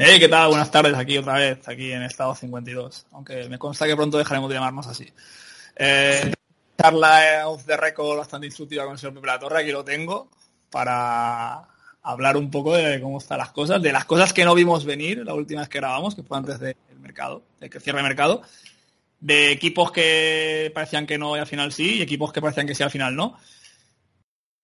[0.00, 0.46] Hey, ¿qué tal?
[0.46, 3.06] Buenas tardes, aquí otra vez, aquí en Estado 52.
[3.10, 5.12] Aunque me consta que pronto dejaremos de llamarnos así.
[5.74, 6.32] Eh,
[6.80, 10.30] charla off the record bastante instructiva con el señor Pepe La Torre, aquí lo tengo,
[10.70, 11.66] para
[12.00, 15.24] hablar un poco de cómo están las cosas, de las cosas que no vimos venir
[15.26, 18.42] la última vez que grabamos, que fue antes del mercado, de que cierre el mercado,
[19.18, 22.76] de equipos que parecían que no y al final sí, y equipos que parecían que
[22.76, 23.36] sí al final no.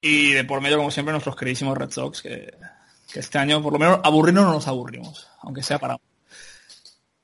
[0.00, 2.54] Y de por medio, como siempre, nuestros queridísimos Red Sox, que
[3.14, 5.96] que este año por lo menos aburrirnos no nos aburrimos, aunque sea para...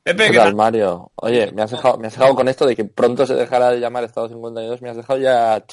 [0.04, 1.10] Pepe, ¿qué, tal, Mario?
[1.16, 3.80] Oye, me has, dejado, me has dejado con esto de que pronto se dejará de
[3.80, 5.64] llamar Estado 52, me has dejado ya...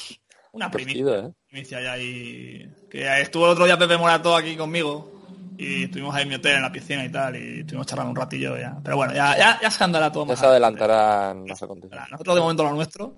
[0.54, 1.32] Una primicia, ¿eh?
[1.48, 2.68] primicia ya ahí...
[2.90, 5.22] Que estuvo el otro día Pepe Morato aquí conmigo
[5.56, 8.16] y estuvimos ahí en mi hotel en la piscina y tal y estuvimos charlando un
[8.16, 8.76] ratillo ya.
[8.84, 10.40] Pero bueno, ya, ya, ya se andará todo ya más.
[10.40, 12.12] se adelantarán más acontecimientos.
[12.12, 13.16] Nosotros de momento lo nuestro,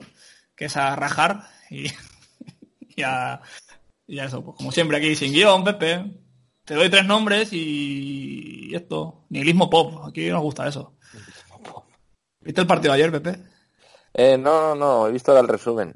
[0.54, 1.86] que es a rajar y,
[2.98, 3.40] y, a,
[4.06, 6.04] y a eso, pues como siempre aquí sin guion, Pepe,
[6.70, 9.26] te doy tres nombres y esto.
[9.30, 10.06] Nihilismo pop.
[10.08, 10.94] Aquí nos gusta eso.
[12.42, 13.40] ¿Viste el partido de ayer, Pepe?
[14.14, 15.08] Eh, no, no, no.
[15.08, 15.96] He visto el resumen.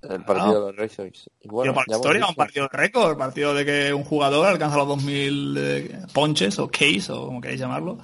[0.00, 1.12] El partido de los Red
[1.46, 5.98] bueno, historia, un partido de récord, partido de que un jugador alcanza los 2000 eh,
[6.12, 7.98] ponches o case o como queréis llamarlo.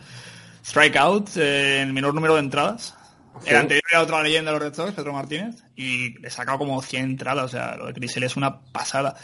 [0.67, 2.97] Strikeouts eh, en el menor número de entradas.
[3.47, 6.83] El anterior era otra leyenda de los Red Sox, Pedro Martínez, y le sacado como
[6.83, 9.15] 100 entradas, o sea, lo de Crisel es una pasada.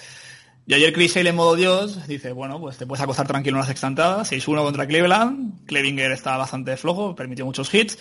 [0.68, 3.62] Y ayer Chris Sale en modo Dios dice, bueno, pues te puedes acostar tranquilo en
[3.62, 4.30] las extantadas.
[4.30, 5.64] 6-1 contra Cleveland.
[5.64, 7.98] Clevinger estaba bastante flojo, permitió muchos hits.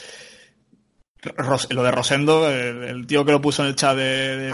[1.70, 4.54] lo de Rosendo, el, tío que lo puso en el chat de...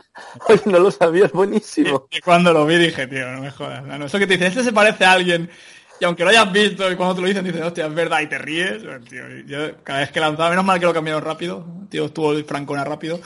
[0.64, 2.08] no lo sabía, es buenísimo.
[2.10, 3.84] Y, cuando lo vi dije, tío, no me jodas.
[3.84, 5.50] No, eso que te este se parece a alguien
[6.00, 8.28] y aunque lo hayas visto y cuando te lo dicen dices, hostia, es verdad y
[8.28, 8.82] te ríes.
[9.08, 11.66] Tío, yo cada vez que lanzaba, menos mal que lo cambiaron rápido.
[11.90, 13.20] tío estuvo francona rápido.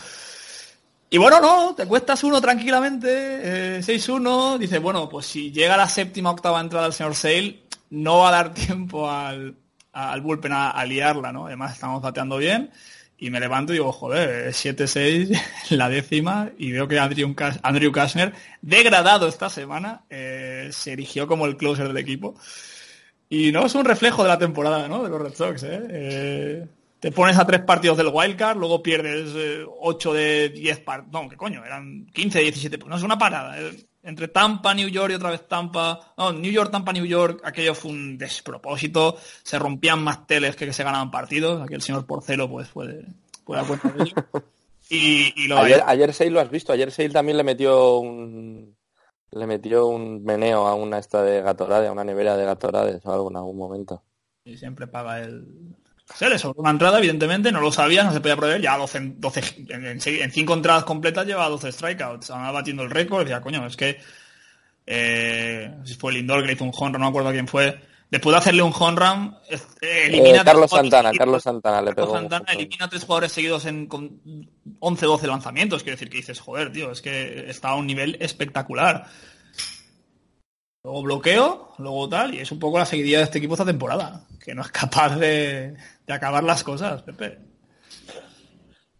[1.08, 5.88] Y bueno, no, te cuestas uno tranquilamente, 6-1, eh, dices, bueno, pues si llega la
[5.88, 9.56] séptima octava entrada del señor Sale, no va a dar tiempo al,
[9.92, 11.46] al bullpen a, liarla, ¿no?
[11.46, 12.70] Además estamos bateando bien
[13.18, 15.40] y me levanto y digo, joder, 7-6
[15.70, 21.46] la décima y veo que Andrew, Andrew Kashner, degradado esta semana, eh, se erigió como
[21.46, 22.34] el closer del equipo.
[23.28, 25.02] Y no es un reflejo de la temporada, ¿no?
[25.02, 25.80] De los Red Sox, ¿eh?
[25.88, 26.66] eh
[27.06, 29.32] te pones a tres partidos del wildcard, luego pierdes
[29.78, 31.64] 8 eh, de 10 partidos, no, ¿qué coño?
[31.64, 33.60] Eran 15, 17, no es una parada.
[33.60, 33.86] Eh.
[34.02, 37.76] Entre Tampa, New York y otra vez Tampa, no, New York, Tampa, New York, aquello
[37.76, 42.06] fue un despropósito, se rompían más teles que que se ganaban partidos, aquí el señor
[42.06, 43.06] Porcelo pues puede,
[43.44, 44.14] puede dar cuenta de ello.
[44.88, 48.76] Y, lo ayer, ayer Sale lo has visto, ayer Sale también le metió un
[49.30, 53.12] le metió un meneo a una esta de Gatorade, a una nevera de Gatorade o
[53.12, 54.02] algo en algún momento.
[54.44, 55.76] Y siempre paga el,
[56.14, 59.14] se le sobró una entrada, evidentemente, no lo sabía, no se podía prever, ya 12,
[59.16, 63.76] 12 en, cinco entradas completas lleva 12 strikeouts, estaba batiendo el récord, decía, coño, es
[63.76, 63.98] que
[64.86, 68.32] eh, si fue Lindor que le hizo un home no me acuerdo quién fue, después
[68.32, 69.36] de hacerle un home run,
[69.80, 72.12] elimina eh, Carlos Santana, Carlos Santana le pegó.
[72.12, 76.92] Carlos Santana elimina tres jugadores seguidos en 11-12 lanzamientos, quiere decir que dices, joder, tío,
[76.92, 79.06] es que está a un nivel espectacular.
[80.86, 84.24] Luego bloqueo, luego tal, y es un poco la seguidilla de este equipo esta temporada,
[84.38, 85.74] que no es capaz de,
[86.06, 87.40] acabar las cosas, Pepe.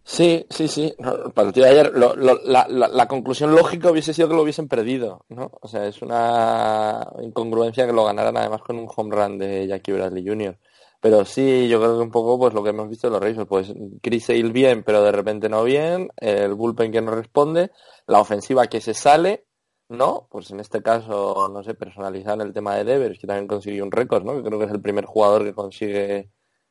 [0.02, 0.92] Sí, sí, sí.
[1.32, 5.52] partido de ayer, la, conclusión lógica hubiese sido que lo hubiesen perdido, ¿no?
[5.60, 9.92] O sea, es una incongruencia que lo ganaran además con un home run de Jackie
[9.92, 10.58] Bradley Jr.
[11.00, 13.46] Pero sí, yo creo que un poco pues lo que hemos visto en los Racers,
[13.46, 13.72] pues
[14.02, 17.70] Chris Sale bien, pero de repente no bien, el bullpen que no responde,
[18.08, 19.45] la ofensiva que se sale
[19.88, 23.84] no, pues en este caso, no sé, personalizar el tema de Devers, que también consiguió
[23.84, 24.34] un récord, ¿no?
[24.34, 26.30] Que creo que es el primer jugador que consigue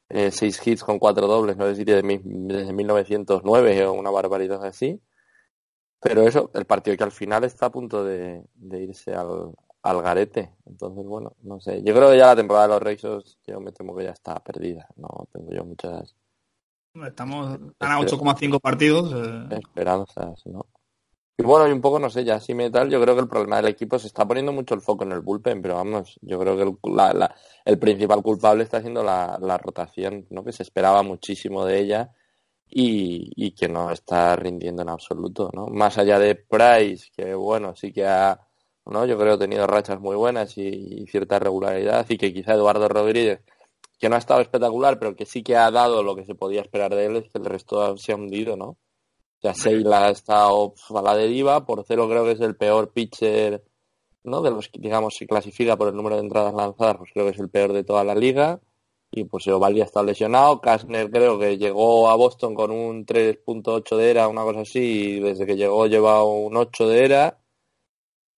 [0.09, 4.63] eh, seis hits con cuatro dobles, no sé si desde, desde 1909 o una barbaridad
[4.65, 5.01] así.
[5.99, 9.51] Pero eso, el partido que al final está a punto de, irse al,
[9.81, 10.53] al, garete.
[10.65, 11.81] Entonces, bueno, no sé.
[11.83, 14.39] Yo creo que ya la temporada de los Reyes, yo me temo que ya está
[14.43, 14.87] perdida.
[14.97, 16.15] No tengo yo muchas...
[16.93, 19.13] Estamos, están a 8,5 partidos.
[19.13, 19.57] Eh.
[19.57, 20.67] Esperanzas, ¿no?
[21.37, 23.57] Y bueno, y un poco, no sé, ya así metal, yo creo que el problema
[23.57, 26.55] del equipo se está poniendo mucho el foco en el bullpen, pero vamos, yo creo
[26.55, 27.29] que el,
[27.65, 30.43] el principal culpable está siendo la, la, rotación, ¿no?
[30.45, 32.11] Que se esperaba muchísimo de ella
[32.69, 35.67] y, y, que no está rindiendo en absoluto, ¿no?
[35.67, 38.39] Más allá de Price, que bueno, sí que ha
[38.85, 39.05] ¿no?
[39.05, 43.41] Yo creo ha tenido rachas muy buenas y, cierta regularidad y que quizá Eduardo Rodríguez,
[43.99, 46.61] que no ha estado espectacular, pero que sí que ha dado lo que se podía
[46.61, 48.77] esperar de él, es que el resto se ha hundido, ¿no?
[49.45, 53.63] Sea, Seila estado a la deriva, Porcelo creo que es el peor pitcher,
[54.23, 54.41] ¿no?
[54.41, 57.33] De los que, digamos, se clasifica por el número de entradas lanzadas, pues creo que
[57.33, 58.59] es el peor de toda la liga.
[59.11, 60.59] Y pues Ovaldi ha estado lesionado.
[60.59, 65.19] Kastner creo que llegó a Boston con un 3.8 de era, una cosa así, y
[65.19, 67.39] desde que llegó lleva un 8 de era.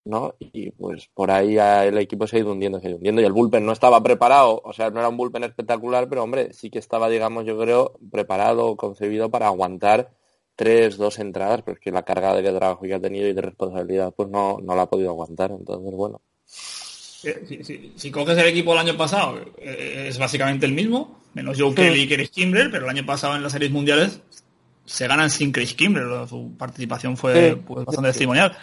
[0.03, 0.35] ¿no?
[0.39, 3.21] Y pues por ahí el equipo se ha ido hundiendo, se ha ido hundiendo.
[3.21, 6.53] Y el bullpen no estaba preparado, o sea, no era un bullpen espectacular, pero hombre,
[6.53, 10.16] sí que estaba, digamos, yo creo, preparado, concebido para aguantar
[10.57, 13.41] tres, dos entradas, pero es que la carga de trabajo que ha tenido y de
[13.41, 15.51] responsabilidad, pues no, no la ha podido aguantar.
[15.51, 16.19] Entonces, bueno.
[16.45, 21.73] Si, si, coges el equipo del año pasado, eh, es básicamente el mismo, menos Joe
[21.73, 24.19] Kelly y Chris Kimbrell, pero el año pasado en las series mundiales
[24.85, 28.55] se ganan sin Chris Kimbrell, su participación fue pues, bastante testimonial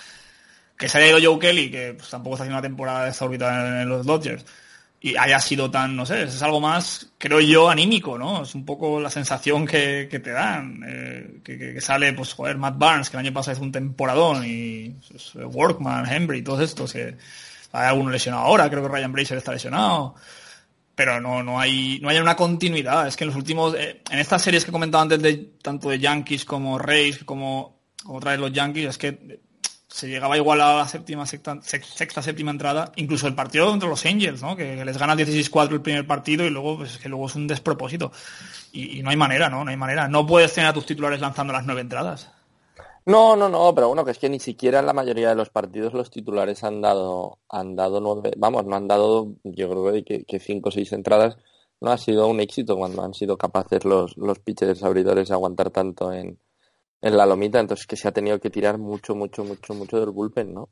[0.79, 3.89] que se haya ido Joe Kelly, que pues, tampoco está haciendo una temporada exórbita en,
[3.89, 4.45] los Dodgers,
[5.05, 8.43] y haya sido tan, no sé, es algo más, creo yo, anímico, ¿no?
[8.43, 13.11] Es un poco la sensación que, te dan, eh, que, sale, pues, joder, Matt Barnes,
[13.11, 17.19] que el año pasado hizo un temporadón, y pues, Workman, Henry, todos estos, que
[17.73, 20.15] hay alguno lesionado ahora, creo que Ryan Bracer está lesionado,
[20.95, 23.07] pero no, no hay, no hay una continuidad.
[23.07, 25.91] Es que en los últimos, eh, en estas series que he comentado antes de tanto
[25.91, 29.41] de Yankees como Rays, como, como traer los Yankees, es que
[29.95, 34.05] se llegaba igual a la séptima, sexta, sexta, séptima entrada, incluso el partido entre los
[34.05, 34.57] Angels, ¿no?
[34.57, 38.11] Que, les gana 16-4 el primer partido y luego, pues que luego es un despropósito.
[38.73, 39.63] Y, no hay manera, ¿no?
[39.63, 40.09] No hay manera.
[40.09, 42.29] No puedes tener a tus titulares lanzando las nueve entradas.
[43.07, 45.51] No, no, no, pero bueno, que es que ni siquiera en la mayoría de los
[45.51, 50.25] partidos los titulares han dado, han dado nueve, vamos, no han dado, yo creo que,
[50.25, 51.39] que cinco o seis entradas
[51.81, 55.71] no ha sido un éxito cuando han sido capaces los, los pitchers abridores de aguantar
[55.71, 56.41] tanto en,
[57.05, 60.11] en la lomita, entonces que se ha tenido que tirar mucho, mucho, mucho, mucho del
[60.11, 60.71] bullpen, ¿no?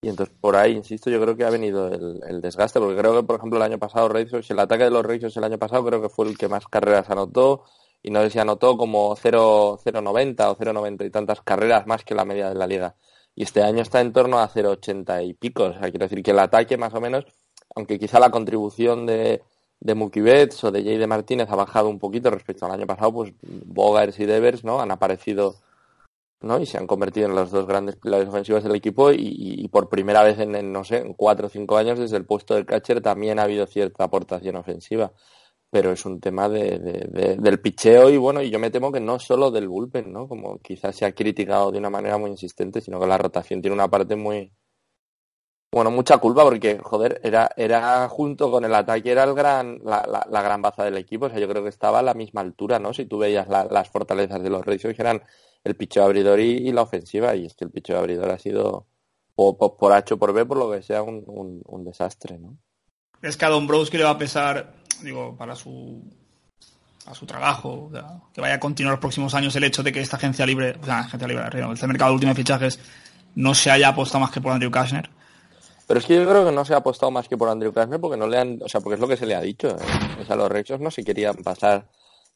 [0.00, 3.22] Y entonces por ahí, insisto, yo creo que ha venido el, desgaste, porque creo que,
[3.24, 6.08] por ejemplo, el año pasado, el ataque de los Racers el año pasado creo que
[6.08, 7.64] fue el que más carreras anotó,
[8.02, 12.24] y no sé si anotó como 0.90 o 0.90 y tantas carreras más que la
[12.24, 12.96] media de la liga.
[13.34, 16.30] Y este año está en torno a 0.80 y pico, o sea, quiero decir que
[16.30, 17.26] el ataque más o menos,
[17.74, 19.42] aunque quizá la contribución de,
[19.80, 22.86] de Mookie Betts o de Jay de Martínez ha bajado un poquito respecto al año
[22.86, 24.80] pasado, pues Bogers y Devers ¿no?
[24.80, 25.56] han aparecido
[26.40, 26.60] ¿no?
[26.60, 30.22] y se han convertido en los dos grandes pilares ofensivos del equipo y, por primera
[30.22, 33.38] vez en, no sé, en cuatro o cinco años desde el puesto del catcher también
[33.38, 35.12] ha habido cierta aportación ofensiva.
[35.70, 36.78] Pero es un tema de,
[37.38, 40.26] del picheo y bueno, y yo me temo que no solo del bullpen, ¿no?
[40.26, 43.74] Como quizás se ha criticado de una manera muy insistente, sino que la rotación tiene
[43.74, 44.50] una parte muy,
[45.70, 50.26] bueno, mucha culpa porque, joder, era, era junto con el ataque, era el gran, la,
[50.30, 51.26] la, gran baza del equipo.
[51.26, 52.94] O sea, yo creo que estaba a la misma altura, ¿no?
[52.94, 55.22] Si tú veías las fortalezas de los que eran
[55.64, 57.34] el picho abridor y, la ofensiva.
[57.36, 58.86] Y es que el picho abridor ha sido,
[59.34, 62.56] por H o por B, por lo que sea, un, desastre, ¿no?
[63.20, 64.72] Es que a Don Browski le va a pesar,
[65.02, 66.02] digo, para su
[67.06, 67.90] a su trabajo,
[68.34, 70.84] que vaya a continuar los próximos años el hecho de que esta agencia libre, o
[70.84, 72.78] sea, agencia libre, este mercado de últimos fichajes
[73.34, 75.08] no se haya apostado más que por Andrew Kashner
[75.88, 77.98] pero es que yo creo que no se ha apostado más que por Andrew Krasner
[77.98, 79.68] porque no le han, o sea, porque es lo que se le ha dicho.
[79.68, 79.76] ¿eh?
[80.20, 81.88] O sea, los Rexos no se querían pasar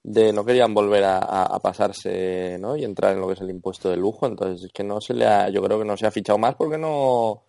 [0.03, 2.79] de, no querían volver a, pasarse, ¿no?
[2.79, 4.27] Y entrar en lo que es el impuesto de lujo.
[4.27, 6.55] Entonces es que no se le ha, yo creo que no se ha fichado más
[6.55, 7.43] porque no,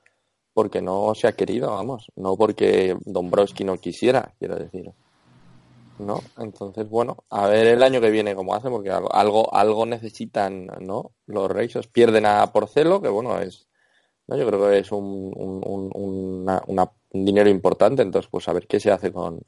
[0.54, 4.92] porque no se ha querido, vamos, no porque Dombrowski no quisiera, quiero decir.
[6.00, 6.20] ¿No?
[6.38, 11.12] Entonces, bueno, a ver el año que viene cómo hace, porque algo, algo necesitan, ¿no?
[11.28, 13.68] Los Rexos pierden a Porcelo, que bueno, es
[14.28, 14.38] ¿no?
[14.38, 19.12] Yo creo que es un, un, dinero importante, entonces pues a ver qué se hace
[19.12, 19.42] con,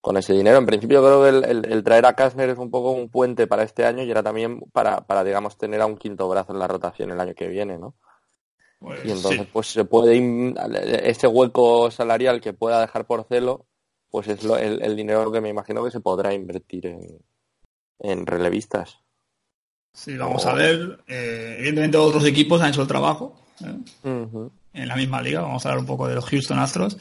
[0.00, 0.58] con ese dinero.
[0.58, 3.84] En principio creo que el, traer a Kastner es un poco un puente para este
[3.84, 7.10] año y era también para, para, digamos, tener a un quinto brazo en la rotación
[7.10, 7.94] el año que viene, ¿no?
[8.78, 10.54] Pues y entonces pues se puede,
[11.08, 13.66] ese hueco salarial que pueda dejar por celo,
[14.10, 17.00] pues es lo, el, dinero que me imagino que se podrá invertir en,
[17.98, 18.98] en relevistas.
[19.92, 21.04] Sí, vamos a ver.
[21.06, 23.39] Eh, evidentemente otros equipos han hecho el trabajo.
[23.62, 24.48] ¿Eh?
[24.72, 25.42] En la misma liga.
[25.42, 26.96] Vamos a hablar un poco de los Houston Astros.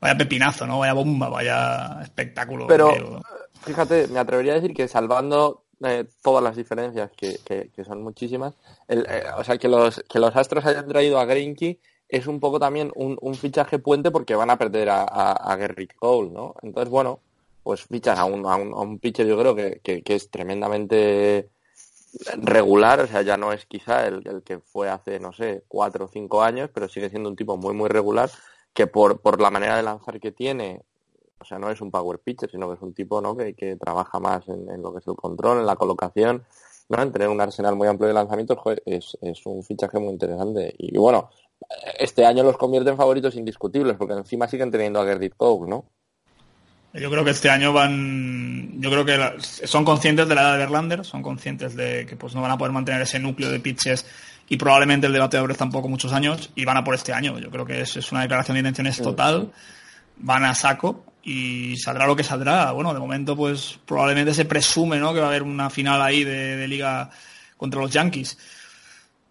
[0.00, 0.80] Vaya pepinazo, ¿no?
[0.80, 2.66] Vaya bomba, vaya espectáculo.
[2.66, 3.22] Pero
[3.62, 8.54] fíjate, me atrevería a decir que salvando eh, todas las diferencias, que, son muchísimas,
[9.36, 11.78] o sea, que los, que los Astros hayan traído a Greinke
[12.08, 16.30] es un poco también un, fichaje puente porque van a perder a, a, Gerrit Cole,
[16.30, 16.54] ¿no?
[16.62, 17.20] Entonces, bueno,
[17.62, 21.48] pues fichan a un, a un, a un pitcher yo creo que, que es tremendamente
[22.36, 26.06] regular, o sea, ya no es quizá el, el, que fue hace, no sé, cuatro
[26.06, 28.30] o cinco años, pero sigue siendo un tipo muy, muy regular,
[28.72, 30.82] que por, por la manera de lanzar que tiene,
[31.40, 33.76] o sea, no es un power pitcher, sino que es un tipo, ¿no?, que, que
[33.76, 36.44] trabaja más en, lo que es el control, en la colocación,
[36.88, 40.74] ¿no?, en tener un arsenal muy amplio de lanzamientos, es, es un fichaje muy interesante.
[40.78, 41.30] Y bueno,
[41.98, 45.86] este año los convierte en favoritos indiscutibles, porque encima siguen teniendo a Gerrit Cole, ¿no?
[46.94, 50.58] Yo creo que este año van, yo creo que son conscientes de la edad de
[50.58, 54.06] Verlander, son conscientes de que pues no van a poder mantener ese núcleo de pitches
[54.48, 57.36] y probablemente el de bateadores tampoco muchos años y van a por este año.
[57.40, 59.50] Yo creo que es, es una declaración de intenciones total,
[60.18, 62.70] van a saco y saldrá lo que saldrá.
[62.70, 65.12] Bueno, de momento pues probablemente se presume ¿no?
[65.12, 67.10] que va a haber una final ahí de, de liga
[67.56, 68.38] contra los Yankees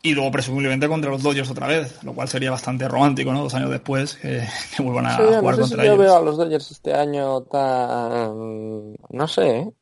[0.05, 3.41] y luego presumiblemente contra los Dodgers otra vez, lo cual sería bastante romántico, ¿no?
[3.41, 4.45] Dos años después que,
[4.79, 5.95] vuelvan a jugar contra ellos.
[5.95, 8.93] Yo veo a los Dodgers este año tan...
[9.09, 9.73] no sé, ¿eh?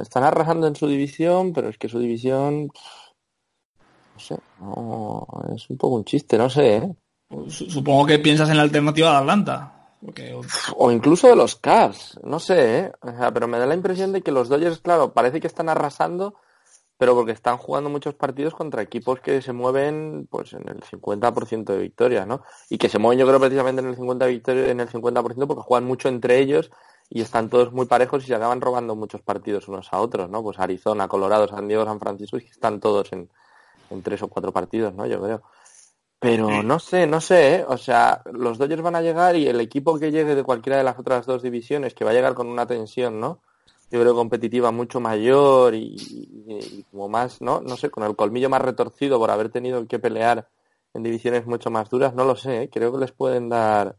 [0.00, 2.70] están arrasando en su división, pero es que su división...
[4.14, 4.34] No sé,
[5.56, 6.94] es un poco un chiste, no sé, ¿eh?
[7.48, 9.96] Supongo que piensas en la alternativa de Atlanta.
[10.76, 12.92] O incluso de los Cavs, no sé, ¿eh?
[13.00, 15.70] O sea, pero me da la impresión de que los Dodgers, claro, parece que están
[15.70, 16.34] arrasando
[16.98, 21.64] pero porque están jugando muchos partidos contra equipos que se mueven pues en el 50%
[21.64, 22.42] de victorias, ¿no?
[22.70, 25.62] Y que se mueven yo creo precisamente en el 50 victoria, en el 50% porque
[25.62, 26.70] juegan mucho entre ellos
[27.08, 30.42] y están todos muy parejos y se acaban robando muchos partidos unos a otros, ¿no?
[30.42, 33.28] Pues Arizona, Colorado, San Diego, San Francisco, y están todos en,
[33.90, 35.06] en tres o cuatro partidos, ¿no?
[35.06, 35.42] Yo creo.
[36.18, 37.64] Pero no sé, no sé, ¿eh?
[37.66, 40.84] o sea, los Dodgers van a llegar y el equipo que llegue de cualquiera de
[40.84, 43.42] las otras dos divisiones, que va a llegar con una tensión, ¿no?
[43.92, 47.60] Yo creo, competitiva mucho mayor y, como más, ¿no?
[47.60, 50.48] No sé, con el colmillo más retorcido por haber tenido que pelear
[50.94, 52.70] en divisiones mucho más duras, no lo sé, ¿eh?
[52.72, 53.96] creo que les pueden dar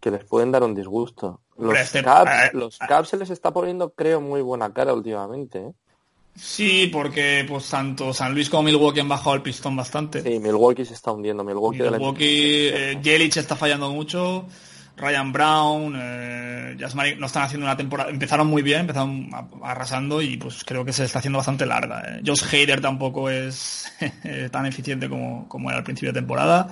[0.00, 1.40] que les pueden dar un disgusto.
[1.56, 5.58] Los este, Caps, los Caps se les está poniendo, creo, muy buena cara últimamente.
[5.58, 5.72] ¿eh?
[6.36, 10.22] Sí, porque pues tanto San Luis como Milwaukee han bajado el pistón bastante.
[10.22, 11.42] Sí, Milwaukee se está hundiendo.
[11.42, 14.46] Milwaukee, Milwaukee eh, está fallando mucho.
[14.98, 16.76] Ryan Brown, eh,
[17.18, 19.30] no están haciendo una temporada, empezaron muy bien, empezaron
[19.62, 22.02] arrasando y pues creo que se está haciendo bastante larga.
[22.06, 22.22] Eh.
[22.26, 23.90] Josh Hader tampoco es
[24.50, 26.68] tan eficiente como, como era al principio de temporada.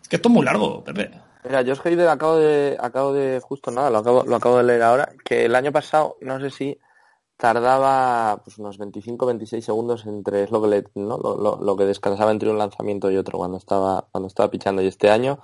[0.00, 1.10] Es que esto es muy largo, Pepe.
[1.44, 4.82] Mira, Josh Hader acabo de, acabo de, justo nada, lo acabo, lo acabo de leer
[4.82, 6.78] ahora, que el año pasado, no sé si
[7.36, 11.16] tardaba pues, unos 25-26 segundos entre es lo que le, ¿no?
[11.18, 14.88] lo, lo, que descansaba entre un lanzamiento y otro cuando estaba cuando estaba pichando y
[14.88, 15.38] este año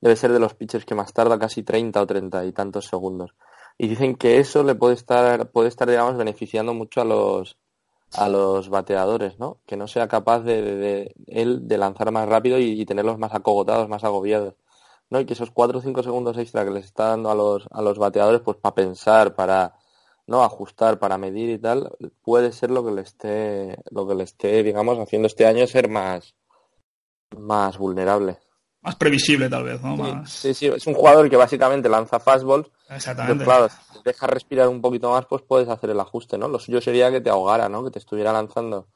[0.00, 3.34] debe ser de los pitchers que más tarda casi 30 o 30 y tantos segundos.
[3.78, 7.58] Y dicen que eso le puede estar, puede estar, digamos, beneficiando mucho a los,
[8.14, 9.58] a los bateadores, ¿no?
[9.66, 13.88] Que no sea capaz de, de, él de lanzar más rápido y, tenerlos más acogotados,
[13.88, 14.54] más agobiados.
[15.10, 15.20] ¿no?
[15.20, 17.82] Y que esos 4 o 5 segundos extra que les está dando a los, a
[17.82, 19.74] los bateadores, pues para pensar, para
[20.26, 24.24] no ajustar, para medir y tal, puede ser lo que le esté, lo que le
[24.24, 26.34] esté, digamos, haciendo este año ser más,
[27.36, 28.38] más vulnerable
[28.86, 30.24] más previsible tal vez, ¿no?
[30.26, 32.70] Sí, sí, es un jugador que básicamente lanza fastballs.
[32.88, 33.44] Exactamente.
[33.44, 36.48] claro, si te deja respirar un poquito más, pues puedes hacer el ajuste, ¿no?
[36.48, 37.82] Lo suyo sería que te ahogara, ¿no?
[37.82, 38.86] Que te estuviera lanzando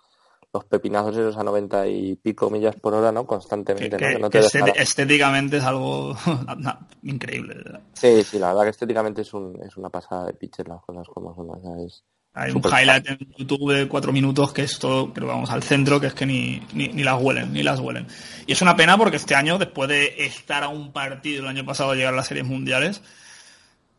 [0.53, 3.27] los pepinazos esos a 90 y pico millas por hora, ¿no?
[3.27, 4.29] Constantemente, ¿no?
[4.77, 6.17] estéticamente es algo
[7.03, 7.57] increíble.
[7.93, 11.09] Sí, sí, la verdad que estéticamente es, un, es una pasada de pitcher las cosas
[11.09, 11.81] como son.
[11.85, 15.63] es, hay un highlight en YouTube de cuatro minutos que es todo, pero vamos, al
[15.63, 18.07] centro, que es que ni, ni, ni, las huelen, ni las huelen.
[18.47, 21.65] Y es una pena porque este año, después de estar a un partido el año
[21.65, 23.03] pasado llegar a las series mundiales,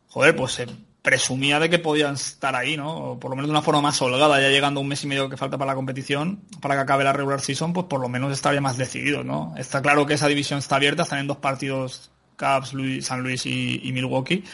[0.08, 0.66] joder, pues se
[1.02, 2.94] presumía de que podían estar ahí, ¿no?
[2.94, 5.28] O por lo menos de una forma más holgada, ya llegando un mes y medio
[5.28, 8.32] que falta para la competición, para que acabe la regular season, pues por lo menos
[8.32, 9.52] estaría más decidido, ¿no?
[9.58, 12.74] Está claro que esa división está abierta, están en dos partidos Cubs,
[13.04, 14.44] San Luis y, y Milwaukee.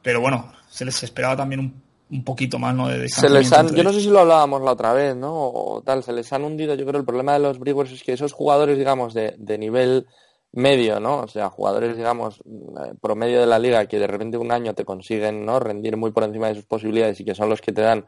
[0.00, 2.88] Pero bueno, se les esperaba también un un poquito más, ¿no?
[2.88, 5.32] De se les han, yo no sé si lo hablábamos la otra vez, ¿no?
[5.32, 8.12] O tal, se les han hundido, yo creo, el problema de los Brewers es que
[8.12, 10.06] esos jugadores, digamos, de, de nivel
[10.52, 11.20] medio, ¿no?
[11.20, 14.84] O sea, jugadores, digamos, eh, promedio de la liga que de repente un año te
[14.84, 15.58] consiguen, ¿no?
[15.58, 18.04] Rendir muy por encima de sus posibilidades y que son los que te dan,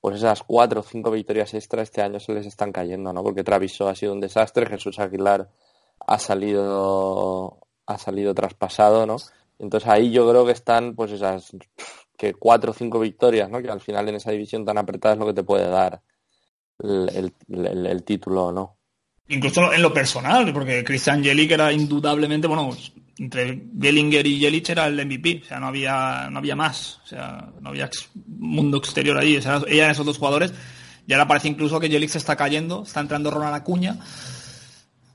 [0.00, 3.24] pues esas cuatro o cinco victorias extra este año se les están cayendo, ¿no?
[3.24, 5.50] Porque Traviso ha sido un desastre, Jesús Aguilar
[6.06, 9.16] ha salido, ha salido traspasado, ¿no?
[9.58, 11.50] Entonces ahí yo creo que están, pues esas
[12.18, 13.62] que cuatro o cinco victorias, ¿no?
[13.62, 16.02] Que al final en esa división tan apretada es lo que te puede dar
[16.80, 18.76] el, el, título, ¿no?
[19.28, 22.76] Incluso en lo personal, porque Christian Jelic era indudablemente, bueno,
[23.18, 27.06] entre Bellinger y Jelic era el MVP, o sea, no había, no había más, o
[27.06, 27.88] sea, no había
[28.26, 30.52] mundo exterior ahí, o sea, ella en esos dos jugadores,
[31.06, 33.96] y ahora parece incluso que Jelic se está cayendo, está entrando Ronald Acuña,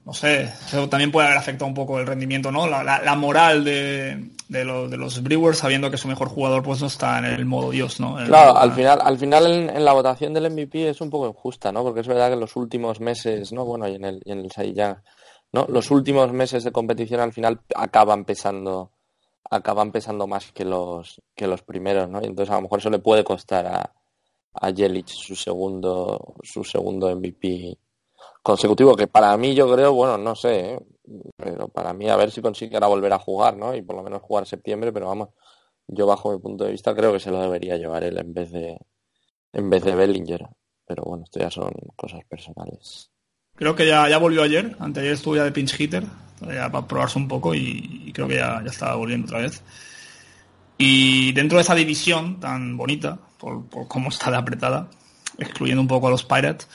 [0.06, 2.68] no sé, eso también puede haber afectado un poco el rendimiento, ¿no?
[2.68, 7.26] La, moral de, de, los Brewers sabiendo que su mejor jugador pues no está en
[7.26, 8.18] el modo Dios, ¿no?
[8.26, 11.84] claro, al final, al final en, la votación del MVP es un poco injusta, ¿no?
[11.84, 13.64] Porque es verdad que los últimos meses, ¿no?
[13.64, 14.98] Bueno, y en el, y en el
[15.54, 15.68] ¿no?
[15.70, 18.92] Los últimos meses de competición al final acaban pesando
[19.50, 22.22] acaban pesando más que los que los primeros, ¿no?
[22.22, 23.94] Y entonces a lo mejor eso le puede costar a,
[24.54, 27.78] a Jelic su segundo su segundo MVP
[28.44, 30.80] consecutivo, que para mí yo creo, bueno, no sé, ¿eh?
[31.38, 33.74] pero para mí a ver si consigue ahora volver a jugar, ¿no?
[33.74, 35.30] Y por lo menos jugar septiembre, pero vamos,
[35.88, 38.52] yo bajo mi punto de vista creo que se lo debería llevar él en vez
[38.52, 38.78] de
[39.54, 40.48] en vez de Bellinger.
[40.86, 43.10] Pero bueno, esto ya son cosas personales.
[43.56, 46.04] Creo que ya, ya volvió ayer, anteayer estuvo ya de pinch hitter,
[46.40, 49.64] para probarse un poco y, creo que ya, ya estaba volviendo otra vez.
[50.78, 54.90] Y dentro de esa división tan bonita, por, por cómo está de apretada,
[55.38, 56.68] excluyendo un poco a los Pirates,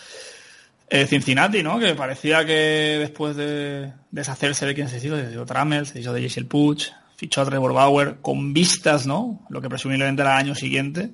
[0.90, 1.78] eh, Cincinnati, ¿no?
[1.78, 6.12] Que parecía que después de deshacerse de quien se hizo, se hizo Trammell, se hizo
[6.12, 9.44] de Jason Puch, fichó a Trevor Bauer con vistas, ¿no?
[9.50, 11.10] Lo que presumiblemente era el año siguiente,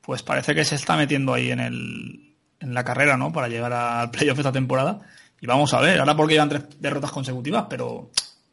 [0.00, 3.32] pues parece que se está metiendo ahí en, el, en la carrera, ¿no?
[3.32, 5.00] Para llegar al playoff esta temporada.
[5.40, 8.10] Y vamos a ver, ahora porque llevan tres derrotas consecutivas, pero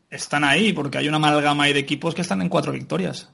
[0.10, 3.30] están ahí porque hay una amalgama ahí de equipos que están en cuatro victorias.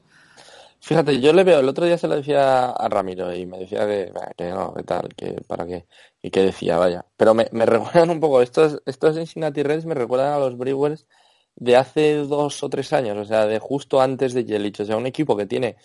[0.82, 3.88] Fíjate, yo le veo, el otro día se lo decía a Ramiro y me decía
[3.88, 5.88] que, que no, que tal, que para qué,
[6.22, 7.06] y que decía, vaya.
[7.18, 11.08] Pero me, me recuerdan un poco, estos, estos Cincinnati Reds me recuerdan a los Brewers
[11.56, 14.98] de hace dos o tres años, o sea, de justo antes de Yelich, o sea,
[14.98, 15.78] un equipo que tiene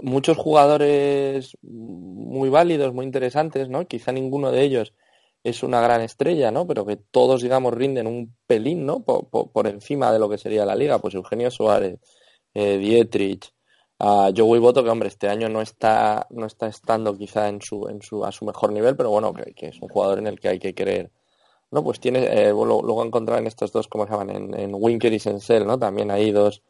[0.00, 3.86] muchos jugadores muy válidos, muy interesantes, ¿no?
[3.86, 4.94] Quizá ninguno de ellos
[5.44, 6.66] es una gran estrella, ¿no?
[6.66, 9.04] Pero que todos, digamos, rinden un pelín, ¿no?
[9.04, 10.98] Por, por, encima de lo que sería la liga.
[10.98, 11.98] Pues Eugenio Suárez,
[12.54, 13.52] eh, Dietrich,
[13.98, 17.88] a Joey Boto, que hombre, este año no está, no está estando quizá en su,
[17.88, 20.48] en su, a su mejor nivel, pero bueno, que, es un jugador en el que
[20.48, 21.10] hay que creer.
[21.70, 24.30] No, pues tiene, eh, luego encontrar en estos dos, ¿cómo se llaman?
[24.30, 25.78] En, en Winker y Sensel, ¿no?
[25.78, 26.62] También hay dos,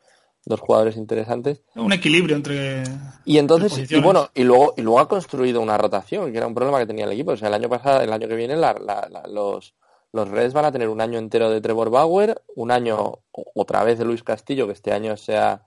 [0.47, 1.63] dos jugadores interesantes.
[1.75, 2.85] Un equilibrio entre.
[3.25, 6.55] Y entonces, y bueno, y luego, y luego ha construido una rotación, que era un
[6.55, 7.33] problema que tenía el equipo.
[7.33, 9.75] O sea, el año pasado, el año que viene, los,
[10.13, 13.19] los Reds van a tener un año entero de Trevor Bauer, un año
[13.55, 15.67] otra vez de Luis Castillo, que este año sea,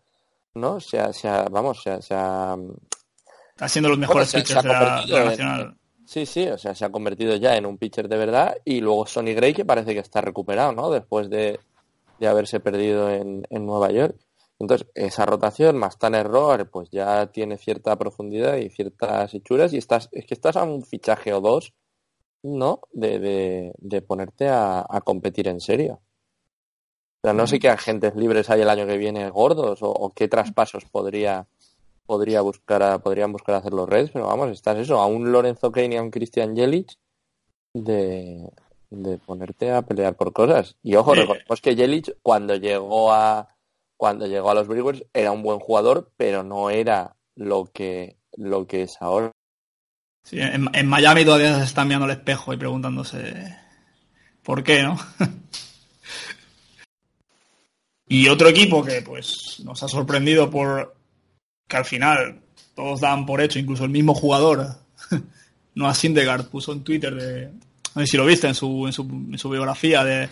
[0.56, 0.80] ¿no?
[0.80, 2.58] Sea, sea, vamos, sea, sea
[3.52, 5.78] Está siendo los mejores pitchers de, la, nacional.
[6.06, 8.56] Sí, sí, o sea, se ha convertido ya en un pitcher de verdad.
[8.64, 10.90] Y luego Sonny Gray, que parece que está recuperado, ¿no?
[10.90, 11.60] Después de,
[12.20, 14.18] de haberse perdido en, en Nueva York.
[14.60, 19.78] Entonces, esa rotación más tan error, pues ya tiene cierta profundidad y ciertas hechuras y
[19.78, 21.74] estás, es que estás a un fichaje o dos,
[22.44, 22.82] ¿no?
[22.92, 26.02] De, de, ponerte a, competir en serio.
[27.22, 30.28] O sea, no sé qué agentes libres hay el año que viene gordos o, qué
[30.28, 31.48] traspasos podría,
[32.06, 35.96] podría buscar podrían buscar hacer los Reds, pero vamos, estás eso, a un Lorenzo Kane
[35.96, 36.94] y a un Christian Jelic
[37.74, 38.50] de,
[38.90, 40.78] de ponerte a pelear por cosas.
[40.82, 43.50] Y ojo, recordemos que Jelic cuando llegó a
[43.98, 48.66] cuando llegó a los Brewers era un buen jugador, pero no era lo que, lo
[48.66, 49.34] que es ahora.
[50.24, 53.58] Sí, en, Miami todavía se está mirando el espejo y preguntándose
[54.42, 54.98] por qué, ¿no?
[58.10, 60.94] y otro equipo que pues nos ha sorprendido por
[61.66, 62.42] que al final
[62.76, 64.76] todos dan por hecho, incluso el mismo jugador,
[65.76, 67.52] no a Sindegard, puso en Twitter de,
[67.96, 70.28] no sé si lo viste en su, en su, en su biografía de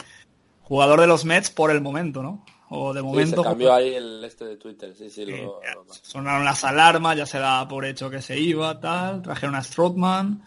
[0.63, 2.43] jugador de los Mets por el momento, ¿no?
[2.69, 3.43] o de momento.
[3.43, 5.25] se cambió ahí el este de Twitter, sí, sí.
[5.25, 5.61] Lo,
[6.01, 9.21] Sonaron las alarmas, ya se da por hecho que se iba, tal.
[9.21, 10.43] Trajeron a Strothman,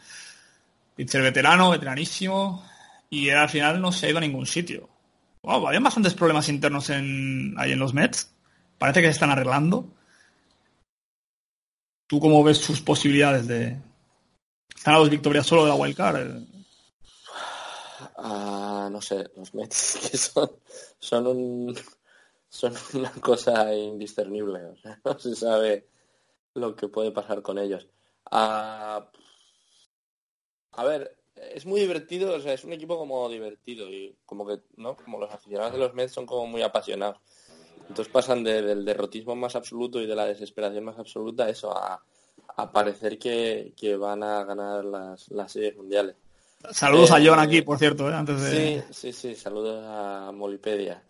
[0.95, 2.65] pitcher veterano, veteranísimo,
[3.09, 4.90] y al final no se ha ido a ningún sitio.
[5.43, 8.33] Wow, habían bastantes problemas internos en, ahí en los Mets.
[8.79, 9.91] Parece que se están arreglando.
[12.07, 13.81] ¿Tú cómo ves sus posibilidades de...
[14.75, 16.43] Están a dos victorias solo de la wildcard?
[18.17, 20.51] Ah, no sé, los Mets que son,
[20.99, 21.77] son un
[22.51, 25.89] son una cosa indiscernible, o sea, no se sabe
[26.55, 27.89] lo que puede pasar con ellos.
[28.31, 29.09] Ah,
[30.73, 31.17] a ver,
[31.55, 34.97] es muy divertido, o sea, es un equipo como divertido y como que, ¿no?
[34.97, 37.19] Como los aficionados de los Mets son como muy apasionados.
[37.89, 42.01] Entonces pasan del derrotismo más absoluto y de la desesperación más absoluta a eso, a,
[42.73, 46.15] parecer que, van a ganar las, las series mundiales.
[46.71, 48.15] Saludos a John aquí, eh, por cierto, ¿eh?
[48.15, 48.51] antes de...
[48.51, 51.03] Sí, sí, sí, saludos a Molipedia.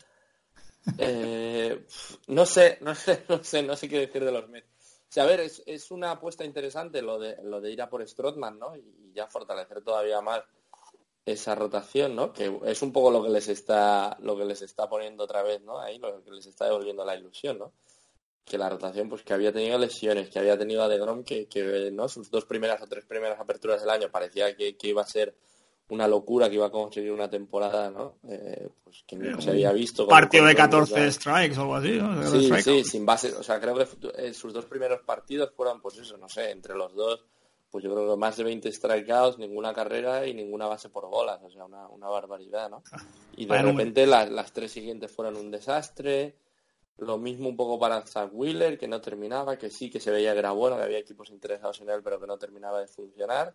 [0.97, 1.87] Eh,
[2.29, 4.69] no sé, no sé, no sé, no sé qué decir de los Mets.
[5.11, 8.07] Sea, a ver, es, es, una apuesta interesante lo de, lo de ir a por
[8.07, 8.77] Strothman, ¿no?
[8.77, 10.45] Y ya fortalecer todavía más
[11.27, 12.33] esa rotación, ¿no?
[12.33, 15.63] Que es un poco lo que les está, lo que les está poniendo otra vez,
[15.63, 15.81] ¿no?
[15.81, 17.73] Ahí, lo que les está devolviendo la ilusión, ¿no?
[18.45, 21.91] Que la rotación, pues que había tenido lesiones, que había tenido a DeGrom, que, que
[21.91, 22.09] ¿no?
[22.09, 25.35] Sus dos primeras o tres primeras aperturas del año parecía que, que iba a ser
[25.91, 28.15] una locura que iba a conseguir una temporada, ¿no?
[28.29, 30.07] Eh, pues que nunca se había visto.
[30.07, 32.31] Partido de 14 strikes o algo así, ¿no?
[32.31, 33.35] Sí, sí, sin base.
[33.35, 36.75] O sea, creo que eh, sus dos primeros partidos fueron, pues eso, no sé, entre
[36.75, 37.25] los dos,
[37.71, 41.41] pues yo creo que más de 20 strikeouts, ninguna carrera y ninguna base por bolas.
[41.43, 42.83] O sea, una, una barbaridad, ¿no?
[43.37, 46.37] Y de repente las, las tres siguientes fueron un desastre.
[46.99, 50.35] Lo mismo un poco para Zach Wheeler, que no terminaba, que sí que se veía
[50.35, 53.55] que era bueno, que había equipos interesados en él, pero que no terminaba de funcionar.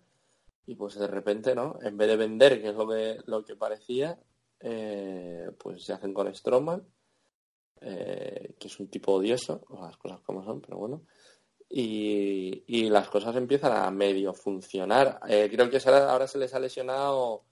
[0.67, 1.77] Y pues de repente, ¿no?
[1.81, 4.17] En vez de vender, que es lo que, lo que parecía,
[4.59, 6.83] eh, pues se hacen con Stroman,
[7.81, 11.03] eh, que es un tipo odioso, las cosas como son, pero bueno.
[11.69, 15.19] Y, y las cosas empiezan a medio funcionar.
[15.27, 17.43] Eh, creo que ahora se les ha lesionado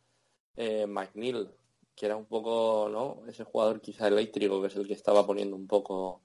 [0.87, 1.49] McNeil,
[1.95, 3.21] que era un poco, ¿no?
[3.27, 6.21] Ese jugador quizá eléctrico, que es el que estaba poniendo un poco,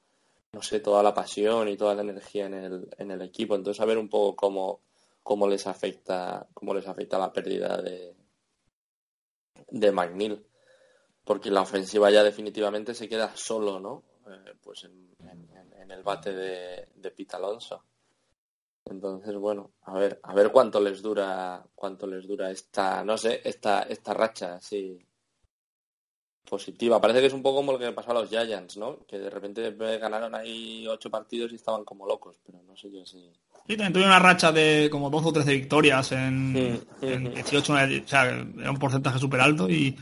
[0.53, 3.55] no sé, toda la pasión y toda la energía en el, en el equipo.
[3.55, 4.81] Entonces a ver un poco cómo
[5.29, 8.17] cómo les afecta, cómo les afecta la pérdida de,
[9.69, 10.43] de McNeil.
[11.23, 14.05] Porque la ofensiva ya definitivamente se queda solo, ¿no?
[14.27, 15.07] Eh, pues en,
[15.91, 17.85] el bate de, de Pete Alonso.
[18.87, 23.43] Entonces, bueno, a ver, a ver cuánto les dura, cuánto les dura esta, no sé,
[23.45, 24.99] esta, esta racha así
[26.49, 27.01] positiva.
[27.01, 28.99] Parece que es un poco como lo que le pasó a los Giants, ¿no?
[29.07, 33.05] Que de repente ganaron ahí ocho partidos y estaban como locos, pero no sé yo
[33.05, 33.31] si.
[33.67, 38.25] Sí, también tuve una racha de como 12 o 13 victorias en, 18, o sea,
[38.25, 39.95] era un porcentaje súper alto y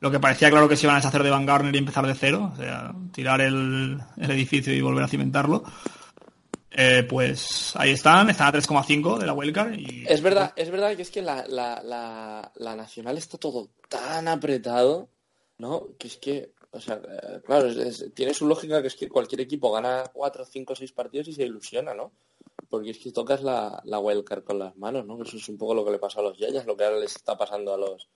[0.00, 2.14] lo que parecía claro que se iban a deshacer de Van Garner y empezar de
[2.14, 5.62] cero, o sea, tirar el, edificio y volver a cimentarlo.
[6.70, 9.74] Eh, pues ahí están, están a 3,5 de la wildcard.
[9.74, 10.04] Y...
[10.08, 11.82] Es verdad, es verdad que es que la, la,
[12.54, 15.10] la, nacional está todo tan apretado,
[15.60, 15.88] ¿no?
[15.98, 17.00] Que es que, o sea,
[17.44, 17.68] claro,
[18.14, 21.44] tiene su lógica que es que cualquier equipo gana 4, 5, 6 partidos y se
[21.44, 22.12] ilusiona, ¿no?
[22.70, 25.20] porque es que tocas la, la wildcard con las manos, ¿no?
[25.22, 27.16] Eso es un poco lo que le pasó a los Yayas, lo que ahora les
[27.16, 28.08] está pasando a los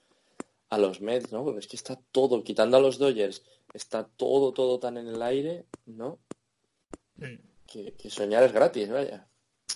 [0.71, 1.45] a los Mets, ¿no?
[1.45, 5.23] Porque es que está todo, quitando a los Dodgers, está todo, todo tan en el
[5.23, 6.19] aire, ¿no?
[7.67, 9.27] Que, soñar es gratis, vaya.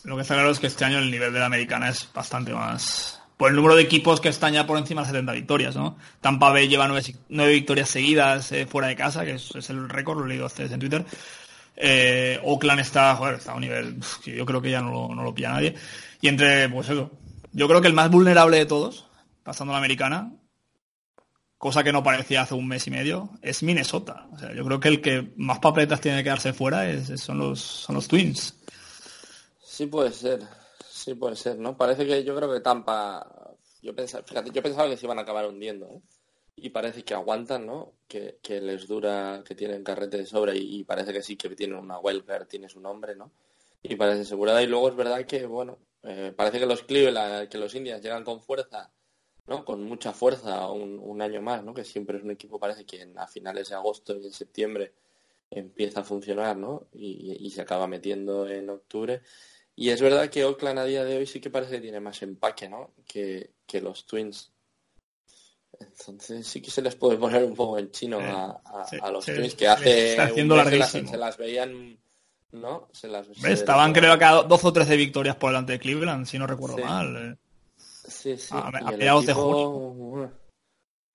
[0.04, 2.52] Lo que está claro es que este año el nivel de la americana es bastante
[2.52, 3.17] más...
[3.38, 5.96] Por el número de equipos que están ya por encima de 70 victorias, ¿no?
[6.20, 10.26] Tampa Bay lleva nueve, victorias seguidas eh, fuera de casa, que es, el récord, lo
[10.26, 11.06] he leído ustedes en Twitter.
[11.76, 15.14] Eh, Oakland está, joder, está a un nivel que yo creo que ya no lo,
[15.14, 15.74] no lo pilla nadie.
[16.20, 17.12] Y entre, pues eso,
[17.52, 19.06] yo creo que el más vulnerable de todos,
[19.44, 20.32] pasando a la americana,
[21.58, 24.26] cosa que no parecía hace un mes y medio, es Minnesota.
[24.32, 27.38] O sea, yo creo que el que más papeletas tiene que quedarse fuera es, son,
[27.38, 28.54] los, son los Twins.
[29.60, 30.40] Sí puede ser,
[30.98, 31.76] sí puede ser, ¿no?
[31.76, 35.22] Parece que yo creo que Tampa, yo pensaba, fíjate, yo pensaba que se iban a
[35.22, 36.00] acabar hundiendo, ¿eh?
[36.60, 37.94] y parece que aguantan, ¿no?
[38.08, 41.98] Que, les dura, que tienen carrete de sobra y, parece que sí que tienen una
[41.98, 43.32] wildcard, tiene su nombre, ¿no?
[43.82, 44.62] Y parece asegurada.
[44.62, 48.24] Y luego es verdad que, bueno, eh, parece que los Cleveland, que los Indians llegan
[48.24, 48.90] con fuerza,
[49.46, 49.64] ¿no?
[49.64, 51.74] Con mucha fuerza un, año más, ¿no?
[51.74, 54.92] Que siempre es un equipo, parece que a finales de agosto y en septiembre
[55.50, 56.88] empieza a funcionar, ¿no?
[56.92, 59.22] Y, se acaba metiendo en octubre.
[59.80, 62.20] Y es verdad que Oakland a día de hoy sí que parece que tiene más
[62.22, 62.94] empaque, ¿no?
[63.06, 64.50] Que, que los Twins
[65.78, 69.68] entonces sí que se les puede poner un poco en chino a, los Twins que
[69.68, 71.96] hace se, las, veían
[72.50, 72.88] ¿no?
[72.92, 76.40] Se las, Estaban creo que a 12 o 13 victorias por delante de Cleveland, si
[76.40, 77.16] no recuerdo mal.
[77.16, 77.36] Eh.
[77.76, 78.56] Sí, sí.
[78.56, 79.06] A, de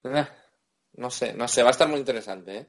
[0.04, 0.28] eh,
[0.93, 2.67] no sé, no sé, va a estar muy interesante, ¿eh?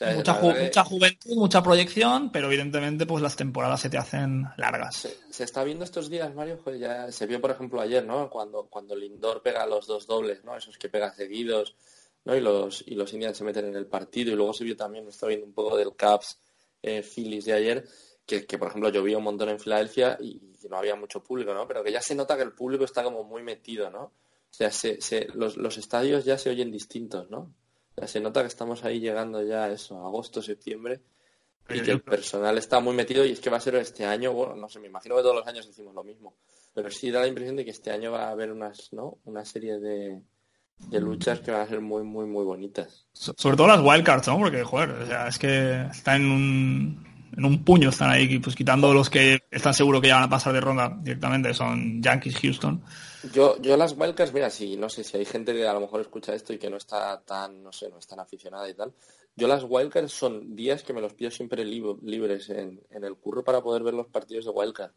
[0.00, 5.08] Mucha, mucha, juventud, mucha proyección, pero evidentemente pues las temporadas se te hacen largas.
[5.30, 8.28] Se, está viendo estos días, Mario, pues ya se vio por ejemplo ayer, ¿no?
[8.28, 10.56] Cuando, cuando Lindor pega los dos dobles, ¿no?
[10.56, 11.76] Esos que pega seguidos,
[12.24, 12.34] ¿no?
[12.34, 15.06] Y los, y los Indians se meten en el partido y luego se vio también,
[15.06, 16.40] está viendo un poco del Caps
[16.82, 17.88] eh, Phillies de ayer,
[18.26, 21.68] que, que, por ejemplo llovía un montón en Filadelfia y, no había mucho público, ¿no?
[21.68, 24.04] Pero que ya se nota que el público está como muy metido, ¿no?
[24.04, 27.52] O sea, se, se, los, los estadios ya se oyen distintos, ¿no?
[28.06, 31.00] Se nota que estamos ahí llegando ya a eso, agosto, septiembre,
[31.68, 34.32] y que el personal está muy metido y es que va a ser este año,
[34.32, 36.34] bueno, no sé, me imagino que todos los años decimos lo mismo,
[36.74, 39.18] pero sí da la impresión de que este año va a haber unas, ¿no?
[39.24, 40.20] Una serie de,
[40.78, 43.06] de luchas que van a ser muy, muy, muy bonitas.
[43.12, 44.38] sobre todo las wildcards, ¿no?
[44.38, 48.56] Porque, joder, o sea, es que está en un, en un puño están ahí, pues
[48.56, 52.38] quitando los que están seguros que ya van a pasar de ronda directamente, son Yankees,
[52.38, 52.82] Houston.
[53.32, 56.00] Yo, yo las wildcards, mira, si no sé si hay gente que a lo mejor
[56.00, 58.92] escucha esto y que no está tan, no sé, no es tan aficionada y tal.
[59.36, 63.42] Yo las wildcards son días que me los pido siempre libres en, en, el curro
[63.42, 64.92] para poder ver los partidos de wildcard.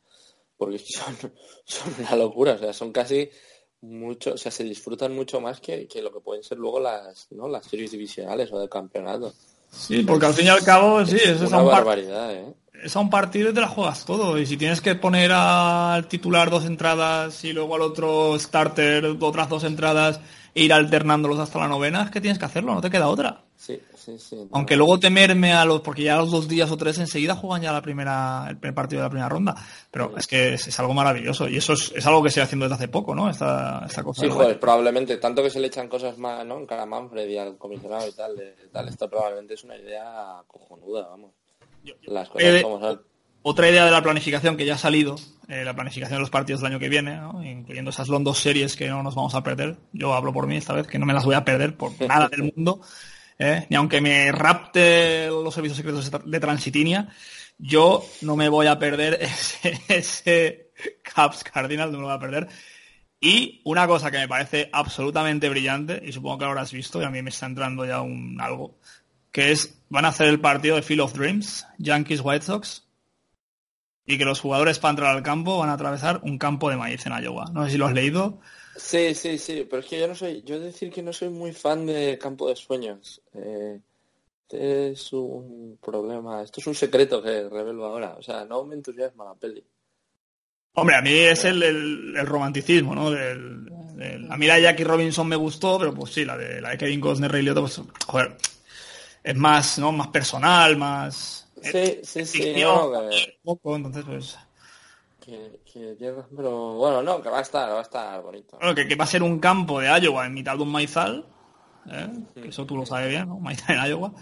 [0.58, 1.16] Porque son,
[1.64, 3.30] son una locura, o sea, son casi
[3.82, 7.32] mucho, o sea, se disfrutan mucho más que, que lo que pueden ser luego las,
[7.32, 7.48] ¿no?
[7.48, 9.34] las series divisionales o de campeonato.
[9.72, 12.54] Sí, porque al fin y al cabo, sí, es, una barbaridad, ¿eh?
[12.84, 14.38] es a un partido y te la juegas todo.
[14.38, 19.50] Y si tienes que poner al titular dos entradas y luego al otro starter otras
[19.50, 20.20] dos entradas
[20.58, 23.44] e ir alternándolos hasta la novena, es que tienes que hacerlo, no te queda otra.
[23.56, 24.48] Sí, sí, sí.
[24.52, 27.72] Aunque luego temerme a los, porque ya los dos días o tres enseguida juegan ya
[27.72, 29.56] la primera, el primer partido de la primera ronda.
[29.92, 32.76] Pero es que es, algo maravilloso y eso es, algo que se va haciendo desde
[32.76, 33.30] hace poco, ¿no?
[33.30, 34.22] Esta, esta cosa.
[34.22, 36.58] Sí, joder, probablemente, tanto que se le echan cosas más, ¿no?
[36.58, 38.36] En cara a Manfred y al comisionado y tal,
[38.72, 41.32] tal, esto probablemente es una idea cojonuda, vamos.
[42.08, 43.00] Las cosas como son
[43.50, 45.16] otra idea de la planificación que ya ha salido,
[45.48, 48.90] eh, la planificación de los partidos del año que viene, incluyendo esas London series que
[48.90, 49.78] no nos vamos a perder.
[49.94, 52.28] Yo hablo por mí esta vez, que no me las voy a perder por nada
[52.28, 52.82] del mundo.
[53.40, 53.66] ¿eh?
[53.70, 57.08] ni aunque me rapte los servicios secretos de Transitinia,
[57.58, 62.20] yo no me voy a perder ese, ese Caps Cardinal, no me lo voy a
[62.20, 62.50] perder.
[63.22, 67.06] Y una cosa que me parece absolutamente brillante, y supongo que lo habrás visto, y
[67.06, 68.78] a mí me está entrando ya un algo,
[69.32, 72.87] que es, van a hacer el partido de Field of Dreams, Yankees White Sox,
[74.08, 77.06] y que los jugadores para entrar al campo van a atravesar un campo de maíz
[77.06, 77.52] en Iowa.
[77.54, 78.40] No sé si lo has leído.
[78.78, 81.52] Sí, sí, sí, pero es que yo no soy, yo decir que no soy muy
[81.52, 83.22] fan de Campo de Sueños.
[83.34, 83.80] Eh,
[84.44, 88.76] este es un problema, esto es un secreto que revelo ahora, o sea, no me
[88.76, 89.62] entusiasma la peli.
[90.76, 93.12] Hombre, a mí es el, el, romanticismo, ¿no?
[93.12, 93.68] Del,
[94.30, 96.78] a mí la de Jackie Robinson me gustó, pero pues sí, la de la de
[96.78, 98.38] Kevin Costner, Ray Liotta, pues, joder,
[99.22, 99.92] es más, ¿no?
[99.92, 102.56] Más personal, más Sí, sí, sí.
[103.44, 104.38] poco, entonces pues...
[105.20, 105.60] Que,
[106.36, 108.58] pero bueno, no, que va a estar, va a estar bonito.
[108.62, 111.26] Bueno, que, va a ser un campo de Iowa en mitad de un maizal,
[111.92, 112.10] ¿eh?
[112.46, 113.38] eso tú lo sabes bien, ¿no?
[113.38, 114.14] Maizal en Iowa.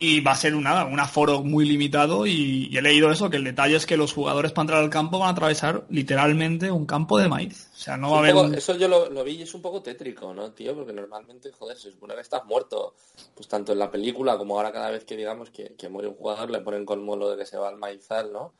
[0.00, 3.42] Y va a ser una, un aforo muy limitado y, he leído eso, que el
[3.42, 7.18] detalle es que los jugadores para entrar al campo van a atravesar literalmente un campo
[7.18, 7.68] de maíz.
[7.74, 8.56] O sea, no va a haber...
[8.56, 10.76] Eso yo lo, vi y es un poco tétrico, ¿no, tío?
[10.76, 12.94] Porque normalmente, joder, se supone que estás muerto.
[13.34, 16.48] Pues tanto en la película como ahora cada vez que digamos que, muere un jugador
[16.50, 18.54] le ponen como lo de que se va al maizal, ¿no?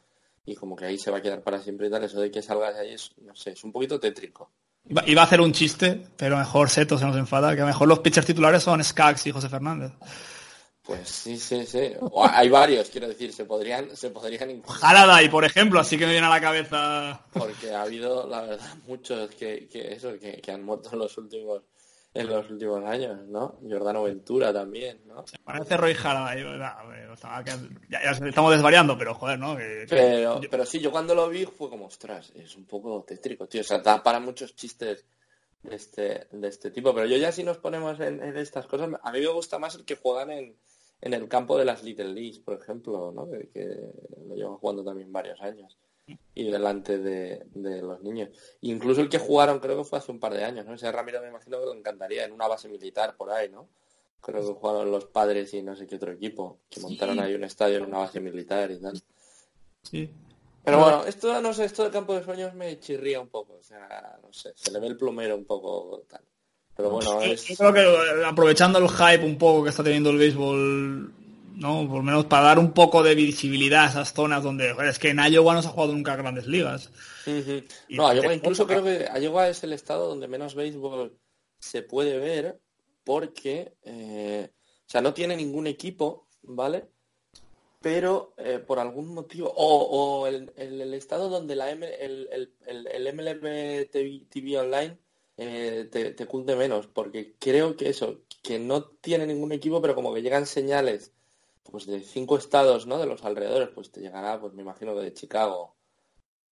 [0.45, 2.03] Y como que ahí se va a quedar para siempre y tal.
[2.03, 4.51] Eso de que salgas de ahí es, no sé, es un poquito tétrico.
[5.07, 7.87] Iba, a hacer un chiste, pero mejor Seto se nos enfada, que a lo mejor
[7.87, 9.93] los pitchers titulares son Skaggs y José Fernández.
[10.89, 11.93] Pues sí, sí, sí.
[12.33, 14.81] hay varios, quiero decir, se podrían, se podrían incluir.
[15.23, 17.27] y por ejemplo, así que me viene a la cabeza.
[17.31, 21.61] Porque ha habido, la verdad, muchos que, eso, que, han muerto en los últimos,
[22.15, 23.59] en los últimos años, ¿no?
[23.69, 25.27] Jordano Ventura también, ¿no?
[25.27, 26.43] Se parece Roy Halladay,
[27.91, 29.59] ya, ya, estamos desvariando, pero joder, ¿no?
[29.91, 33.61] pero, pero sí, yo cuando lo vi fue como, ostras, es un poco tétrico, tío.
[33.61, 35.05] O sea, da para muchos chistes
[35.65, 36.95] de este, de este tipo.
[36.95, 39.75] Pero yo ya si nos ponemos en, en estas cosas, a mí me gusta más
[39.75, 40.57] el que juegan en
[41.01, 43.29] en el campo de las Little Leagues, por ejemplo, ¿no?
[43.31, 43.93] que,
[44.27, 45.77] lo llevan jugando también varios años
[46.35, 48.31] y delante de, los niños.
[48.63, 50.75] Incluso el que jugaron creo que fue hace un par de años, ¿no?
[50.75, 53.69] Ese Ramiro me imagino que lo encantaría en una base militar por ahí, ¿no?
[54.21, 57.45] Creo que jugaron los padres y no sé qué otro equipo, que montaron ahí un
[57.45, 59.01] estadio en una base militar y tal.
[59.83, 60.11] Sí.
[60.65, 63.63] Pero bueno, esto no sé, esto del campo de sueños me chirría un poco, o
[63.63, 66.23] sea, no sé, se le ve el plumero un poco tal.
[66.79, 71.13] Pero bueno, Yo creo que aprovechando el hype un poco que está teniendo el béisbol,
[71.57, 71.89] ¿no?
[71.89, 75.09] Por lo menos para dar un poco de visibilidad a esas zonas donde, es que
[75.09, 76.93] en Iowa no se ha jugado nunca grandes ligas.
[77.89, 81.19] No, Iowa incluso creo que Iowa es el estado donde menos béisbol
[81.59, 82.61] se puede ver
[83.03, 86.85] porque, eh, o sea, no tiene ningún equipo, ¿vale?
[87.81, 93.91] Pero eh, por algún motivo, o, el, estado donde la el, el, el MLB
[94.31, 94.97] TV Online
[95.39, 99.95] eh, te, te cunde menos, porque creo que eso, que no tiene ningún equipo, pero
[99.95, 101.13] como que llegan señales
[101.71, 102.99] pues de cinco estados, ¿no?
[102.99, 105.77] De los alrededores, pues te llegará, pues me imagino que de Chicago.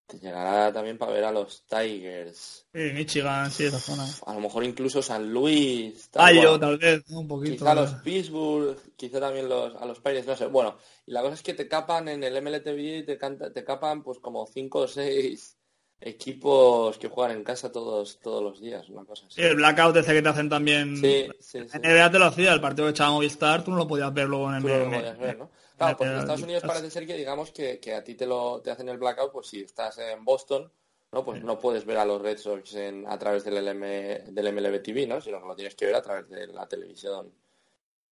[0.07, 2.64] Te llegará también para ver a los Tigers.
[2.72, 4.07] Sí, Michigan, sí, esa zona.
[4.27, 6.11] A lo mejor incluso San Luis.
[6.11, 7.57] Tal, yo, tal vez, un poquito.
[7.57, 10.46] Quizá los Pittsburgh, quizá también los, a los Pirates, no sé.
[10.46, 14.05] Bueno, y la cosa es que te capan en el MLTV, te, canta, te capan
[14.05, 15.56] pues como cinco o seis
[16.01, 19.41] equipos que juegan en casa todos todos los días, una cosa así.
[19.41, 20.97] el blackout ese que te hacen también.
[20.97, 23.89] Sí, sí, En NBA te lo hacía, el partido que echaba Movistar, tú no lo
[23.89, 25.51] podías ver luego en el ¿no?
[25.77, 28.71] Claro, porque en Estados Unidos parece ser que digamos que, a ti te lo te
[28.71, 30.71] hacen el blackout, pues si estás en Boston,
[31.13, 31.25] ¿no?
[31.25, 34.83] Pues no puedes ver a los Red Sox en, a través del LM, del MLB
[34.83, 35.21] TV, ¿no?
[35.21, 37.33] Sino que lo tienes que ver a través de la televisión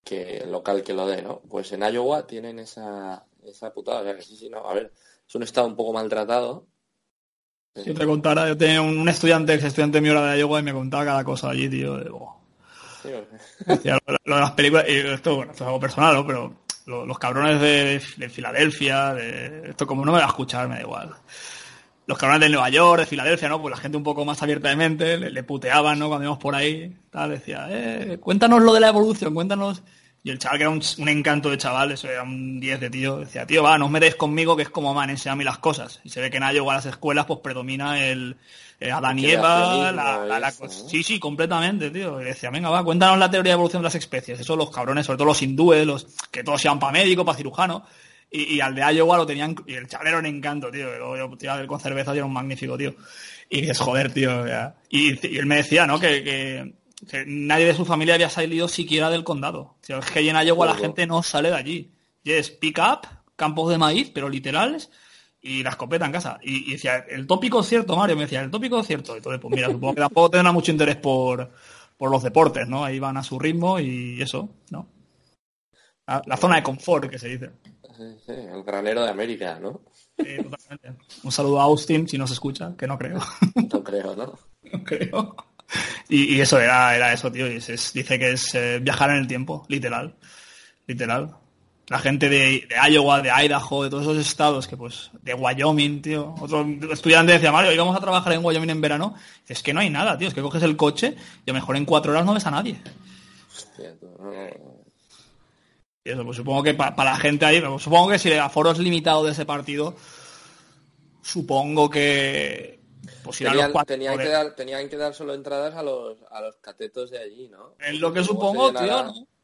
[0.04, 1.40] que local que lo dé, ¿no?
[1.40, 4.92] Pues en Iowa tienen esa, esa putada, o sea que sí, sí, no, a ver,
[5.26, 6.66] es un estado un poco maltratado,
[7.74, 11.04] si te contara, yo tenía un, estudiante, ex estudiante mío de Iowa y me contaba
[11.04, 11.96] cada cosa allí, tío.
[11.96, 12.36] De, lo,
[13.74, 16.26] de las películas, y esto, bueno, esto es algo personal, ¿no?
[16.26, 16.54] Pero
[16.86, 21.14] los cabrones de, Filadelfia, de, esto como no me va a escuchar, me da igual.
[22.06, 23.60] Los cabrones de Nueva York, de Filadelfia, ¿no?
[23.60, 26.08] Pues la gente un poco más abierta de mente, le, puteaban, ¿no?
[26.08, 29.82] Cuando íbamos por ahí, tal, decía, eh, cuéntanos lo de la evolución, cuéntanos
[30.26, 33.18] y el chaval, que era un, encanto de chaval, eso era un 10 de tío,
[33.18, 35.58] decía, tío, va, no os metéis conmigo, que es como man, enseña a mí las
[35.58, 36.00] cosas.
[36.02, 38.38] Y se ve que en Iowa a las escuelas, pues predomina el,
[38.80, 42.22] eh, Adán y Eva, la, la, Sí, sí, completamente, tío.
[42.22, 44.40] Y decía, venga, va, cuéntanos la teoría de evolución de las especies.
[44.40, 47.84] Eso los cabrones, sobre todo los hindúes, los que todos sean para médico, para cirujano.
[48.30, 50.92] Y, al de Iowa lo tenían, y el chaval era un encanto, tío.
[50.92, 52.94] Y luego yo tiraba con cerveza y era un magnífico, tío.
[53.50, 54.46] Y es joder, tío.
[54.88, 56.00] Y, y, él me decía, ¿no?
[56.00, 56.72] que, que
[57.26, 59.76] nadie de su familia había salido siquiera del condado.
[59.86, 61.92] es que en Iowa la gente no sale de allí.
[62.22, 64.90] Y es pick up, campos de maíz, pero literales,
[65.40, 66.38] y la escopeta en casa.
[66.42, 69.16] Y, y decía, el tópico es cierto, Mario, me decía, el tópico es cierto.
[69.16, 71.50] Entonces, pues mira, supongo que tampoco tendrá mucho interés por,
[71.98, 72.84] por los deportes, ¿no?
[72.84, 74.88] Ahí van a su ritmo y eso, ¿no?
[76.06, 77.50] La, la zona de confort, que se dice.
[77.96, 79.82] Sí, sí, el granero de América, ¿no?
[80.18, 81.04] Sí, totalmente.
[81.22, 83.20] Un saludo a Austin, si nos escucha, que no creo.
[83.70, 84.38] No creo, ¿no?
[84.72, 85.36] No creo.
[86.08, 87.50] Y, y eso era, era eso, tío.
[87.50, 90.14] y es- es- dice que es eh, viajar en el tiempo, literal.
[90.86, 91.36] Literal.
[91.88, 96.00] La gente de, de Iowa, de Idaho, de todos esos estados, que pues, de Wyoming,
[96.00, 96.34] tío.
[96.40, 99.14] Otro estudiante decía, Mario, íbamos a trabajar en Wyoming en verano.
[99.46, 100.28] Es que no hay nada, tío.
[100.28, 102.50] Es que coges el coche y a lo mejor en cuatro horas no ves a
[102.50, 102.80] nadie.
[103.54, 104.84] Hostia, tú, no, no.
[106.06, 108.78] Y eso, pues supongo que para la gente ahí, supongo que si el aforo es
[108.78, 109.94] limitado de ese partido,
[111.22, 112.80] supongo que
[113.24, 113.94] pues los Tenían, cuatro.
[113.94, 117.48] tenían, que dar, tenían que dar solo entradas a los, a los catetos de allí,
[117.48, 117.74] ¿no?
[117.80, 119.14] Es lo que supongo, tío, ¿no?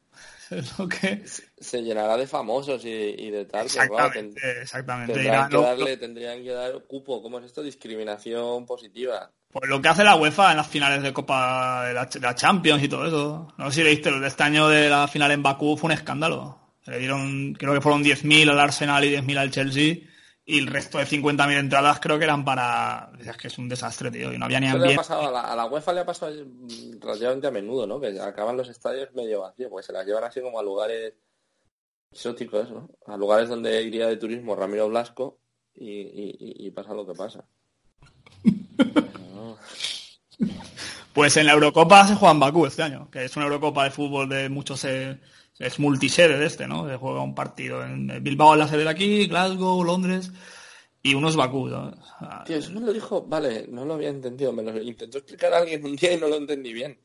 [0.50, 1.22] Es lo que...
[1.60, 5.12] Se llenará de famosos y, y de tal, ten- Exactamente, exactamente.
[5.12, 7.22] tendrían, Irán- que lo- darle, tendrían que dar cupo.
[7.22, 7.62] ¿Cómo es esto?
[7.62, 9.30] Discriminación positiva.
[9.52, 12.34] Pues lo que hace la UEFA en las finales de Copa de la, de la
[12.34, 13.52] Champions y todo eso.
[13.58, 15.92] No sé si leíste, lo de este año de la final en Bakú fue un
[15.92, 16.58] escándalo.
[16.84, 19.96] Se le dieron, creo que fueron 10.000 al Arsenal y 10.000 al Chelsea.
[20.50, 23.10] Y el resto de 50.000 entradas creo que eran para...
[23.24, 24.32] Es que es un desastre, tío.
[24.32, 24.96] Y no había ni Eso le ha ambiente.
[24.96, 26.32] pasado a la, a la UEFA le ha pasado
[27.00, 28.00] relativamente a menudo, ¿no?
[28.00, 31.14] Que acaban los estadios medio vacíos, porque se las llevan así como a lugares
[32.12, 32.88] exóticos, ¿no?
[33.06, 35.38] A lugares donde iría de turismo Ramiro Blasco
[35.74, 37.44] y, y- y- y pasa lo que pasa.
[39.34, 39.56] No.
[41.12, 43.90] Pues en la Eurocopa se juega en Bakú este año, que es una Eurocopa de
[43.90, 44.84] fútbol de muchos...
[44.84, 45.18] eh,
[45.60, 46.88] es multisede de este, ¿no?
[46.88, 50.32] Se juega un partido en Bilbao, en la sede de aquí, Glasgow, Londres
[51.02, 51.68] y unos Bakú.
[51.68, 51.92] ¿no?
[52.44, 55.84] Tío, eso me lo dijo, vale, no lo había entendido, me lo intentó explicar alguien
[55.84, 56.98] un día y no lo entendí bien.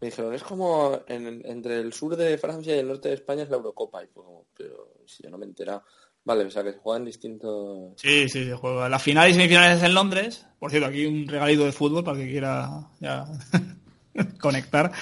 [0.00, 3.42] Me dijeron, es como en- entre el sur de Francia y el norte de España
[3.44, 4.02] es la Eurocopa.
[4.04, 5.82] Y fue como, pero si yo no me he enterado.
[6.24, 7.92] Vale, o sea que se juegan distintos...
[7.96, 8.88] Sí, sí, se juega.
[8.88, 10.44] La final y semifinales es en Londres.
[10.58, 12.68] Por cierto, aquí un regalito de fútbol para que quiera
[13.00, 13.24] ya
[14.40, 14.92] conectar.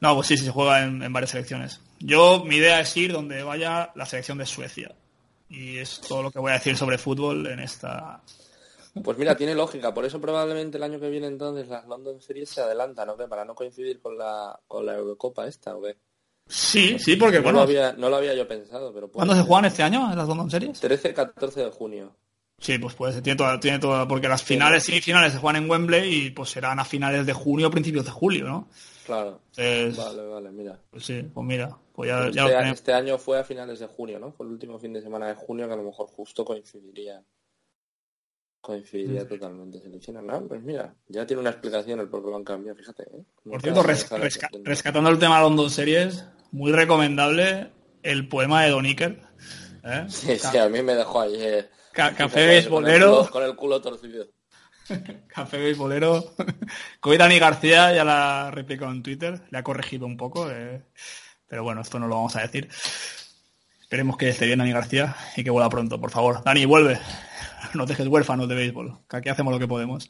[0.00, 1.80] No, pues sí, sí, se juega en, en varias selecciones.
[1.98, 4.94] Yo, mi idea es ir donde vaya la selección de Suecia.
[5.48, 8.20] Y es todo lo que voy a decir sobre fútbol en esta...
[9.04, 12.48] Pues mira, tiene lógica, por eso probablemente el año que viene entonces las London Series
[12.48, 13.16] se adelantan, ¿no?
[13.28, 15.96] Para no coincidir con la, con la Eurocopa esta, ¿o qué?
[16.48, 19.10] Sí, sí, porque No, bueno, lo había, no lo había yo pensado, pero...
[19.10, 20.82] ¿cuándo se juegan este año las London Series?
[20.82, 22.16] 13-14 de junio.
[22.58, 25.62] Sí, pues puede ser, tiene toda, tiene toda, porque las finales y semifinales se juegan
[25.62, 28.68] en Wembley y pues serán a finales de junio o principios de julio, ¿no?
[29.04, 29.42] Claro.
[29.56, 30.80] Entonces, Vale, vale, mira.
[30.90, 34.18] pues sí, pues mira, pues ya, ya Este, este año fue a finales de junio,
[34.18, 34.32] ¿no?
[34.32, 37.22] Fue el último fin de semana de junio que a lo mejor justo coincidiría.
[38.60, 40.24] Coincidiría totalmente seleccionar.
[40.24, 43.04] No, pues mira, ya tiene una explicación el por qué lo han cambiado, fíjate.
[43.04, 43.22] ¿eh?
[43.44, 47.70] Por cierto, res- resca- rescatando el tema de London Series, muy recomendable
[48.02, 49.20] el poema de Don Iker.
[49.84, 50.06] ¿eh?
[50.08, 51.70] Sí, sí, a mí me dejó ayer.
[51.96, 54.26] Ca- café beisbolero, Con el culo torcido.
[55.28, 56.34] café beisbolero.
[57.18, 60.82] Dani García ya la ha replicado en Twitter, le ha corregido un poco, eh,
[61.48, 62.68] pero bueno, esto no lo vamos a decir.
[63.80, 66.42] Esperemos que esté bien Dani García y que vuelva pronto, por favor.
[66.44, 66.98] Dani, vuelve.
[67.74, 70.08] No dejes huérfanos de béisbol, que aquí hacemos lo que podemos.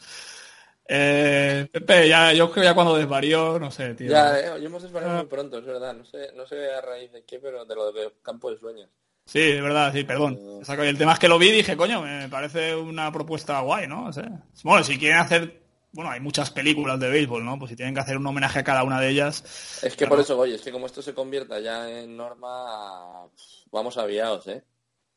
[0.88, 4.11] Eh, Pepe, ya, yo creo que ya cuando desvarió, no sé, tío.
[4.11, 5.20] Ya, eh, hoy hemos desvariado Ah.
[5.20, 5.94] muy pronto, es verdad.
[5.94, 8.90] No sé, no sé a raíz de qué, pero de lo de campo de sueños.
[9.26, 10.38] Sí, es verdad, sí, perdón.
[10.66, 14.06] El tema es que lo vi y dije, coño, me parece una propuesta guay, ¿no?
[14.06, 15.62] O sea, bueno, si quieren hacer,
[15.92, 17.58] bueno, hay muchas películas de béisbol, ¿no?
[17.58, 19.80] Pues si tienen que hacer un homenaje a cada una de ellas.
[19.82, 20.10] Es que Claro.
[20.10, 23.26] por eso voy, es que como esto se convierta ya en norma,
[23.72, 24.62] vamos aviados, ¿eh?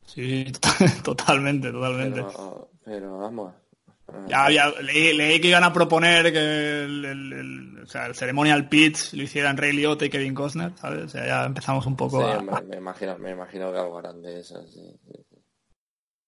[0.06, 0.50] Sí,
[1.04, 2.22] totalmente, totalmente.
[2.22, 3.54] Pero, pero vamos.
[4.26, 6.38] Ya había, leí, leí que iban a proponer que
[6.84, 10.72] el, el- el- o sea, el ceremonial pitch lo hicieran Ray Liotta y Kevin Costner,
[10.76, 11.04] ¿sabes?
[11.04, 12.36] O sea, ya empezamos un Sí, poco a...
[12.38, 14.98] hombre, me imagino, me imagino que algo harán de sí, sí.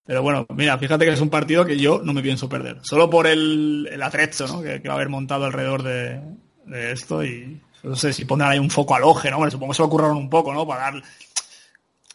[0.05, 2.79] Pero bueno, mira, fíjate que es un partido que yo no me pienso perder.
[2.83, 4.61] Solo por el, el atrezzo ¿no?
[4.63, 6.21] que, que va a haber montado alrededor de,
[6.67, 9.37] de esto y no sé si pondrán ahí un foco al oje, ¿no?
[9.37, 10.67] Hombre, supongo que se lo ocurrieron un poco, ¿no?
[10.67, 11.03] Para dar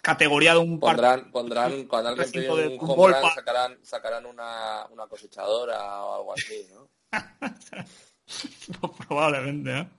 [0.08, 0.80] categoría de un.
[0.80, 5.06] Pondrán, pondrán, cuando alguien recinto pegue de un fútbol home run, sacarán, sacarán una, una
[5.08, 6.88] cosechadora o algo así, ¿no?
[9.08, 9.90] Probablemente, ¿no?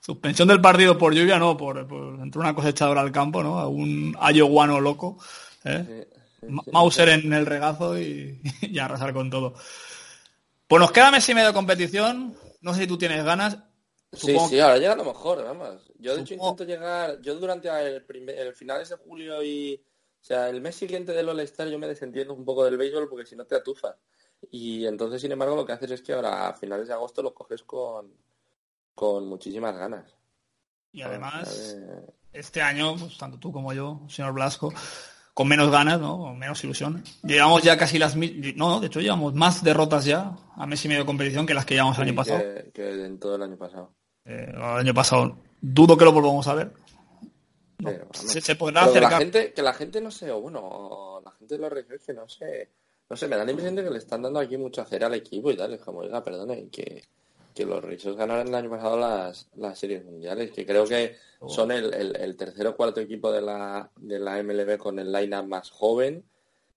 [0.00, 1.98] Suspensión del partido por lluvia, no, por, por
[2.38, 3.58] una cosechadora al campo, ¿no?
[3.58, 5.18] A un ayoguano loco,
[5.64, 5.84] ¿eh?
[5.86, 6.70] Sí, sí, Ma- sí.
[6.72, 9.54] Mauser en el regazo y, y arrasar con todo.
[10.66, 12.34] Pues nos queda mes y medio de competición.
[12.62, 13.58] No sé si tú tienes ganas.
[14.12, 15.92] Sí, Supongo sí, ahora llega lo mejor, vamos.
[15.98, 19.80] Yo de hecho Supongo- intento llegar, yo durante el, primer, el finales de julio y,
[20.20, 23.24] o sea, el mes siguiente del All-Star yo me desentiendo un poco del béisbol porque
[23.26, 23.94] si no te atufas.
[24.50, 27.32] Y entonces, sin embargo, lo que haces es que ahora a finales de agosto lo
[27.34, 28.12] coges con,
[28.94, 30.16] con muchísimas ganas.
[30.92, 34.72] Y además, Eh, este año, pues, tanto tú como yo, señor Blasco,
[35.34, 36.18] con menos ganas, ¿no?
[36.18, 37.04] Con menos ilusión.
[37.22, 38.56] Llevamos ya casi las mil...
[38.56, 41.64] No, de hecho llevamos más derrotas ya a mes y medio de competición que las
[41.64, 42.42] que llevamos el año pasado.
[42.74, 43.94] Que, en todo el año pasado.
[44.30, 46.72] Eh, el año pasado dudo que lo volvamos a ver.
[48.12, 51.56] se, podrá hacer Que la, gente, que la gente no sé, o bueno, la gente
[51.56, 52.68] de los Reyes que no sé,
[53.08, 55.14] no sé, me da la impresión de que le están dando aquí mucho hacer al
[55.14, 57.02] equipo y tal, es como, oiga, perdone, que,
[57.52, 61.48] que los Reyes ganaron el año pasado las, las series mundiales, que creo que oh.
[61.48, 65.46] son el, el, tercer o cuarto equipo de la, de la MLB con el line-up
[65.46, 66.24] más joven,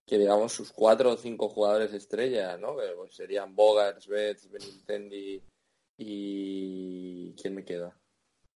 [0.04, 2.76] que digamos sus cuatro o cinco jugadores estrella, ¿no?
[2.76, 5.40] Que pues, serían Bogarts, Betts, Benintendi
[5.98, 7.34] y...
[7.40, 7.96] ¿quién me queda?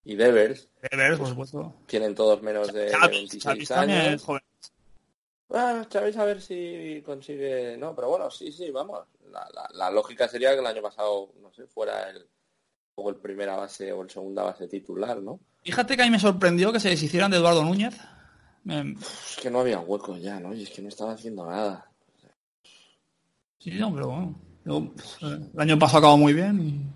[0.04, 0.68] Y Devers.
[0.90, 1.74] Devers, por supuesto.
[1.86, 4.26] Tienen todos menos de, 26 años.
[5.48, 7.76] Bueno, Chávez a ver si consigue...
[7.78, 9.06] No, pero bueno, sí, sí, vamos.
[9.72, 12.26] La, lógica sería que el año pasado, no sé, fuera el
[13.00, 15.38] o el primera base o el segunda base titular, ¿no?
[15.62, 17.96] Fíjate que a mí me sorprendió que se deshicieran de Eduardo Núñez.
[18.66, 20.52] Es que no había huecos ya, ¿no?
[20.52, 21.90] Y es que no estaba haciendo nada.
[23.58, 24.34] Sí, no, pero
[24.64, 24.94] bueno.
[25.22, 26.92] el año pasado acabó muy bien.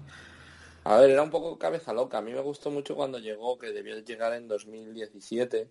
[0.85, 2.19] A ver, era un poco cabeza loca.
[2.19, 5.71] A mí me gustó mucho cuando llegó, que debió llegar en 2017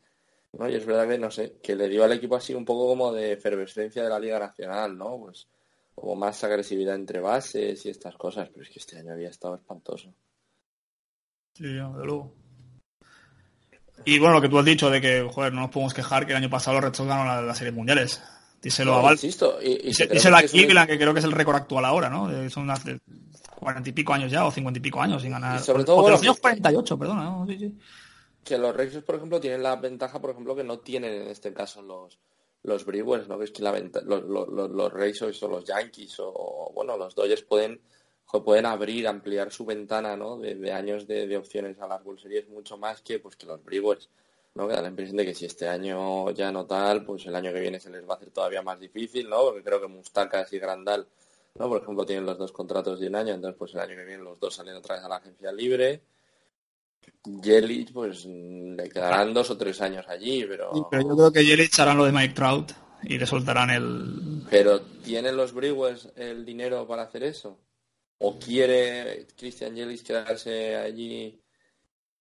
[0.54, 0.70] ¿no?
[0.70, 3.12] Y es verdad que, no sé, que le dio al equipo así un poco como
[3.14, 5.18] de efervescencia de la Liga Nacional, ¿no?
[5.18, 5.48] Pues
[5.96, 9.56] como más agresividad entre bases y estas cosas, pero es que este año había estado
[9.56, 10.14] espantoso.
[11.54, 12.34] Sí, de luego.
[14.04, 16.32] Y bueno, lo que tú has dicho de que, joder, no nos podemos quejar que
[16.32, 18.22] el año pasado los Red Sox ganaron las, series mundiales.
[18.62, 19.14] Díselo a Val.
[19.14, 22.50] Insisto, y, díselo a Cleveland, que creo que es el récord actual ahora, ¿no?
[22.50, 22.84] Son unas
[23.62, 25.62] cuarenta y pico años ya, o cincuenta y pico años sin ganar.
[25.62, 27.46] sobre todo, los años 48, perdona, ¿no?
[27.48, 27.78] Sí, sí
[28.44, 31.54] que los Reyes, por ejemplo, tienen la ventaja, por ejemplo, que no tienen en este
[31.54, 32.20] caso los,
[32.64, 33.38] los Brewers, ¿no?
[33.38, 37.82] Que es que la los, los, los o los Yankees o, bueno, los Dodgers pueden,
[38.44, 40.38] pueden abrir, ampliar su ventana, ¿no?
[40.38, 44.10] De, años de, opciones a las World Series mucho más que, pues, que los Brewers,
[44.56, 44.68] ¿no?
[44.68, 47.54] Que da la impresión de que si este año ya no tal, pues el año
[47.54, 49.44] que viene se les va a hacer todavía más difícil, ¿no?
[49.44, 51.08] Porque creo que Mustakas y Grandal,
[51.56, 51.70] ¿no?
[51.70, 54.24] Por ejemplo, tienen los dos contratos de un año, entonces, pues el año que viene
[54.24, 56.04] los dos salen otra vez a la agencia libre
[57.24, 60.88] Yelich, pues le quedarán dos o tres años allí, pero...
[60.90, 62.72] pero yo creo que Yelich harán lo de Mike Trout
[63.04, 64.44] y le soltarán el...
[64.50, 67.60] Pero ¿tienen los Brewers el dinero para hacer eso?
[68.20, 71.42] ¿O quiere Christian Yelich quedarse allí,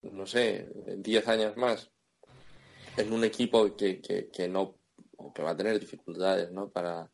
[0.03, 0.69] no sé,
[0.99, 1.91] diez años más?
[2.97, 4.77] En un equipo que, que, no...
[5.35, 6.69] que va a tener dificultades, ¿no?
[6.69, 7.11] Para...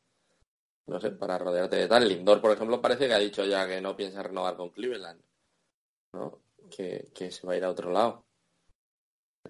[0.87, 2.09] No sé, para rodearte de tal.
[2.09, 5.21] Lindor, por ejemplo, parece que ha dicho ya que no piensa renovar con Cleveland.
[6.13, 6.47] ¿no?
[6.69, 8.25] que, se va a ir a otro lado.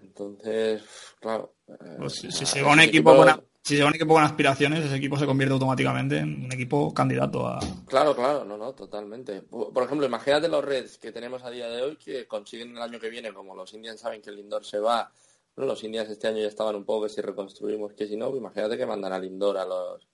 [0.00, 0.82] Entonces,
[1.20, 1.54] claro.
[1.68, 3.28] Eh, pues si, se va un equipo con,
[3.62, 7.46] si se un equipo con aspiraciones, ese equipo se convierte automáticamente en un equipo candidato
[7.46, 7.60] a.
[7.86, 9.42] Claro, claro, no, no, totalmente.
[9.42, 13.00] Por, ejemplo, imagínate los Reds que tenemos a día de hoy que consiguen el año
[13.00, 15.10] que viene, como los Indians saben que el Lindor se va,
[15.56, 18.76] los Indians este año ya estaban un poco que si reconstruimos, que si no, imagínate
[18.76, 20.06] que mandan al Lindor a los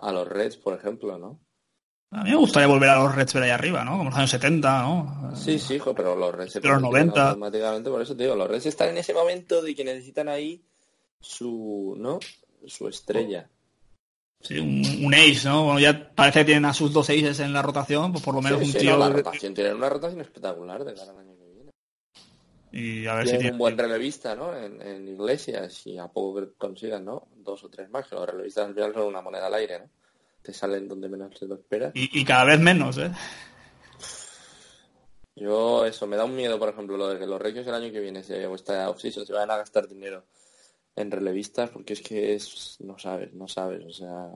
[0.00, 1.40] a los Reds, por ejemplo, ¿no?
[2.10, 3.98] A mí me gustaría volver a los Reds ver ahí arriba, ¿no?
[3.98, 5.36] Como los años 70, ¿no?
[5.36, 6.54] Sí, sí, hijo, pero los Reds...
[6.54, 7.30] De los 90.
[7.30, 10.64] Automáticamente, por eso te digo, los Reds están en ese momento de que necesitan ahí
[11.20, 12.18] su, ¿no?
[12.66, 13.48] Su estrella.
[14.40, 15.64] Sí, un, ace, ¿no?
[15.64, 18.40] Bueno, ya parece que tienen a sus dos aces en la rotación, pues por lo
[18.40, 18.96] menos un tío...
[18.96, 21.12] la rotación, tienen una rotación espectacular de cara.
[22.70, 24.56] Y a ver si tienen un buen relevista, ¿no?
[24.56, 27.28] En, en Iglesias y a poco que consigan, ¿no?
[27.36, 29.88] Dos o tres más, que los relevistas al final son una moneda al aire, ¿no?
[30.42, 31.90] te salen donde menos se lo espera.
[31.94, 33.10] Y, cada vez menos, ¿eh?
[35.36, 37.92] Yo, eso, me da un miedo, por ejemplo, lo de que los Reyes el año
[37.92, 40.24] que viene, se, o esta se vayan a gastar dinero
[40.96, 44.30] en relevistas, porque es que es, no sabes, no sabes, o sea...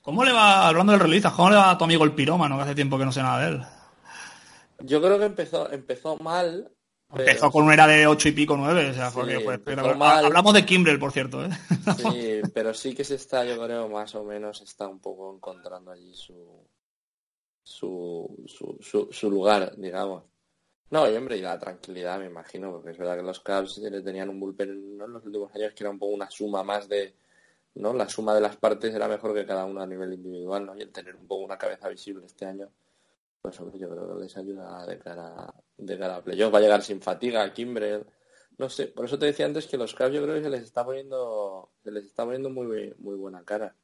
[0.00, 2.62] ¿Cómo le va, hablando de relevistas, cómo le va a tu amigo el pirómano, que
[2.62, 3.62] hace tiempo que no sé nada de él?
[4.84, 6.70] Yo creo que empezó, empezó mal,
[7.14, 8.90] Empezó con una era de ocho y pico, nueve.
[8.90, 11.44] O sea, Hablamos de Kimbrel, por cierto.
[11.44, 11.50] ¿eh?
[11.96, 15.92] Sí, pero sí que se está, yo creo, más o menos está un poco encontrando
[15.92, 16.66] allí su,
[17.62, 20.24] su, su, su, lugar, digamos.
[20.90, 24.02] No, y hombre, y la tranquilidad, me imagino, porque es verdad que los Cavs le
[24.02, 27.14] tenían un bullpen en los últimos años que era un poco una suma más de,
[27.74, 27.92] ¿no?
[27.92, 30.76] La suma de las partes era mejor que cada una a nivel individual, ¿no?
[30.76, 32.68] Y el tener un poco una cabeza visible este año
[33.42, 36.52] pues yo creo que les ayuda de cara, de cara a playoff.
[36.52, 38.04] Va a llegar sin fatiga, Kimbrel.
[38.58, 40.62] No sé, por eso te decía antes que los Cavs yo creo que se les
[40.62, 43.76] está poniendo, se les está poniendo muy, muy buena cara.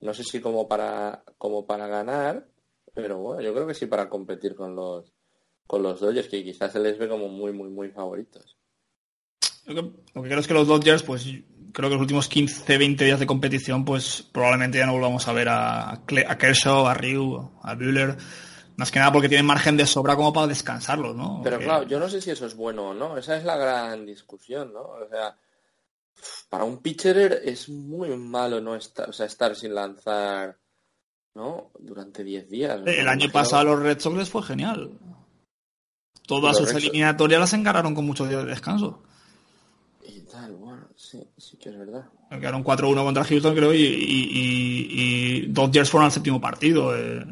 [0.00, 2.48] No sé si como para, como para ganar,
[2.94, 5.12] pero bueno, yo creo que sí para competir con los,
[5.66, 8.56] con los Dodgers, que quizás se les ve como muy, muy, muy favoritos.
[9.66, 11.26] Lo que, creo es que los Dodgers, pues
[11.72, 15.32] creo que los últimos 15, 20 días de competición, pues probablemente ya no volvamos a
[15.34, 18.16] ver a, a Kershaw, a Ryu, a Buehler
[18.80, 21.42] más que nada porque tienen margen de sobra como para descansarlos, ¿no?
[21.44, 23.18] Pero claro, yo no sé si eso es bueno o no.
[23.18, 24.80] Esa es la gran discusión, ¿no?
[24.80, 25.36] O sea,
[26.48, 30.56] para un pitcher es muy malo no estar, o sea, estar sin lanzar,
[31.34, 31.70] ¿no?
[31.78, 32.80] Durante 10 días.
[32.86, 34.98] El año pasado los Red Sox les fue genial.
[36.26, 39.02] Todas sus eliminatorias las encararon con muchos días de descanso.
[40.06, 42.06] Y tal, bueno, sí, sí que es verdad.
[42.30, 46.96] Quedaron 4-1 contra Houston, creo, y, y, Dodgers fueron al séptimo partido.
[46.96, 47.26] Eh.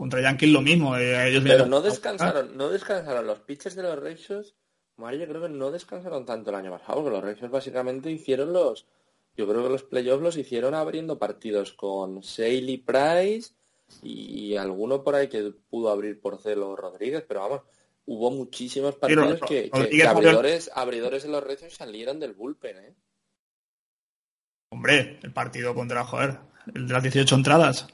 [0.00, 0.96] Contra Yankees lo mismo.
[0.96, 4.54] Eh, ellos Pero no descansaron, no descansaron los pitchers de los Reyes
[4.96, 8.50] Mario, yo creo que no descansaron tanto el año pasado, porque los Rangers básicamente hicieron
[8.50, 8.86] los.
[9.36, 13.52] Yo creo que los playoffs los hicieron abriendo partidos con Saley Price
[14.02, 17.60] y alguno por ahí que pudo abrir por Celo Rodríguez, pero vamos,
[18.06, 19.70] hubo muchísimos partidos que,
[20.08, 22.94] abridores, abridores de los Rangers salieron del bullpen, ¿eh?
[24.70, 26.38] Hombre, el partido contra, joder,
[26.74, 27.86] el de las 18 entradas.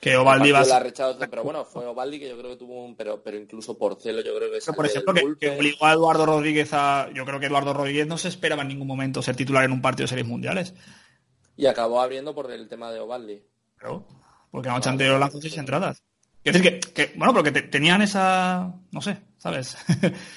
[0.00, 1.28] Que Ovaldi va a...
[1.30, 2.96] pero bueno, fue Ovaldi que yo creo que tuvo un...
[2.96, 4.72] Pero, pero incluso Porcelo yo creo que...
[4.72, 7.10] por ejemplo, que, obligó a Eduardo Rodríguez a...
[7.12, 9.82] Yo creo que Eduardo Rodríguez no se esperaba en ningún momento ser titular en un
[9.82, 10.72] partido de series mundiales.
[11.54, 13.42] Y acabó abriendo por el tema de Ovaldi.
[13.78, 14.06] Pero,
[14.50, 16.02] porque anoche anterior lanzó seis entradas.
[16.44, 18.74] Es decir, que, bueno, porque tenían esa...
[18.92, 19.76] No sé, ¿sabes?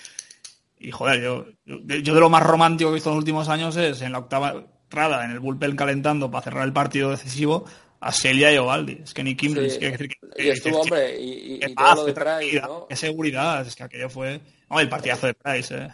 [0.78, 3.78] y joder, yo, yo, de lo más romántico que he visto en los últimos años
[3.78, 7.66] es en la octava entrada, en el bullpen calentando para cerrar el partido decisivo,
[8.04, 9.02] a Celia y Ovaldi.
[9.04, 9.58] Es que ni Kim...
[9.58, 12.88] es que, que, y estuvo, hombre, y, y, todo lo de Price, ¿no?
[12.88, 14.42] Qué seguridad, es que aquello fue...
[14.70, 15.90] No, el partidazo de Price, eh.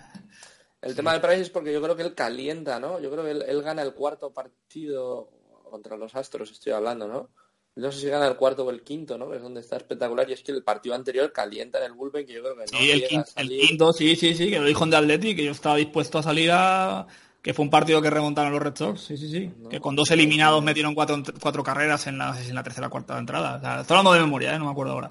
[0.82, 2.99] El tema de Price es porque yo creo que él calienta, ¿no?
[2.99, 5.30] Yo creo que él, gana el cuarto partido
[5.70, 7.30] contra los Astros, estoy hablando, ¿no?
[7.76, 9.34] No sé si gana el cuarto o el quinto, ¿no?
[9.34, 10.30] Es donde está espectacular.
[10.30, 12.78] Y es que el partido anterior calienta en el bullpen, que yo creo que no.
[12.78, 15.45] Sí, el, quinto, el quinto, sí, sí, sí, que lo dijo en de Atleti, que
[15.45, 17.07] yo estaba dispuesto a salir a,
[17.42, 19.52] que fue un partido que remontaron los Red Sox, sí, sí, sí.
[19.70, 23.56] que con dos eliminados metieron cuatro, cuatro carreras en la, en la tercera cuarta entrada.
[23.56, 24.60] O estoy hablando de memoria, ¿eh?
[24.60, 25.10] no me acuerdo ahora.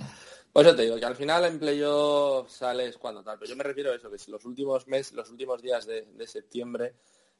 [0.52, 3.38] Pues yo te digo que al final en playoff sales cuando tal.
[3.38, 6.26] Pero yo me refiero a eso, que si los últimos meses, los últimos días de,
[6.26, 6.94] septiembre,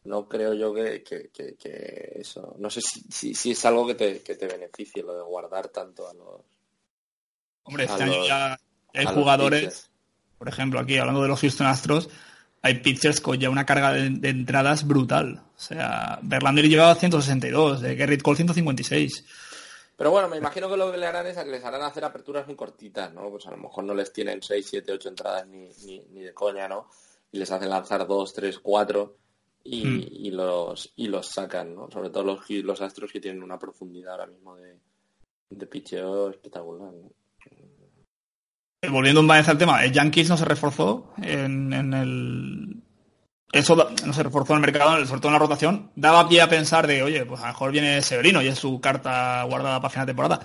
[0.04, 1.02] no creo yo que,
[2.14, 2.54] eso.
[2.58, 6.08] No sé si, si, es algo que te, que te beneficie lo de guardar tanto
[6.08, 6.42] a los.
[7.64, 8.58] Hombre, este año ya
[8.94, 9.90] hay jugadores,
[10.38, 12.08] por ejemplo, aquí hablando de los Houston Astros,
[12.62, 15.42] hay pitchers con ya una carga de, entradas brutal.
[15.56, 19.24] O sea, Verlander llevaba 162, de Gerrit Cole 156.
[19.96, 22.46] Pero bueno, me imagino que lo que le harán es que les harán hacer aperturas
[22.46, 23.30] muy cortitas, ¿no?
[23.30, 26.68] Pues a lo mejor no les tienen 6, 7, 8 entradas ni, ni, de coña,
[26.68, 26.88] ¿no?
[27.32, 29.16] Y les hacen lanzar 2, 3, 4
[29.64, 31.90] y, los, y los sacan, ¿no?
[31.90, 34.78] Sobre todo los, los astros que tienen una profundidad ahora mismo de,
[35.50, 37.10] de picheo espectacular, ¿no?
[38.86, 42.82] Volviendo un vez al tema, el Yankees no se reforzó en, el...
[43.50, 45.90] Eso no se reforzó en el mercado, sobre todo en la rotación.
[45.96, 48.80] Daba pie a pensar de, oye, pues a lo mejor viene Severino y es su
[48.80, 50.40] carta guardada para final de temporada.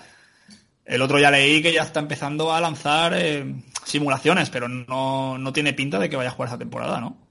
[0.86, 3.56] El otro ya leí que ya está empezando a lanzar eh,
[3.86, 7.23] simulaciones, pero no, no tiene pinta de que vaya a jugar esa temporada, ¿no?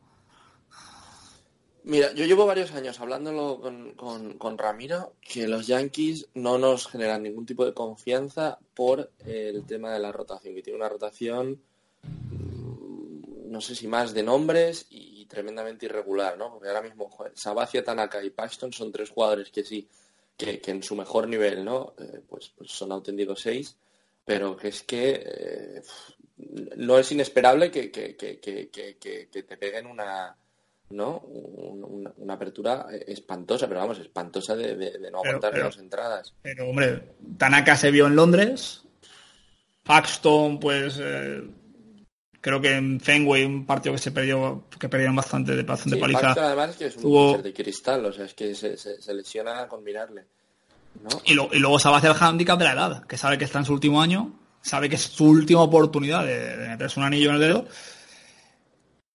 [1.85, 3.61] Mira, yo llevo varios años hablándolo
[3.97, 9.93] con, Ramiro, que los Yankees no nos generan ningún tipo de confianza por el tema
[9.93, 11.61] de la rotación, que tiene una rotación,
[12.03, 16.53] mm, no sé si más de nombres y, tremendamente irregular, ¿no?
[16.53, 19.89] Porque ahora mismo Sabacia, Tanaka y Paxton son tres jugadores que sí,
[20.37, 21.95] que, en su mejor nivel, ¿no?
[21.99, 23.75] Eh, pues, pues, son auténticos seis,
[24.27, 25.83] pero que es que eh,
[26.77, 30.37] no es inesperable que, que te peguen una
[30.93, 31.19] ¿no?
[31.19, 36.35] Una, apertura espantosa, pero vamos, espantosa de, no aguantar las entradas.
[36.43, 38.83] Pero, hombre, Tanaka se vio en Londres,
[39.83, 41.43] Paxton, pues eh,
[42.41, 46.21] creo que en Fenway, un partido que se perdió, que perdieron bastante de bastante paliza.
[46.21, 49.67] Paxton además es que es un de cristal, o sea, es que se, se, lesiona
[49.69, 50.27] con mirarle.
[51.25, 53.45] Y, y, luego se va a hacer el handicap de la edad, que sabe que
[53.45, 57.07] está en su último año, sabe que es su última oportunidad de, de meterse un
[57.07, 57.67] anillo en el dedo.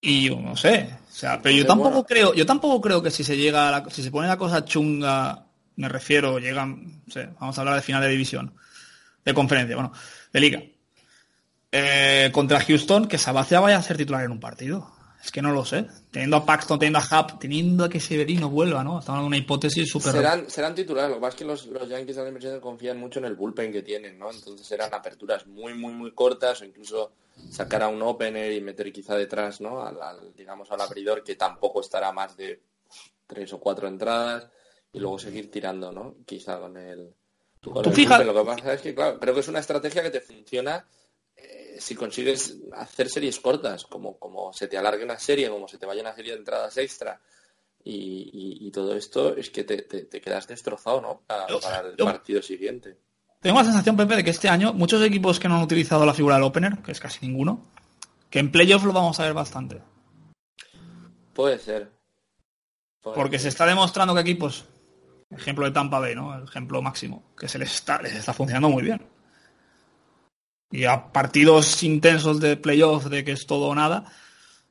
[0.01, 3.83] Y no sé, sea, pero yo tampoco creo, yo tampoco creo que si se llega,
[3.89, 5.45] si se pone la cosa chunga,
[5.75, 7.01] me refiero, llegan,
[7.39, 8.53] vamos a hablar de final de división,
[9.25, 9.93] de conferencia, bueno,
[10.31, 10.61] de liga,
[11.71, 14.91] eh, contra Houston, que Sabacia vaya a ser titular en un partido.
[15.23, 15.85] Es que no lo sé.
[16.11, 18.99] Teniendo a Paxton, teniendo a Hub, teniendo a que Severino vuelva, ¿no?
[18.99, 20.11] Estamos en una hipótesis súper...
[20.11, 21.09] Serán, serán titulares.
[21.09, 23.35] Lo que pasa es que los, los Yankees de la inversión confían mucho en el
[23.35, 24.31] bullpen que tienen, ¿no?
[24.31, 27.11] Entonces serán aperturas muy, muy, muy cortas o incluso
[27.49, 29.81] sacar a un opener y meter quizá detrás, ¿no?
[29.81, 32.61] Al, digamos, al abridor que tampoco estará más de
[33.25, 34.47] tres o cuatro entradas
[34.93, 36.15] y luego seguir tirando, ¿no?
[36.25, 37.13] Quizá con el...
[37.61, 40.85] Con Lo que pasa es que, claro, creo que es una estrategia que te funciona
[41.79, 45.85] si consigues hacer series cortas, como, como se te alargue una serie, como se te
[45.85, 47.19] vaya una serie de entradas extra
[47.83, 51.21] y, todo esto, es que te, quedas destrozado, ¿no?
[51.25, 51.47] para
[51.87, 52.97] el partido siguiente.
[53.39, 56.13] Tengo la sensación, Pepe, de que este año muchos equipos que no han utilizado la
[56.13, 57.63] figura del opener, que es casi ninguno,
[58.29, 59.81] que en playoff lo vamos a ver bastante.
[61.33, 61.91] Puede ser.
[63.01, 64.65] Porque se está demostrando que equipos,
[65.29, 66.35] ejemplo de Tampa Bay, ¿no?
[66.35, 69.16] El ejemplo máximo, que se les está, les está funcionando muy bien.
[70.71, 74.05] Y a partidos intensos de playoff, de que es todo o nada,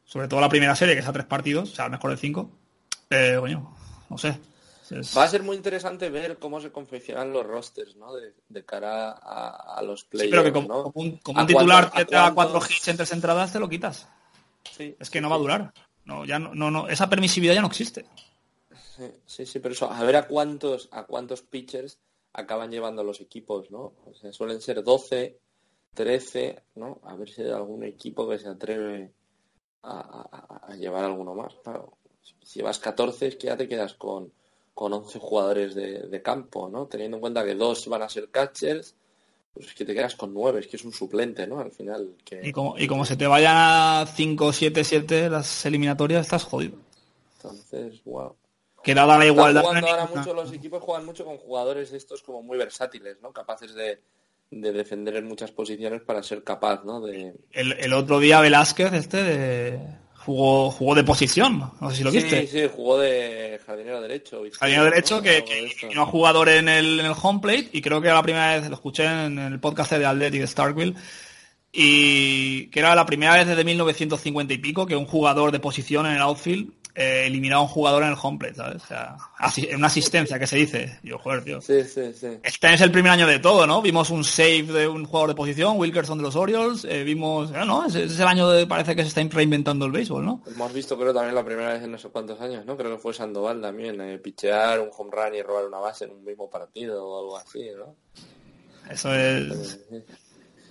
[0.05, 2.51] sobre todo la primera serie, que es a tres partidos, o sea, mejor de cinco,
[3.11, 3.75] eh, coño,
[4.11, 4.39] no sé.
[5.17, 8.15] Va a ser muy interesante ver cómo se confeccionan los rosters, ¿no?
[8.15, 12.89] De, cara a, los playoffs, pero que como, un, titular que te da cuatro hits
[12.89, 14.09] en tres entradas, te lo quitas.
[14.77, 15.73] Sí, es que no va a durar.
[16.05, 18.07] No, ya no, no, esa permisividad ya no existe.
[19.27, 21.99] Sí, sí, pero eso, a ver a cuántos, a cuántos pitchers
[22.33, 23.95] acaban llevando los equipos, ¿no?
[24.05, 25.39] O sea, suelen ser 12,
[25.97, 27.01] 13, ¿no?
[27.05, 29.11] A ver si hay algún equipo que se atreve
[29.83, 31.55] a, llevar alguno más.
[31.65, 31.97] Claro,
[32.43, 34.33] si llevas 14 es que ya te quedas con,
[34.75, 36.87] con 11 jugadores de, campo, ¿no?
[36.87, 38.95] Teniendo en cuenta que dos van a ser catchers,
[39.53, 41.59] pues es que te quedas con 9, es que es un suplente, ¿no?
[41.59, 42.15] Al final.
[42.43, 46.79] Y, como, y como se te vayan 5, 7, 7 las eliminatorias, estás jodido.
[47.37, 48.37] Entonces, wow.
[48.85, 49.65] Que dada la igualdad.
[49.65, 53.33] ahora mucho, los equipos juegan mucho con jugadores estos como muy versátiles, ¿no?
[53.33, 54.01] Capaces de,
[54.51, 57.01] de defender en muchas posiciones para ser capaz, ¿no?
[57.01, 57.35] De...
[57.53, 59.81] El, otro día Velázquez, este,
[60.15, 62.47] jugó, jugó de posición, no sé si lo viste.
[62.47, 64.43] Sí, sí, jugó de jardinero derecho.
[64.53, 68.09] Jardinero derecho que, que, no jugador en el, en el home plate y creo que
[68.09, 70.95] era la primera vez, lo escuché en el podcast de Athletic de Starkville,
[71.73, 76.07] y que era la primera vez desde 1950 y pico que un jugador de posición
[76.07, 78.83] en el outfield eh, eliminar a un jugador en el home plate, ¿sabes?
[78.83, 79.17] O sea,
[79.77, 80.99] una asistencia que se dice.
[81.03, 81.61] Yo, joder, tío.
[81.61, 82.39] Sí, sí, sí.
[82.43, 83.83] Este es el primer año de todo, ¿no?
[83.83, 87.65] Vimos un save de un jugador de posición, Wilkerson de los Orioles, eh, vimos, eh,
[87.67, 87.85] ¿no?
[87.85, 90.43] Es, es, el año de, parece que se está reinventando el béisbol, ¿no?
[90.47, 92.79] Hemos visto, creo, también la primera vez en no sé cuántos años, ¿no?
[92.79, 96.13] Creo que fue Sandoval también, eh, pichear un home run y robar una base en
[96.13, 97.95] un mismo partido o algo así, ¿no?
[98.91, 99.81] Eso es...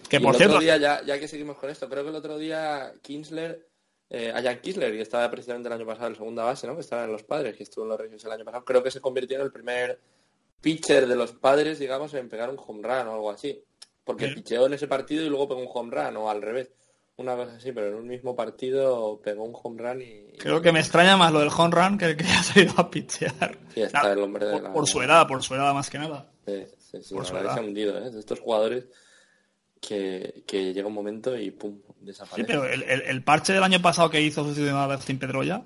[0.09, 0.59] Que por cierto...
[0.59, 3.74] Día, ya, ya que seguimos con esto, creo que el otro día Kinsler
[4.09, 6.75] eh, a Jan Kisler, que estaba precisamente el año pasado en segunda base, ¿no?
[6.75, 8.91] que estaba en los padres, que estuvo en los Reyes el año pasado, creo que
[8.91, 9.99] se convirtió en el primer
[10.61, 13.63] pitcher de los padres, digamos, en pegar un home run o algo así.
[14.03, 16.71] Porque picheó en ese partido y luego pegó un home run, o al revés.
[17.17, 20.37] Una cosa así, pero en un mismo partido pegó un home run y...
[20.37, 22.89] Creo que me extraña más lo del home run que el que ha salido a
[22.89, 23.57] pichear.
[23.75, 26.31] el hombre por, su edad, por su edad más que nada.
[26.45, 27.15] Sí, sí, sí.
[27.15, 27.53] Por su edad.
[27.53, 28.11] Se ha hundido, ¿eh?
[28.17, 28.85] Estos jugadores
[29.79, 32.41] que, que llega un momento y pum, desaparece.
[32.41, 35.63] Sí, pero el, el, parche del año pasado que hizo de sin Pedroya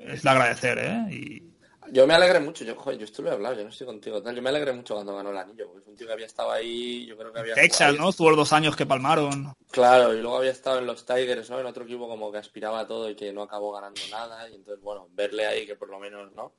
[0.00, 1.06] es de agradecer, ¿eh?
[1.10, 1.50] Y...
[1.92, 4.22] Yo me alegré mucho, yo, joder, yo esto lo he hablado, yo no estoy contigo,
[4.22, 4.36] tal.
[4.36, 6.52] yo me alegré mucho cuando ganó el anillo, porque es un tío que había estado
[6.52, 7.54] ahí, yo creo que había...
[7.54, 8.12] Texas, ¿no?
[8.12, 9.52] Tuvo dos años que palmaron.
[9.72, 11.58] Claro, y luego había estado en los Tigers, ¿no?
[11.58, 14.54] En otro equipo como que aspiraba a todo y que no acabó ganando nada, y
[14.54, 16.52] entonces, bueno, verle ahí que por lo menos, ¿no?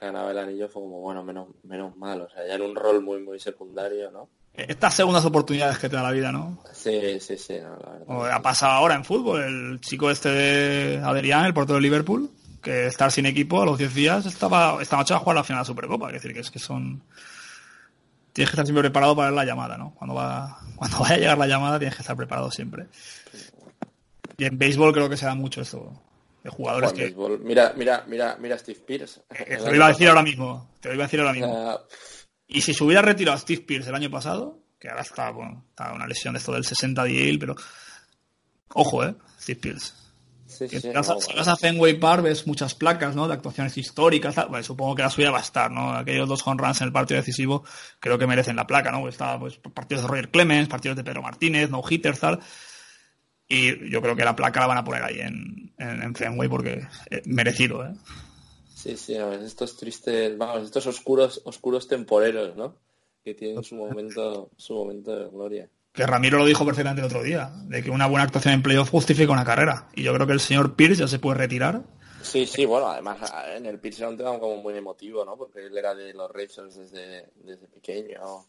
[0.00, 3.02] ganaba el anillo fue como, bueno, menos, menos mal, o sea, ya en un rol
[3.02, 4.28] muy, muy secundario, ¿no?
[4.66, 6.58] Estas segundas oportunidades que te da la vida, ¿no?
[6.72, 7.58] Sí, sí, sí.
[8.08, 9.42] ha pasado ahora en fútbol.
[9.42, 12.30] El chico este de Adrián, el portero de Liverpool,
[12.62, 15.58] que estar sin equipo a los 10 días estaba esta noche a jugar la final
[15.58, 16.08] de la Supercopa.
[16.08, 17.02] Es decir, que es que son...
[18.32, 19.94] Tienes que estar siempre preparado para ver la llamada, ¿no?
[19.94, 22.86] Cuando, va, cuando vaya a llegar la llamada tienes que estar preparado siempre.
[24.36, 25.92] Y en béisbol creo que se da mucho esto
[26.42, 27.14] de jugadores que...
[27.42, 29.20] Mira, mira, mira, mira Steve Pierce.
[29.28, 30.68] Te lo iba a decir ahora mismo.
[30.80, 31.80] Te lo iba a decir ahora mismo.
[32.48, 35.64] Y si se hubiera retirado a Steve Pierce el año pasado, que ahora está, bueno,
[35.68, 37.54] está una lesión de esto del 60 de pero
[38.74, 39.92] ojo, eh, Steve Pierce.
[40.46, 43.28] si, vas a, Fenway Park ves muchas placas, ¿no?
[43.28, 44.34] De actuaciones históricas.
[44.62, 45.92] supongo que la suya va a estar, ¿no?
[45.92, 47.64] Aquellos dos home runs en el partido decisivo
[48.00, 49.06] creo que merecen la placa, ¿no?
[49.08, 52.40] Está, pues, partidos de Roger Clemens, partidos de Pedro Martínez, no hitters, tal.
[53.46, 56.86] Y yo creo que la placa la van a poner ahí en, en, Fenway porque
[57.10, 57.92] es merecido, ¿eh?
[58.78, 62.76] Sí, sí, estos tristes, vamos, estos oscuros, oscuros temporeros, ¿no?
[63.24, 65.68] Que tienen su momento, su momento de gloria.
[65.92, 68.90] Que Ramiro lo dijo perfectamente el otro día, de que una buena actuación en playoff
[68.90, 69.88] justifica una carrera.
[69.96, 71.82] Y yo creo que el señor Pierce ya se puede retirar.
[72.22, 73.18] Sí, sí, bueno, además
[73.56, 75.36] en el Pierce era un tema como muy emotivo, ¿no?
[75.36, 78.46] Porque él era de los Racers desde, desde pequeño.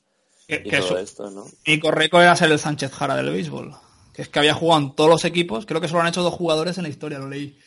[0.47, 1.47] y todo esto, ¿no?
[1.65, 3.73] Y Correco era ser el Sánchez Jara del béisbol.
[4.13, 5.65] Que es que había jugado en todos los equipos.
[5.65, 7.57] Creo que solo han hecho dos jugadores en la historia, lo leí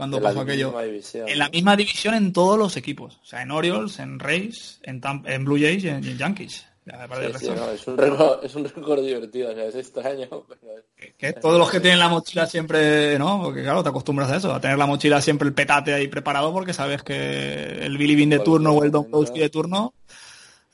[0.00, 0.72] cuando pasó aquello.
[0.80, 3.20] En la misma división en todos los equipos.
[3.22, 6.64] O sea, en Orioles, en Rays, en, en Blue Jays y en, Yankees.
[6.86, 10.26] es, un récord, es un récord divertido, o sea, es extraño.
[11.18, 13.42] que, todos los que tienen la mochila siempre, ¿no?
[13.42, 16.50] Porque claro, te acostumbras a eso, a tener la mochila siempre el petate ahí preparado
[16.50, 19.92] porque sabes que el Billy Bean de turno o el Don Kowski de turno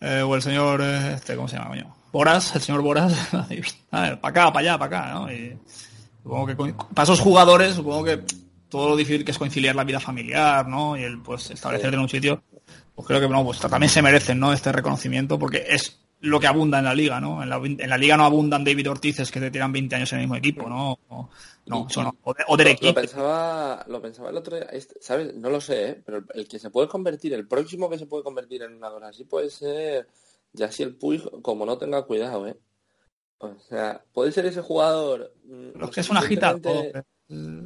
[0.01, 1.97] eh, o el señor, eh, este, ¿cómo se llama, coño?
[2.13, 3.13] Boras, el señor Boras,
[3.91, 5.33] a ver, para acá, para allá, para acá, ¿no?
[5.33, 5.59] Y
[6.23, 6.55] supongo que
[6.95, 10.97] para esos jugadores, supongo que todo lo difícil que es conciliar la vida familiar, ¿no?
[10.97, 12.43] Y el pues establecerte en un sitio,
[12.95, 14.53] pues creo que no, pues también se merecen, ¿no?
[14.53, 17.43] Este reconocimiento porque es lo que abunda en la liga, ¿no?
[17.43, 20.37] En la, liga no abundan David Ortiz que te tiran 20 años en el mismo
[20.37, 20.99] equipo, ¿no?
[21.09, 21.29] O,
[21.67, 21.87] no,
[22.23, 25.35] O, de, Lo pensaba, lo pensaba el otro día, este, ¿sabes?
[25.35, 26.03] No lo sé, ¿eh?
[26.05, 29.09] pero el que se puede convertir, el próximo que se puede convertir en una cosa
[29.09, 30.09] así puede ser
[30.53, 32.57] ya si el Puig, como no tenga cuidado, ¿eh?
[33.39, 35.35] O sea, puede ser ese jugador.
[35.45, 36.57] Mm, lo que es una gita.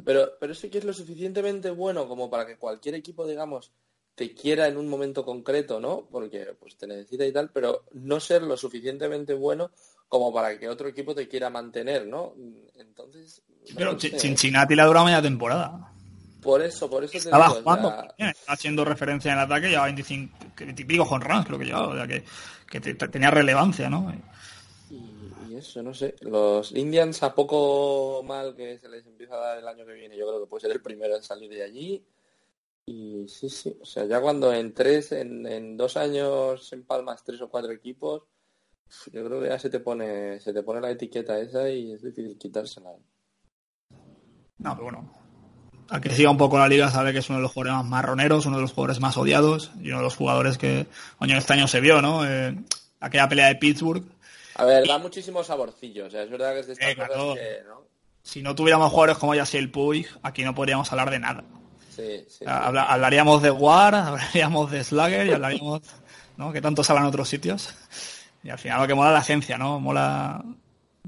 [0.05, 3.73] Pero, pero sí que es lo suficientemente bueno como para que cualquier equipo, digamos,
[4.15, 6.09] te quiera en un momento concreto, ¿no?
[6.11, 9.71] Porque pues te necesita y tal, pero no ser lo suficientemente bueno
[10.09, 12.35] como para que otro equipo te quiera mantener, ¿no?
[12.77, 13.43] Entonces.
[13.77, 15.93] Pero Cincinnati la dura media temporada.
[16.41, 17.95] Por eso, por eso te Estaba jugando,
[18.47, 21.97] haciendo referencia en el ataque, ya 25, 20 pico con Rams, creo que llevaba, o
[21.97, 22.25] sea que,
[22.67, 24.11] que tenía relevancia, ¿no?
[25.61, 26.15] Eso, no sé.
[26.23, 30.17] Los Indians, a poco mal que se les empieza a dar el año que viene,
[30.17, 32.03] yo creo que puede ser el primero en salir de allí.
[32.87, 37.43] Y sí, sí, o sea, ya cuando en tres, en, dos años en palmas tres
[37.43, 38.23] o cuatro equipos,
[39.13, 42.03] yo creo que ya se te pone, se te pone la etiqueta esa y es
[42.03, 42.93] difícil quitársela.
[44.57, 45.13] No, pero bueno,
[45.91, 47.87] al que siga un poco la liga sabe que es uno de los jugadores más
[47.87, 50.87] marroneros, uno de los jugadores más odiados y uno de los jugadores que,
[51.19, 52.27] coño, este año se vio, ¿no?
[52.27, 52.57] Eh,
[52.99, 54.20] aquella pelea de Pittsburgh.
[54.55, 57.63] A ver, da muchísimo saborcillo, o sea, es verdad que es de estas cosas que,
[57.67, 57.91] ¿no?
[58.23, 61.45] Si no tuviéramos jugadores como Yasiel Puig, aquí no podríamos hablar de nada.
[61.95, 65.83] Sí, hablaríamos de War, hablaríamos de Slugger y hablaríamos,
[66.37, 66.53] ¿no?
[66.53, 67.75] Que tanto se habla en otros sitios.
[68.43, 69.81] Y al final lo que mola la esencia, ¿no?
[69.81, 70.43] Mola...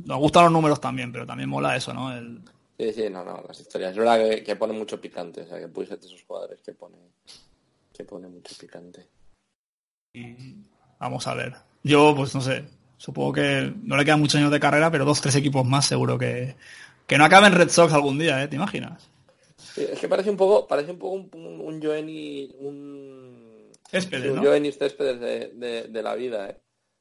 [0.04, 2.16] Nos gustan los números también, pero también mola eso, ¿no?
[2.16, 2.40] El...
[2.78, 3.92] Sí, sí, no, no, las historias.
[3.92, 6.96] Es verdad que, pone mucho picante, o sea, que ser de esos jugadores que pone,
[7.92, 9.06] que pone mucho picante.
[10.14, 10.34] Y
[10.98, 11.54] vamos a ver.
[11.84, 12.64] Yo, pues no sé,
[13.02, 16.16] supongo que no le quedan muchos años de carrera, pero dos, tres equipos más seguro
[16.16, 16.54] que,
[17.04, 18.46] que no acaben Red Sox algún día, ¿eh?
[18.46, 19.10] ¿Te imaginas?
[19.76, 24.44] es que parece un poco, parece un poco un, un, un Joenny, un Céspedes, un
[24.44, 26.60] Joenny Céspedes de, de, la vida, ¿eh?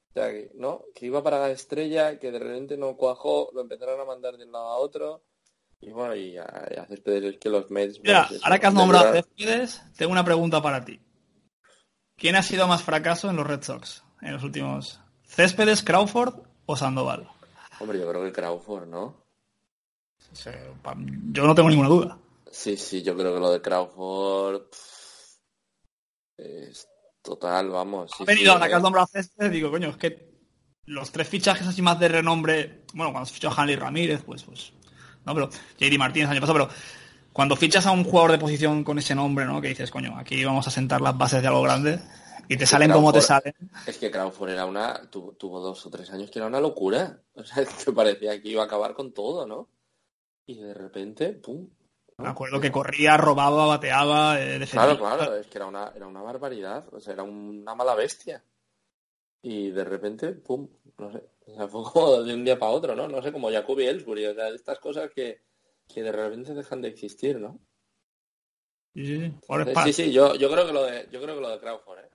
[0.10, 0.86] O sea, que, ¿no?
[0.96, 4.46] Que iba para la estrella, que de repente no cuajó, lo empezaron a mandar de
[4.46, 5.22] un lado a otro.
[5.82, 8.00] Y bueno, y a, a Céspedes es que los Mets...
[8.02, 11.00] Mira, ahora que has nombrado a Céspedes, tengo una pregunta para ti.
[12.18, 15.00] ¿Quién ha sido más fracaso en los Red Sox en los últimos?
[15.32, 16.34] ¿Céspedes, Crawford
[16.66, 17.28] o Sandoval?
[17.80, 19.16] Hombre, yo creo que Crawford, ¿no?
[21.32, 22.18] Yo no tengo ninguna duda.
[22.52, 24.64] Sí, sí, yo creo que lo de Crawford
[26.38, 26.88] es
[27.22, 28.12] total, vamos.
[28.20, 29.08] ha venido, ahora que has nombrado
[29.40, 30.32] a digo, coño, es que
[30.86, 34.44] los tres fichajes así más de renombre, bueno, cuando se fichó a Hanley Ramírez, pues,
[34.44, 34.74] pues,
[35.26, 36.78] no, pero JD Martínez año pasado, pero
[37.32, 39.62] cuando fichas a un jugador de posición con ese nombre, ¿no?
[39.62, 42.02] Que dices, coño, aquí vamos a sentar las bases de algo grande
[42.52, 43.54] y te salen como te salen.
[43.88, 47.22] Es que Crawford era una, tuvo, dos o tres años que era una locura.
[47.34, 49.70] O sea, que parecía que iba a acabar con todo, ¿no?
[50.46, 51.70] Y de repente, pum,
[52.18, 54.98] me acuerdo que corría, robaba, bateaba, eh, defendía.
[54.98, 58.44] Claro, claro, es que era una, era una barbaridad, o sea, era una mala bestia.
[59.42, 62.96] Y de repente, pum, no sé, o sea, fue como de un día para otro,
[62.96, 63.08] ¿no?
[63.08, 65.42] No sé, como Jacoby Ellsbury, o sea, estas cosas que,
[65.88, 67.60] que de repente dejan de existir, ¿no?
[68.94, 71.60] Sí, sí, sí, sí, yo, yo creo que lo de, yo creo que lo de
[71.60, 72.11] Crawford, ¿eh?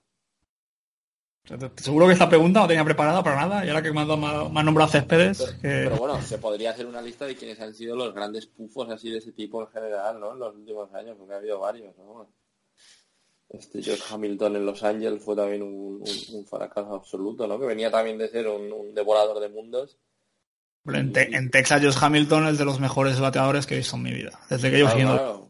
[1.77, 4.63] Seguro que esta pregunta no tenía preparada para nada y ahora que me has, me
[4.63, 5.55] nombrado Céspedes.
[5.61, 9.09] Pero, bueno, se podría hacer una lista de quienes han sido los grandes pufos así
[9.09, 10.33] de ese tipo en general, ¿no?
[10.33, 12.27] En los últimos años, porque ha habido varios, ¿no?
[13.49, 16.03] Este George Hamilton en Los Ángeles fue también un,
[16.49, 17.57] fracaso absoluto, ¿no?
[17.57, 19.97] Que venía también de ser un, devorador de mundos.
[20.85, 21.11] En,
[21.51, 24.39] Texas, George Hamilton es de los mejores bateadores que he visto en mi vida.
[24.49, 25.46] Desde que yo claro,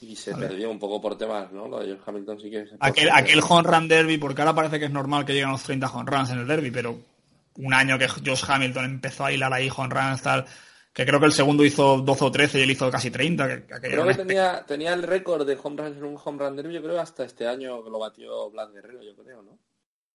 [0.00, 1.66] y se perdió un poco por temas, ¿no?
[1.68, 2.66] Lo de George Hamilton sí que...
[2.80, 5.86] Aquel, aquel home run derby, porque ahora parece que es normal que lleguen los 30
[5.88, 6.98] home runs en el derby, pero
[7.56, 10.44] un año que Josh Hamilton empezó a hilar ahí home runs, tal,
[10.92, 13.48] que creo que el segundo hizo 12 o 13 y él hizo casi 30.
[13.48, 16.74] Que, creo que tenía, tenía el récord de home runs en un home run derby,
[16.74, 19.58] yo creo hasta este año que lo batió Blas Guerrero, yo creo, ¿no?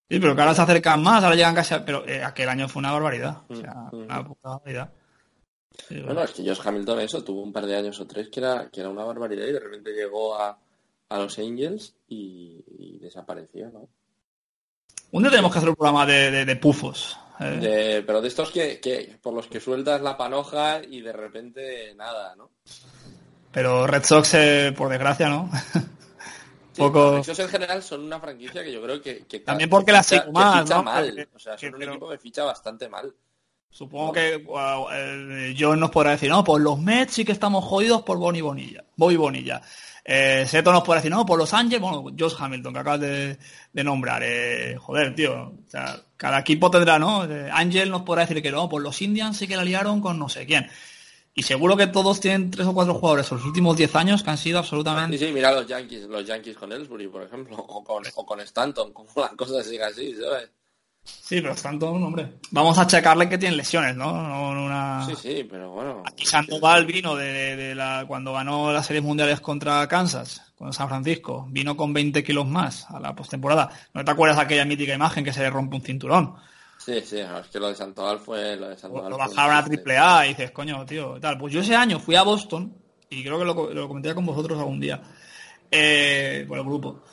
[0.10, 1.76] Sí, pero que ahora se acercan más, ahora llegan casi...
[1.86, 4.04] Pero eh, aquel año fue una barbaridad, o sea, mm, mm.
[4.04, 4.92] una puta barbaridad
[5.90, 8.70] bueno, es que Josh Hamilton eso tuvo un par de años o tres que era,
[8.70, 10.58] que era una barbaridad y de repente llegó a,
[11.10, 13.88] los Angels y, desapareció, ¿no?
[15.12, 17.18] Un día tenemos que hacer un programa de, pufos.
[17.40, 18.04] ¿eh?
[18.06, 22.50] pero de estos que, por los que sueltas la panoja y de repente nada, ¿no?
[23.52, 25.52] Pero Red Sox, eh, por desgracia, ¿no?
[26.78, 27.18] Poco...
[27.18, 29.24] Los Red Sox en general son una franquicia que yo creo que...
[29.46, 30.82] También porque la más, ¿no?
[30.82, 31.30] mal.
[31.32, 33.14] o sea, son un equipo que ficha bastante mal.
[33.74, 38.04] Supongo que eh, John nos podrá decir, no, pues los Mets sí que estamos jodidos
[38.04, 38.84] por Bonnie Bonilla.
[38.96, 39.64] Bobby Bonilla.
[40.06, 43.38] Eh, Seto nos podrá decir, no, por los Ángeles, bueno, Josh Hamilton, que acabas de,
[43.84, 44.22] nombrar.
[44.24, 45.34] Eh, joder, tío.
[45.34, 47.26] O sea, cada equipo tendrá, ¿no?
[47.26, 50.20] Eh, Ángel nos podrá decir que no, por los Indians sí que la liaron con
[50.20, 50.70] no sé quién.
[51.34, 54.30] Y seguro que todos tienen tres o cuatro jugadores en los últimos diez años que
[54.30, 55.18] han sido absolutamente...
[55.18, 58.40] Sí, sí, mira los Yankees, los Yankees con Ellsbury, por ejemplo, o con, o con
[58.42, 60.52] Stanton, como la cosa sigue así, ¿sabes?
[61.04, 62.34] Sí, pero tanto, hombre.
[62.52, 64.12] Vamos a checarle que tiene lesiones, ¿no?
[64.12, 65.06] no una...
[65.06, 66.04] Sí, sí, pero bueno.
[66.06, 70.88] Aquí Sandoval vino de, de, la, cuando ganó las series mundiales contra Kansas, con San
[70.88, 73.70] Francisco, vino con 20 kilos más a la postemporada.
[73.94, 76.36] ¿No te acuerdas de aquella mítica imagen que se le rompe un cinturón?
[76.78, 79.10] Sí, sí, es que lo de Sandoval fue lo de Sandoval.
[79.10, 81.38] Lo bajaron a triple A y dices, coño, tío, tal.
[81.38, 82.74] Pues yo ese año fui a Boston,
[83.10, 85.02] y creo que lo, lo comenté con vosotros algún día,
[85.70, 87.04] eh, por el grupo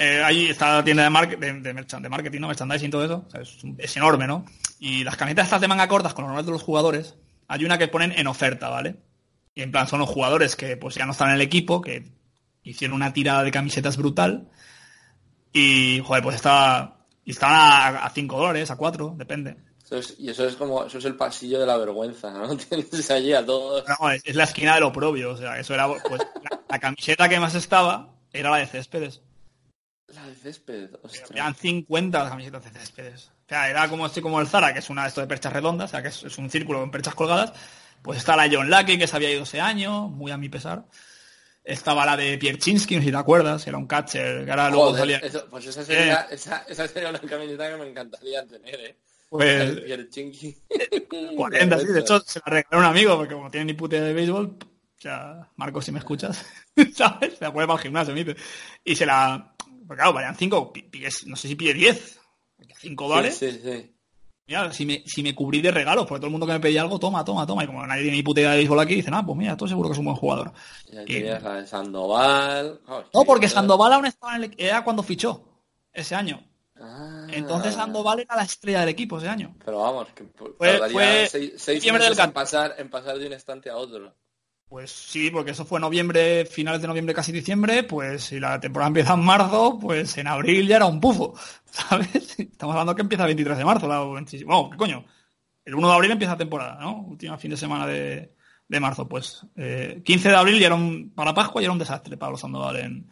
[0.00, 2.46] eh, ahí está la tienda de, de, de, marketing, ¿no?
[2.46, 3.26] Merchandising y todo eso.
[3.78, 4.44] es, enorme, ¿no?
[4.78, 7.16] Y las camisetas estas de manga cortas con los nombres de los jugadores,
[7.48, 8.96] hay una que ponen en oferta, ¿vale?
[9.56, 12.12] Y en plan son los jugadores que pues ya no están en el equipo, que
[12.62, 14.48] hicieron una tirada de camisetas brutal.
[15.52, 19.56] Y, joder, pues está, estaban a 5 dólares, a 4, depende.
[20.18, 22.56] y eso es como, eso es el pasillo de la vergüenza, ¿no?
[22.56, 23.84] Tienes allí a todos.
[23.98, 27.28] No, es, la esquina de lo propio, o sea, eso era, pues, la, la camiseta
[27.28, 29.22] que más estaba era la de Céspedes.
[30.38, 31.30] Césped, ostras.
[31.30, 33.30] Eran 50 camisetas de céspedes.
[33.46, 35.52] O sea, era como así como el Zara, que es una de esto de perchas
[35.52, 37.52] redondas, o sea, que es, un círculo con perchas colgadas.
[38.02, 40.84] Pues está la John Lucky, que se había ido ese año, muy a mi pesar.
[41.64, 44.96] Estaba la de Pierczynski, no sé si te acuerdas, era un catcher, que ahora luego
[44.96, 45.20] salía...
[45.50, 48.96] pues esa sería, esa, esa, sería una camiseta que me encantaría tener, ¿eh?
[49.28, 49.80] Pues...
[51.36, 54.14] 40, sí, de hecho se la regaló un amigo, porque como tiene ni puta de
[54.14, 54.56] béisbol,
[54.98, 56.44] o sea, Marcos, si me escuchas,
[56.94, 57.38] ¿sabes?
[57.38, 58.40] Se la para el gimnasio, me dice.
[58.84, 59.54] Y se la,
[59.96, 60.72] claro, vayan 5,
[61.26, 62.20] no sé si pide 10.
[62.80, 63.36] 5 dólares.
[63.36, 63.94] Sí, sí, sí.
[64.48, 66.80] Mira, si me, si me cubrí de regalos, porque todo el mundo que me pedía
[66.80, 67.64] algo, toma, toma, toma.
[67.64, 69.68] Y como nadie tiene ni puta idea de béisbol aquí, dicen, ah, pues mira, todo
[69.68, 70.52] seguro que es un buen jugador.
[71.66, 72.80] Sandoval.
[73.12, 75.44] no, porque Sandoval aún estaba en el, era cuando fichó,
[75.92, 76.42] ese año.
[76.80, 77.26] Ah.
[77.30, 79.54] Entonces Sandoval era la estrella del equipo ese año.
[79.62, 80.52] Pero vamos, que fue,
[80.90, 84.14] fue seis, seis meses del en pasar, en pasar de un instante a otro.
[84.68, 88.88] Pues sí, porque eso fue noviembre, finales de noviembre, casi diciembre, pues si la temporada
[88.88, 92.38] empieza en marzo, pues en abril ya era un pufo, ¿sabes?
[92.38, 95.06] Estamos hablando que empieza el 23 de marzo, la, bueno, ¿qué coño?
[95.64, 97.00] El 1 de abril empieza la temporada, ¿no?
[97.00, 98.34] Última fin de semana de,
[98.68, 99.46] de marzo, pues.
[99.56, 102.76] Eh, 15 de abril ya era un, para Pascua ya era un desastre Pablo Sandoval
[102.76, 103.10] en,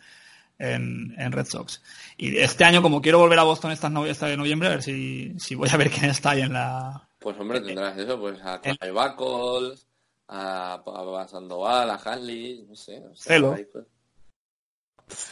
[0.59, 1.83] en, en, Red Sox.
[2.19, 5.35] Y este año, como quiero volver a Boston no, esta de noviembre, a ver si,
[5.39, 7.09] si voy a ver quién está ahí en la...
[7.19, 8.61] Pues hombre, tendrás eso, pues a
[8.93, 9.87] Buckles
[10.29, 13.03] a, a Sandoval, a Hanley, no sé.
[13.15, 13.57] celo.
[13.73, 13.87] Pues.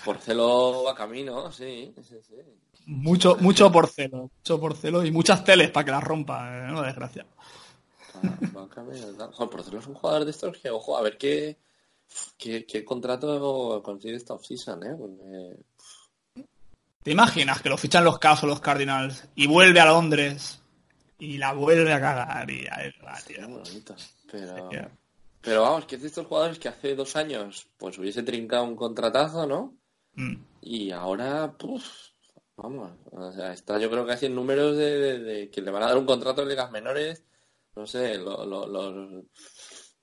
[0.05, 2.37] Por celo va camino, sí, sí, sí.
[2.87, 6.87] Mucho, mucho por celo, mucho por celo y muchas teles para que las rompa, ¿eh?
[6.87, 7.27] desgracia.
[8.13, 11.59] Joder, por celo es un jugador de estos que, ojo, a ver qué,
[12.39, 14.97] qué, qué contrato consigue esta offseason, ¿eh?
[14.97, 16.47] Porque...
[17.03, 20.63] ¿Te imaginas que lo fichan los Cavs o los Cardinals y vuelve a Londres
[21.19, 23.63] y la vuelve a cagar y a ver, va, tío.
[24.41, 24.91] Pero,
[25.41, 28.77] pero vamos, que es de estos jugadores que hace dos años pues hubiese trincado un
[28.77, 29.75] contratazo, ¿no?
[30.15, 30.37] Mm.
[30.63, 32.15] Y ahora, pues,
[32.57, 35.99] vamos, o sea, está yo creo que en números de, que le van a dar
[35.99, 37.23] un contrato en ligas menores,
[37.77, 39.25] no sé, los...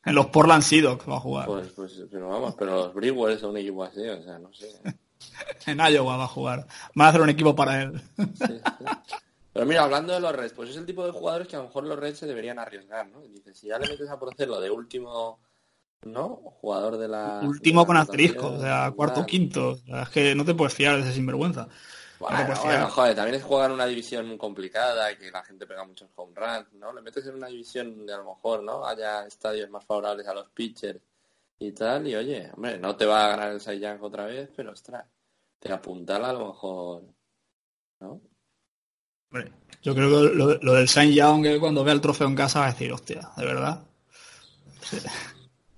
[0.03, 1.45] En los Portland Seahawks va a jugar.
[1.45, 4.67] Pues, pues, pero vamos, pero los Brewers son un equipo así, o sea, no sé.
[5.67, 6.67] en Iowa va a jugar.
[6.95, 8.01] Van a hacer un equipo para él.
[9.53, 11.65] Pero mira, hablando de los Reds, pues es el tipo de jugadores que a lo
[11.65, 13.21] mejor los Reds se deberían arriesgar, ¿no?
[13.21, 15.39] Dices, si ya le metes a lo de último,
[16.03, 16.41] ¿no?
[16.61, 17.41] Jugador de la...
[17.43, 19.77] Último con asterisco, o sea, cuarto, quinto.
[19.85, 21.67] es que no te puedes fiar de ese sinvergüenza.
[22.21, 26.07] Bueno, joder, también es jugar en una división muy complicada, que la gente pega muchos
[26.15, 26.93] home runs, ¿no?
[26.93, 28.85] Le metes en una división donde a lo mejor, ¿no?
[28.85, 30.99] Haya estadios más favorables a los pitchers
[31.57, 34.71] y tal, y oye, hombre, no te va a ganar el Cy otra vez, pero
[34.71, 35.03] ostras,
[35.59, 37.03] te apuntala a lo mejor,
[37.99, 38.21] ¿no?
[39.81, 42.67] Yo creo que lo, del Saint Young, que cuando vea el trofeo en casa va
[42.67, 43.81] a decir, hostia, de verdad.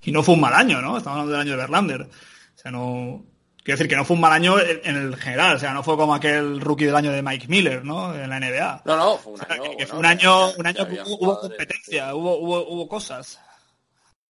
[0.02, 0.98] Y no fue un mal año, ¿no?
[0.98, 2.02] Estamos hablando del año de Verlander.
[2.02, 3.26] O sea, no.
[3.64, 5.96] Quiero decir que no fue un mal año en el general, o sea, no fue
[5.96, 8.14] como aquel rookie del año de Mike Miller, ¿no?
[8.14, 8.82] En la NBA.
[8.84, 9.78] No, no, fue un año.
[9.78, 13.40] que fue un año, un año que hubo, competencia, hubo, hubo, hubo cosas.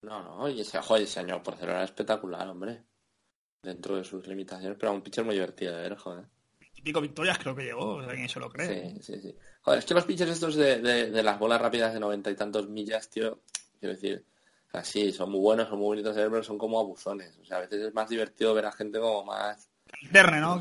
[0.04, 2.84] No, no, y ese, joder, ese año por cero era espectacular, hombre.
[3.64, 6.26] Dentro de sus limitaciones, pero un pitcher muy divertido de ver, joder
[6.84, 8.92] pico victorias creo que llegó, alguien se lo cree.
[8.92, 9.36] Sí, sí, sí.
[9.62, 12.70] Joder, es que los pitchers estos de, de, las bolas rápidas de noventa y tantos
[12.70, 13.40] millas, tío,
[13.80, 14.26] quiero decir,
[14.74, 17.38] así, son muy buenos, son muy bonitos de ver, pero son como abusones.
[17.40, 19.70] O sea, a veces es más divertido ver a gente como más...
[20.12, 20.60] Terne, ¿no?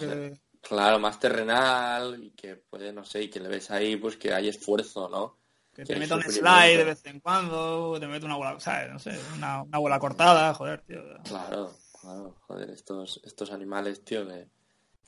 [0.61, 4.33] Claro, más terrenal y que puede, no sé, y que le ves ahí, pues que
[4.33, 5.39] hay esfuerzo, ¿no?
[5.75, 8.93] Que, te meta un slide de vez en cuando, te mete una bola, ¿sabes?
[8.93, 11.03] No sé, una, una bola cortada, joder, tío.
[11.25, 14.49] Claro, claro, joder, estos, estos animales, tío, que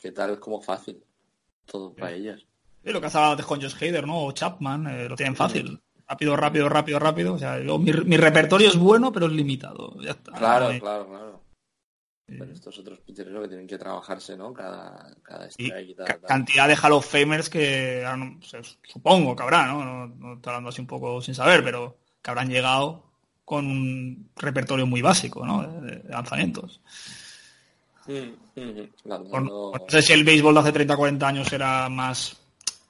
[0.00, 1.02] que tal es como fácil.
[1.66, 2.44] Todo para ellas.
[2.84, 4.24] Y lo que has hablado antes con Josh Hader, ¿no?
[4.24, 5.80] O Chapman, eh, lo tienen fácil.
[6.06, 7.34] Rápido, rápido, rápido, rápido.
[7.34, 9.98] O sea, mi, repertorio es bueno, pero es limitado.
[10.02, 10.32] Ya está.
[10.32, 11.44] Claro, claro, claro.
[12.26, 14.52] Pero estos otros pitchers lo que tienen que trabajarse, ¿no?
[14.52, 15.14] Cada,
[15.50, 16.28] strike y tal, ca- tal.
[16.28, 18.02] cantidad de Hall of Famers que
[18.82, 19.84] supongo que habrá, ¿no?
[19.84, 23.04] No, no estoy hablando así un poco sin saber, pero que habrán llegado
[23.44, 25.62] con un repertorio muy básico, ¿no?
[25.62, 26.80] De, de lanzamientos.
[28.06, 28.90] Mm, mm,
[29.30, 32.40] por- no sé si el béisbol de hace 30 40 años era más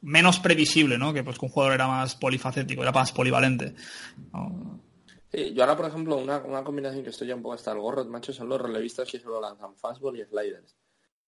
[0.03, 1.13] menos previsible, ¿no?
[1.15, 3.75] Que pues que un jugador era más polifacético, era más polivalente.
[4.33, 4.81] ¿no?
[5.33, 7.79] Sí, yo ahora, por ejemplo, una, una combinación que estoy ya un poco hasta el
[7.79, 10.77] gorro, macho, son los relevistas que solo lanzan fastball y sliders.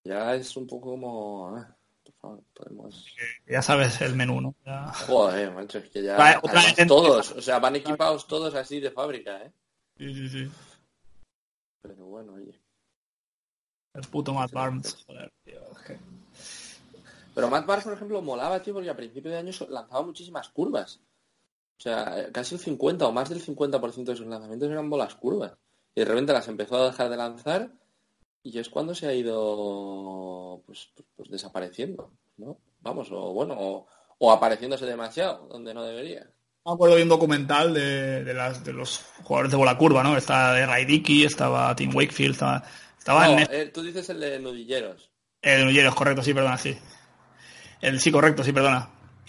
[0.05, 1.57] Ya es un poco como...
[1.57, 3.05] ah, por favor, podemos...
[3.49, 4.55] Ya sabes el menú, ¿no?
[4.64, 6.14] Ya- Joder, macho, es que ya...
[6.14, 9.51] Otra- otra además vez- todos, o sea, van equipados todos así de fábrica, ¿eh?
[9.99, 10.51] Sí, sí, sí.
[11.82, 12.61] Pero bueno, oye.
[13.97, 15.05] El puto Matt Barnes.
[15.07, 15.61] Joder, tío,
[17.34, 21.01] Pero Matt Barnes, por ejemplo, molaba, tío, porque a principio de año lanzaba muchísimas curvas.
[21.78, 25.53] O sea, casi el 50 o más del 50% de sus lanzamientos eran bolas curvas.
[25.94, 27.70] Y de repente las empezó a dejar de lanzar
[28.42, 32.59] y es cuando se ha ido pues, pues, pues desapareciendo, ¿no?
[32.80, 33.86] Vamos, o bueno, o,
[34.18, 36.30] o apareciéndose demasiado, donde no debería.
[36.64, 40.16] Me acuerdo de un documental de, de las, de los jugadores de bola curva, ¿no?
[40.16, 42.64] Estaba de Ray Dickey, estaba Tim Wakefield, estaba,
[43.07, 45.11] estaba No, en eh, tú dices el de nudilleros.
[45.42, 46.76] el Nulleros, correcto, sí, perdona, sí.
[47.80, 48.88] El sí, correcto, sí, perdona.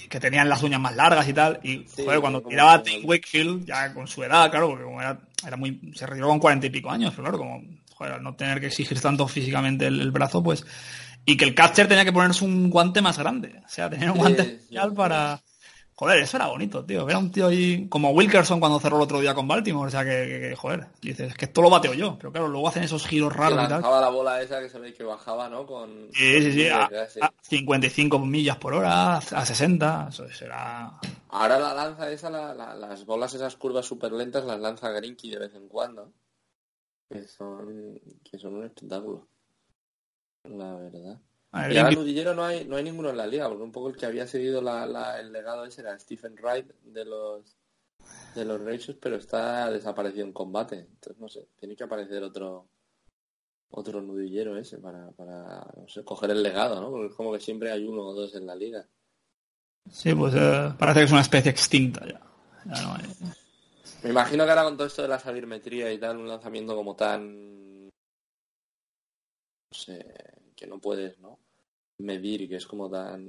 [0.09, 1.59] Que tenían las uñas más largas y tal.
[1.63, 5.01] Y Sí, joder, cuando tiraba como- Tim Wakefield, ya con su edad, claro, porque como
[5.01, 5.79] era, era muy.
[5.95, 7.61] se retiró con cuarenta y pico años, pero claro, como
[7.93, 10.65] joder, al no tener que exigir tanto físicamente el, el brazo, pues.
[11.25, 13.61] Y que el catcher tenía que ponerse un guante más grande.
[13.65, 14.95] O sea, tener un guante sí, especial sí.
[14.95, 15.41] para.
[15.99, 17.05] Joder, eso era bonito, tío.
[17.05, 19.87] Ver a un tío ahí, como Wilkerson cuando cerró el otro día con Baltimore.
[19.87, 22.15] O sea, que, joder, dices, es que esto lo bateo yo.
[22.19, 23.81] Pero claro, luego hacen esos giros raros y tal.
[23.81, 25.65] la bola esa que se ve que bajaba, ¿no?
[25.65, 26.09] Con...
[26.13, 27.19] Sí, sí, sí, a, Sí.
[27.19, 30.91] a 55 millas por hora, a 60, eso será...
[31.29, 35.31] Ahora la lanza esa, la- la- las bolas esas curvas súper lentas las lanza Grinky
[35.31, 36.13] de vez en cuando.
[37.09, 39.27] Que son, que son un espectáculo.
[40.43, 41.19] La verdad.
[41.61, 43.89] Ver, Y ahora nudillero no hay, no hay ninguno en la liga, porque un poco
[43.89, 47.57] el que había seguido la, la- el legado ese era Stephen Wright de los
[48.35, 50.75] de los Rangers, pero está desaparecido en combate.
[50.79, 52.67] Entonces no sé, tiene que aparecer otro
[53.69, 56.89] otro nudillero ese para, para no sé, coger el legado, ¿no?
[56.89, 58.87] Porque es como que siempre hay uno o dos en la liga.
[59.91, 62.21] Sí, pues eh, parece que es una especie extinta ya.
[62.65, 63.03] Ya no hay-
[64.03, 66.95] Me imagino que ahora con todo esto de la sabermetría y tal, un lanzamiento como
[66.95, 67.85] tan...
[67.85, 67.91] No
[69.71, 70.05] sé,
[70.55, 71.39] que no puedes, ¿no?
[71.99, 73.25] Medir, que es como tan...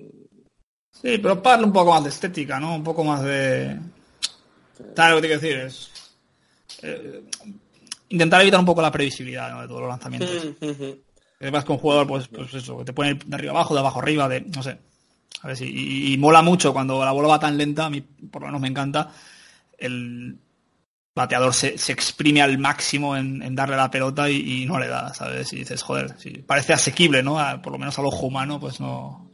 [0.93, 2.77] Sí, pero para darle un poco más de estética, ¿no?
[2.77, 3.79] Un poco más de...
[4.95, 5.59] ¿Sabes lo que te quiero decir?
[5.59, 5.91] Es...
[6.83, 7.23] eh,
[8.09, 9.62] intentar evitar un poco la previsibilidad ¿no?
[9.62, 10.31] de todos los lanzamientos.
[11.41, 13.81] Es más que un jugador, pues, pues eso, que te pone de arriba abajo, de
[13.81, 14.79] abajo arriba, de, no sé.
[15.43, 18.01] A ver si, y, y mola mucho cuando la bola va tan lenta, a mí
[18.01, 19.12] por lo menos me encanta,
[19.79, 20.37] el
[21.15, 24.89] bateador se, se exprime al máximo en, en darle la pelota y, y no le
[24.89, 25.53] da, ¿sabes?
[25.53, 27.39] Y dices, joder, si parece asequible, ¿no?
[27.41, 29.31] A- por lo menos al ojo humano, pues no...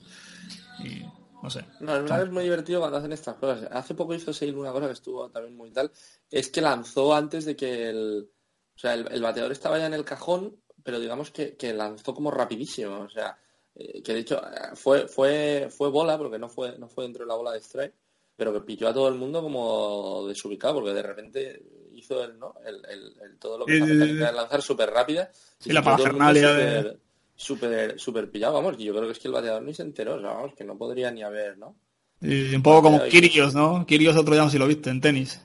[0.84, 1.04] Y,
[1.42, 1.64] no sé.
[1.80, 3.68] No, es verdad que es muy divertido cuando hacen estas cosas.
[3.70, 5.92] Hace poco hizo Sale una cosa que estuvo también muy tal,
[6.30, 8.30] es que lanzó antes de que el...
[8.76, 12.14] O sea, el, el bateador estaba ya en el cajón, pero digamos que, que lanzó
[12.14, 13.00] como rapidísimo.
[13.00, 13.36] O sea,
[13.74, 17.24] eh, que de hecho eh, fue, fue, fue bola, porque no fue, no fue dentro
[17.24, 17.94] de la bola de strike,
[18.36, 21.62] pero que pilló a todo el mundo como desubicado, porque de repente
[21.94, 22.54] hizo el, ¿no?
[22.66, 25.30] el, el- el- todo lo que la mecánica de lanzar súper rápida.
[25.66, 26.98] La todo el mundo parafernalia de-
[27.36, 30.14] súper- súper pillado, vamos, y yo creo que es que el bateador ni se enteró,
[30.16, 31.76] o sea, vamos, que no podría ni haber, ¿no?
[32.20, 33.84] Y un poco como Kirios, ¿no?
[33.86, 35.40] Kirios otro día si lo viste en tenis.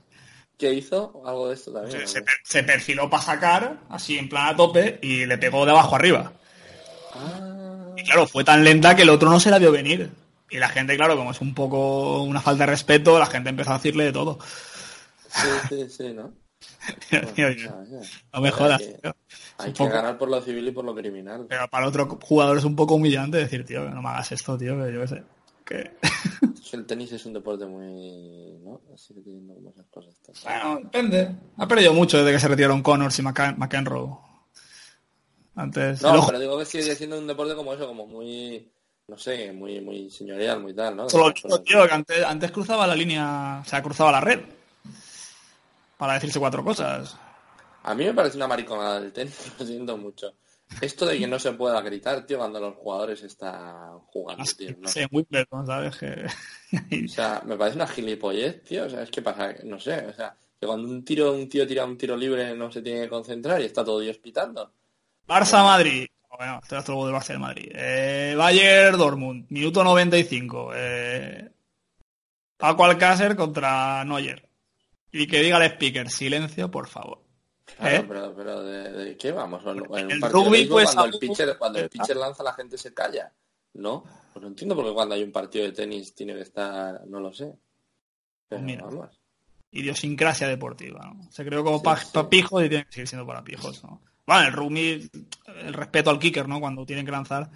[0.57, 1.21] ¿Qué hizo?
[1.25, 1.91] Algo de esto también.
[1.91, 2.07] Se, ¿no?
[2.07, 5.71] se per- se perfiló para sacar, así en plan a tope, y le pegó de
[5.71, 6.33] abajo arriba.
[7.13, 10.09] Ah, Y claro, fue tan lenta que el otro no se la vio venir.
[10.51, 13.71] Y la gente, claro, como es un poco una falta de respeto, la gente empezó
[13.71, 14.39] a decirle de todo.
[15.29, 16.33] sí, sí, sí, ¿no?
[17.35, 17.49] Tío,
[18.33, 18.81] no me Hay jodas.
[18.81, 19.11] que-.
[19.59, 21.45] Hay que ganar por lo civil y por lo criminal.
[21.47, 24.57] Pero para otro jugador es un poco humillante decir, tío, que no me hagas esto,
[24.57, 25.23] tío, que yo qué sé.
[25.65, 25.91] Que...
[26.69, 28.57] Que el tenis es un deporte muy...
[28.63, 28.81] ¿no?
[28.97, 30.13] Sigue teniendo como esas cosas.
[30.43, 31.35] bueno, depende.
[31.57, 34.17] Ha perdido mucho desde que se retiraron Connors y McCann- McEnroe.
[35.55, 36.01] Antes.
[36.01, 38.71] No, pero digo que sigue siendo un deporte como eso, como muy...
[39.09, 41.09] No sé, muy, muy señorial, muy tal, ¿no?
[41.09, 44.41] Solo tío, que antes, antes cruzaba la línea, o sea, cruzaba la red.
[45.97, 47.17] Para decirse cuatro cosas.
[47.83, 50.33] A mí me parece una mariconada del tenis, lo siento mucho.
[50.79, 54.75] Esto de que no se pueda gritar, tío, cuando los jugadores están jugando, tío.
[54.77, 54.87] ¿no?
[54.87, 55.97] Sí, Wimbledon, ¿sabes?
[55.97, 56.27] Que...
[57.05, 58.85] O sea, me parece una gilipollez, tío.
[58.85, 61.65] O sea, es que pasa, no sé, o sea, que cuando un tiro, un tío
[61.65, 64.71] tira un tiro libre no se tiene que concentrar y está todo Dios pitando.
[65.27, 66.07] Barça Madrid.
[66.37, 67.71] Bueno, todo del Barça de Madrid.
[67.73, 70.71] Eh, Bayern Dortmund, minuto 95.
[70.75, 71.51] Eh,
[72.57, 74.47] Paco Alcácer contra Neuer.
[75.11, 77.23] Y que diga el speaker, silencio, por favor.
[77.77, 78.05] Claro, ¿Eh?
[78.07, 79.63] pero, pero ¿de, de qué vamos?
[79.63, 82.77] En un El partido rugby, pues, cuando, el pitcher, cuando el pitcher lanza la gente
[82.77, 83.31] se calla.
[83.73, 84.03] ¿No?
[84.33, 87.19] Pues no entiendo por qué cuando hay un partido de tenis tiene que estar, no
[87.19, 87.53] lo sé.
[88.47, 88.85] Pero mira.
[88.85, 89.19] vamos.
[89.71, 91.31] Idiosincrasia deportiva, ¿no?
[91.31, 94.01] Se creó como para Sí, pijos y tiene que seguir siendo para pijos, ¿no?
[94.29, 95.09] Bueno, el rugby,
[95.65, 96.59] el respeto al kicker, ¿no?
[96.59, 97.49] Cuando tienen que lanzar,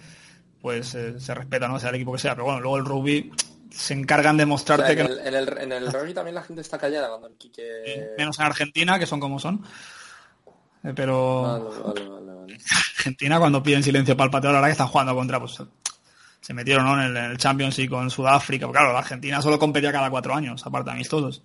[0.60, 1.78] pues eh, se respeta, ¿no?
[1.78, 2.32] Sea el equipo que sea.
[2.34, 3.30] Pero bueno, luego el rugby
[3.70, 6.60] se encargan de O sea, mostrarte que en, el, en el rugby también la gente
[6.62, 8.10] está callada cuando el Quique...
[8.18, 9.64] menos en Argentina, que son como son.
[10.82, 12.58] Eh, Pero Vale, vale, vale, vale.
[12.96, 15.62] Argentina cuando piden silencio para el pateo, la verdad que están jugando contra, pues
[16.40, 16.94] se metieron ¿no?
[17.00, 18.66] en, el, en el Champions y con Sudáfrica.
[18.66, 21.42] Porque, claro, la Argentina solo competía cada cuatro años, aparte de amistosos.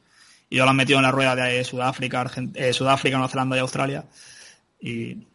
[0.50, 3.56] Y yo lo han metido en la rueda de Sudáfrica, Argent- eh, Sudáfrica, Nueva Zelanda
[3.56, 4.06] y Australia.
[4.80, 5.28] Y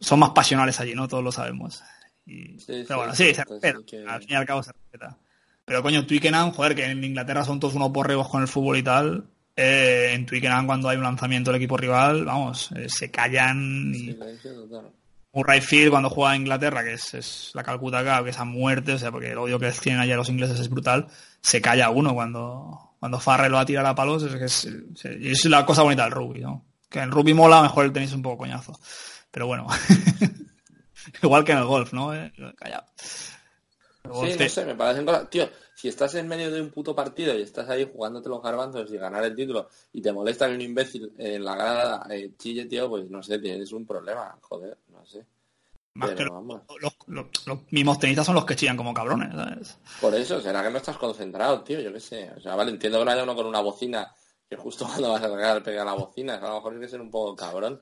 [0.00, 1.08] son más pasionales allí, ¿no?
[1.08, 1.82] Todos lo sabemos.
[2.26, 3.78] Y- Sí, pero sí, bueno, sí, se respeta.
[3.78, 5.16] sí que- Al fin y al cabo se respeta.
[5.64, 8.82] Pero coño, Twickenham, joder, que en Inglaterra son todos unos borregos con el fútbol y
[8.82, 9.24] tal.
[9.60, 14.10] eh, en Twickenham cuando hay un lanzamiento del equipo rival, vamos, eh, se callan y.
[15.32, 18.44] Murray Field cuando juega en Inglaterra, que es, es la Calcuta Cup, que es a
[18.44, 21.08] muerte, o sea, porque el odio que tienen allá los ingleses es brutal,
[21.40, 24.68] se calla uno cuando, cuando Farrell lo va a tirar a palos, es, que es,
[25.04, 26.64] es la cosa bonita del rugby, ¿no?
[26.88, 28.78] Que en rugby mola, mejor el tenis un poco coñazo.
[29.30, 29.66] Pero bueno,
[31.22, 32.14] igual que en el golf, ¿no?
[32.14, 32.84] Eh, Callado.
[34.04, 35.28] El golf Sí, te- no sé, me parecen cosas...
[35.30, 38.90] Tío, si estás en medio de un puto partido y estás ahí jugándote los garbanzos
[38.92, 42.64] y ganar el título y te molesta que un imbécil en la grada eh, chille,
[42.64, 45.24] tío, pues no sé, tienes un problema, joder, no sé.
[45.94, 48.92] más que Pero los, vamos, los- los- los mismos tenistas son los que chillan como
[48.94, 49.78] cabrones, ¿sabes?
[50.00, 52.30] por eso, será que no estás concentrado, tío, yo qué sé.
[52.36, 54.12] O sea, vale, entiendo que no haya uno con una bocina
[54.48, 57.00] que justo cuando vas a sacar pega la bocina, a lo mejor hay que ser
[57.00, 57.80] un poco cabrón,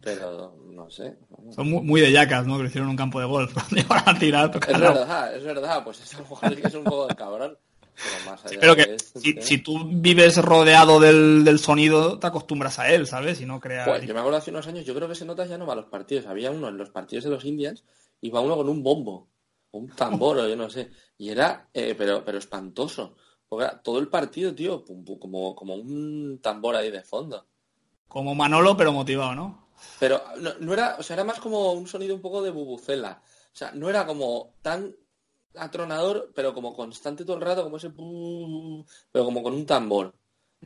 [0.00, 1.16] pero no sé.
[1.54, 2.58] Son muy, muy de yacas, ¿no?
[2.58, 6.00] Que hicieron en un campo de golf, iban a tirar, Es verdad, es verdad, pues
[6.00, 7.58] eso a lo mejor es un poco de cabrón.
[7.96, 12.78] Pero más allá Pero de si, si tú vives rodeado del, del sonido, te acostumbras
[12.78, 13.40] a él, ¿sabes?
[13.40, 13.86] Y no creas...
[13.86, 15.72] Joder, yo me acuerdo hace unos años, yo creo que se nota ya no va
[15.72, 16.26] a los partidos.
[16.26, 17.84] Había uno en los partidos de los Indians,
[18.20, 19.28] iba uno con un bombo,
[19.70, 20.90] un tambor, o yo no sé.
[21.16, 23.16] Y era, eh, pero, pero espantoso.
[23.48, 27.46] Porque todo el partido, tío, pum, pum, como, como un tambor ahí de fondo.
[28.08, 29.66] Como Manolo, pero motivado, ¿no?
[30.00, 33.20] Pero no, no era, o sea, era más como un sonido un poco de bubucela.
[33.52, 34.94] O sea, no era como tan
[35.54, 40.12] atronador, pero como constante todo el rato, como ese pero como con un tambor.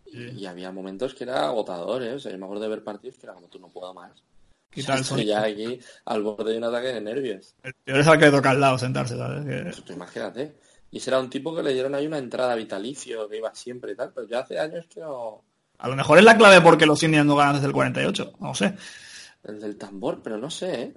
[0.07, 2.15] Y, y había momentos que era agotador, ¿eh?
[2.15, 4.23] O sea, yo me acuerdo de ver partidos que era como tú no puedo más.
[4.71, 7.55] Quitar el Estoy ya aquí al borde de un ataque de nervios.
[7.63, 9.45] El peor es al que le toca al lado sentarse, ¿sabes?
[9.45, 10.57] Que- Pues tú imagínate.
[10.91, 13.93] Y ese era un tipo que le dieron ahí una entrada vitalicio, que iba siempre
[13.93, 15.45] y tal, pero ya hace años que no...
[15.79, 18.55] A lo mejor es la clave porque los indios no ganan desde el 48, no
[18.55, 18.75] sé.
[19.45, 20.95] El del tambor, pero no sé, ¿eh?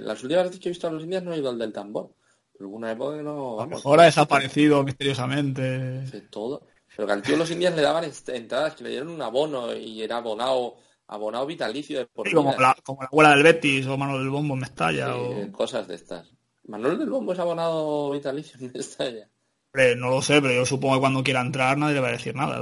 [0.00, 2.14] Las últimas veces que he visto a los indios no he ido al del tambor.
[2.52, 3.60] Pero hubo una época que no...
[3.60, 5.62] A lo mejor ha desaparecido misteriosamente.
[5.62, 6.66] de todo.
[6.96, 10.02] Pero que al tío los indios le daban entradas, que le dieron un abono y
[10.02, 13.96] era abonado, abonado vitalicio de por Sí, como, la, como la abuela del Betis o
[13.96, 15.06] Manolo del Bombo en Mestalla.
[15.06, 15.52] Sí, O...
[15.52, 16.30] cosas de estas.
[16.68, 19.28] Manuel del Bombo es abonado vitalicio en Mestalla.
[19.74, 22.12] Hombre, no lo sé, pero yo supongo que cuando quiera entrar nadie le va a
[22.12, 22.60] decir nada,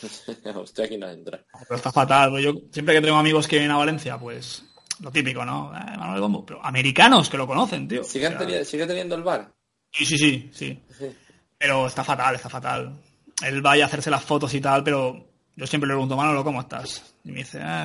[0.00, 0.46] ¿sabes?
[0.56, 1.44] Hostia, aquí no entra.
[1.68, 2.30] Pero está fatal.
[2.30, 4.64] pues yo siempre que tengo amigos que vienen a Valencia, pues
[5.00, 5.72] lo típico, ¿no?
[5.72, 6.44] Eh, Manolo del Bombo.
[6.46, 8.02] Pero americanos que lo conocen, tío.
[8.02, 9.52] ¿Sigue, O sea, teni- ¿Sigue teniendo el bar?
[9.92, 10.82] Sí, sí, sí, sí.
[10.98, 11.16] Sí.
[11.58, 12.98] Pero está fatal, está fatal.
[13.44, 15.24] Él va a hacerse las fotos y tal, pero
[15.54, 17.14] yo siempre le pregunto, Manolo, ¿cómo estás?
[17.24, 17.84] Y me dice, eh,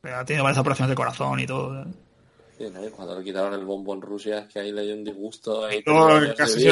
[0.00, 1.82] pero ha tenido varias operaciones de corazón y todo.
[1.82, 1.86] ¿eh?
[2.56, 2.86] Sí, ¿no?
[2.86, 5.64] Y Cuando le quitaron el bombo en Rusia, es que ahí le dio un disgusto.
[5.66, 6.68] Ahí No, casi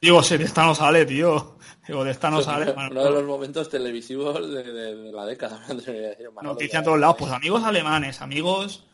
[0.00, 1.56] digo, si de esta no sale, tío.
[1.86, 2.74] Digo, de esta no sale.
[2.90, 5.62] Uno de los momentos televisivos de, de- de la década.
[5.68, 8.84] a Noticia ya- todos lados, pues amigos alemanes, amigos,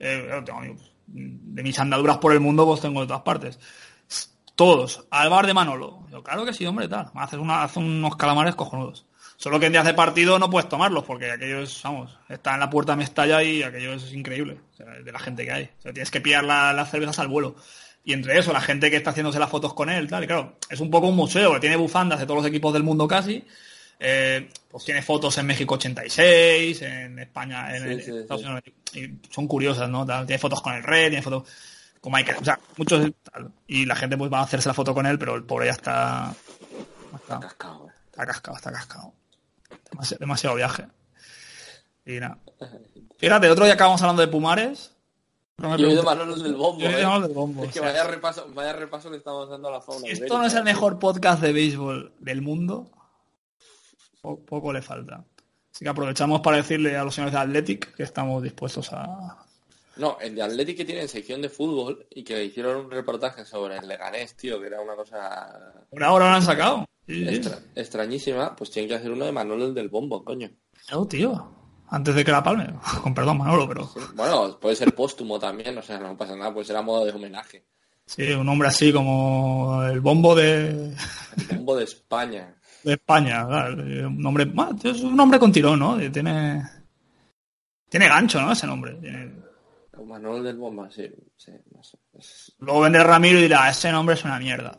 [0.00, 3.58] eh, tengo amigos de mis andaduras por el mundo, pues tengo de todas partes.
[4.56, 6.00] Todos, al bar de Manolo.
[6.10, 7.10] Yo, claro que sí, hombre, tal.
[7.14, 9.04] Haces una, hace unos calamares cojonudos.
[9.44, 12.60] Solo que en días de partido no puedes tomarlos, porque aquello es, vamos, está en
[12.60, 15.64] la puerta Mestalla y aquello es increíble, o sea, de la gente que hay.
[15.80, 17.54] O sea, tienes que pillar la- las cervezas al vuelo.
[18.04, 20.56] Y entre eso, la gente que está haciéndose las fotos con él, tal, y claro,
[20.70, 23.44] es un poco un museo, que tiene bufandas de todos los equipos del mundo casi,
[24.00, 28.48] eh, pues tiene fotos en México 86, en España, en, Sí, en sí, Estados sí.
[28.48, 28.64] Unidos,
[28.94, 30.06] y son curiosas, ¿no?
[30.06, 31.46] Tal, Tiene fotos con el rey, tiene fotos
[32.00, 33.50] con Michael, o sea, muchos tal.
[33.66, 35.72] y la gente pues va a hacerse la foto con él, pero el pobre ya
[35.72, 36.34] está,
[37.14, 37.92] está, Cascado, eh.
[38.10, 39.12] está cascado, está cascado.
[39.90, 40.86] Demasiado, demasiado viaje.
[42.06, 42.38] Y nada.
[43.18, 44.90] Fíjate, otro día acabamos hablando de Pumares.
[45.56, 46.80] No Yo he oído preguntes- Manolo del bombo.
[46.80, 47.20] Yo he oído eh.
[47.22, 47.92] Del bombo, Es que o sea.
[47.92, 50.00] vaya repaso, vaya repaso le estamos dando a la fauna.
[50.00, 52.90] Si esto ibérica, no es el mejor podcast de béisbol del mundo,
[54.20, 55.24] po- poco le falta.
[55.72, 59.38] Así que aprovechamos para decirle a los señores de Athletic que estamos dispuestos a...
[59.96, 63.76] No, el de Athletic que tienen sección de fútbol y que hicieron un reportaje sobre
[63.76, 66.84] el Leganés, tío, que era una cosa Por ahora lo han sacado.
[67.06, 67.34] Sí, sí.
[67.34, 70.50] extra- extrañísima, pues tienen que hacer uno de Manuel el del bombo, coño.
[70.90, 71.52] No, tío.
[71.90, 72.74] antes de que la palme.
[73.02, 73.90] Con perdón, Manolo, pero...
[74.14, 77.12] Bueno, puede ser póstumo también, o sea, no pasa nada, puede ser a modo de
[77.12, 77.64] homenaje.
[78.06, 80.94] Sí, un nombre así como el bombo de...
[81.50, 82.54] El bombo de España.
[82.82, 83.82] De España, claro.
[83.82, 84.50] Un nombre...
[84.82, 85.96] Es un nombre con tirón, ¿no?
[86.10, 86.62] Tiene...
[87.88, 88.52] Tiene gancho, ¿no?
[88.52, 88.94] Ese nombre.
[88.94, 89.44] Tiene...
[90.04, 91.96] Manuel del Bomba, sí, sí, no sé.
[92.58, 94.76] Luego vendrá Ramiro y dirá, ese nombre es una mierda.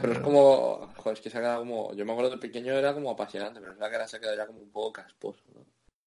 [0.00, 2.72] Pero es como, joder, es que se ha quedado como, yo me acuerdo de pequeño
[2.72, 4.92] era como apasionante, pero es verdad que ahora se ha quedado ya como un poco
[4.92, 5.64] casposo, ¿no?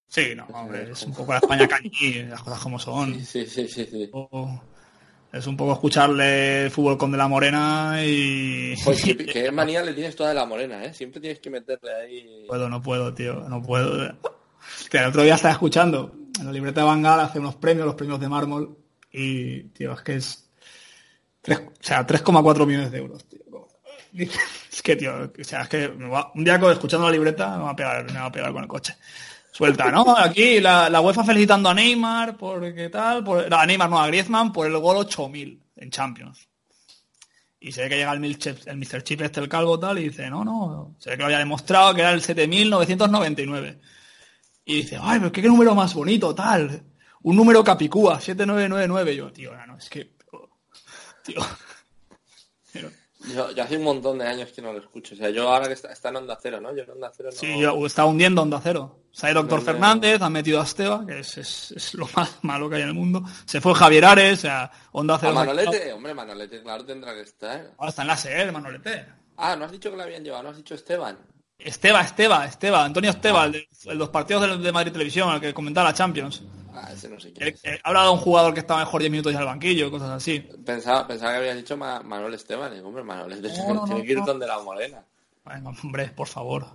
[0.08, 3.14] Sí, no, hombre, es un poco la España cañí, las cosas como son.
[3.24, 4.12] Sí, sí, sí, sí.
[5.32, 8.74] Es un poco escucharle fútbol con de la morena y.
[8.84, 10.94] Pues qué, manía le tienes toda de la morena, ¿eh?
[10.96, 12.41] Siempre tienes que meterle ahí.
[12.41, 14.18] No puedo, no puedo, tío, no puedo.
[14.90, 17.96] Que el otro día estaba escuchando en la libreta de Bangal hace unos premios, los
[17.96, 18.78] premios de mármol,
[19.12, 20.50] y, tío, es que es...
[21.48, 23.40] o sea, 3,4 millones de euros, tío.
[24.72, 27.76] Es que, tío, o sea, es que un día escuchando la libreta me va a
[27.76, 28.95] pegar, me va a pegar con el coche.
[29.52, 30.15] Suelta, ¿no?
[30.18, 34.07] Aquí la, la UEFA felicitando a Neymar por qué tal, por, a Neymar no, a
[34.07, 36.48] Griezmann por el gol 8000 en Champions.
[37.60, 39.03] Y se ve que llega el, el Mr.
[39.03, 41.94] Chip este, el calvo tal, y dice, no, no, se ve que lo había demostrado
[41.94, 43.81] que era el 7999.
[44.65, 46.84] Y dice, ay, pero qué, número más bonito, tal.
[47.23, 49.15] Un número capicúa, 7999.
[49.15, 50.14] Yo, tío, no, es que...
[51.23, 51.41] Tío.
[53.28, 55.14] Yo, hace un montón de años que no lo escucho.
[55.14, 56.74] O sea, yo ahora que está, en Onda Cero, ¿no?
[56.74, 57.38] Yo en Onda Cero no...
[57.38, 58.98] Sí, yo, está hundiendo Onda Cero.
[59.12, 62.84] Sale Doctor Fernández, ha metido a Esteba, que es, es, lo más malo que hay
[62.84, 63.24] en el mundo.
[63.46, 65.34] Se fue Javier Ares, o sea, Onda Cero...
[65.34, 65.91] Manolete?
[65.91, 67.72] Hombre, Manolete, claro, tendrá que estar.
[67.78, 69.06] Ahora está en la SER, Manolete.
[69.36, 70.44] Ah, ¿no has dicho que lo habían llevado?
[70.44, 71.18] ¿No has dicho Esteban?
[71.58, 75.90] Esteba, Esteba, Esteba, Antonio Esteba, el de, los partidos de, Madrid Televisión, el que comentaba
[75.90, 76.41] la Champions.
[76.81, 77.61] Ah, ese no sé quién es.
[77.84, 80.39] ha hablado de un jugador que estaba mejor 10 minutos ya al banquillo, cosas así.
[80.65, 84.47] Pensaba, pensaba que habías dicho Manuel Esteban, y hombre, Manuel Esteban tiene que ir donde
[84.47, 85.03] la morena.
[85.43, 86.65] Bueno, hombre, por favor.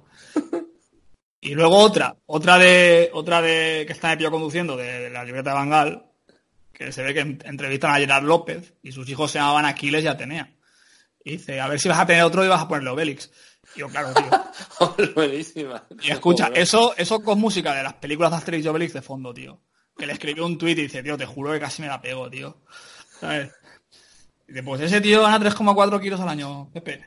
[1.41, 5.51] y luego otra, otra de, otra de que está en pie conduciendo, de, la libreta
[5.51, 6.07] de Bangal,
[6.73, 10.09] que se ve que entrevistan a Gerard López y sus hijos se llamaban Aquiles y
[10.09, 10.55] Atenea.
[11.25, 13.31] Y dice, a ver si vas a tener otro y vas a ponerle Obélix.
[13.77, 15.13] Yo, claro, tío.
[15.15, 15.85] Buenísima.
[16.03, 19.33] Y escucha, eso, eso con música de las películas de Asterix y Obelix de fondo,
[19.33, 19.61] tío.
[19.97, 22.29] Que le escribió un tuit y dice, tío, te juro que casi me la pego,
[22.29, 22.57] tío.
[23.21, 23.51] ¿Sabes?
[24.49, 27.05] Y dice, pues ese tío gana 3,4 kilos al año, Pepe.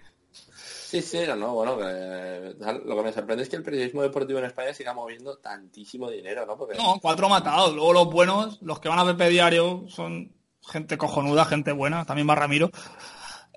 [0.87, 4.45] Sí, sí, no, no, bueno, lo que me sorprende es que el periodismo deportivo en
[4.45, 6.57] España siga moviendo tantísimo dinero, ¿no?
[6.57, 6.77] Porque...
[6.77, 7.75] No, cuatro matados.
[7.75, 12.05] Luego los buenos, los que van a Pepe Diario, son gente cojonuda, gente buena.
[12.05, 12.71] También va Ramiro.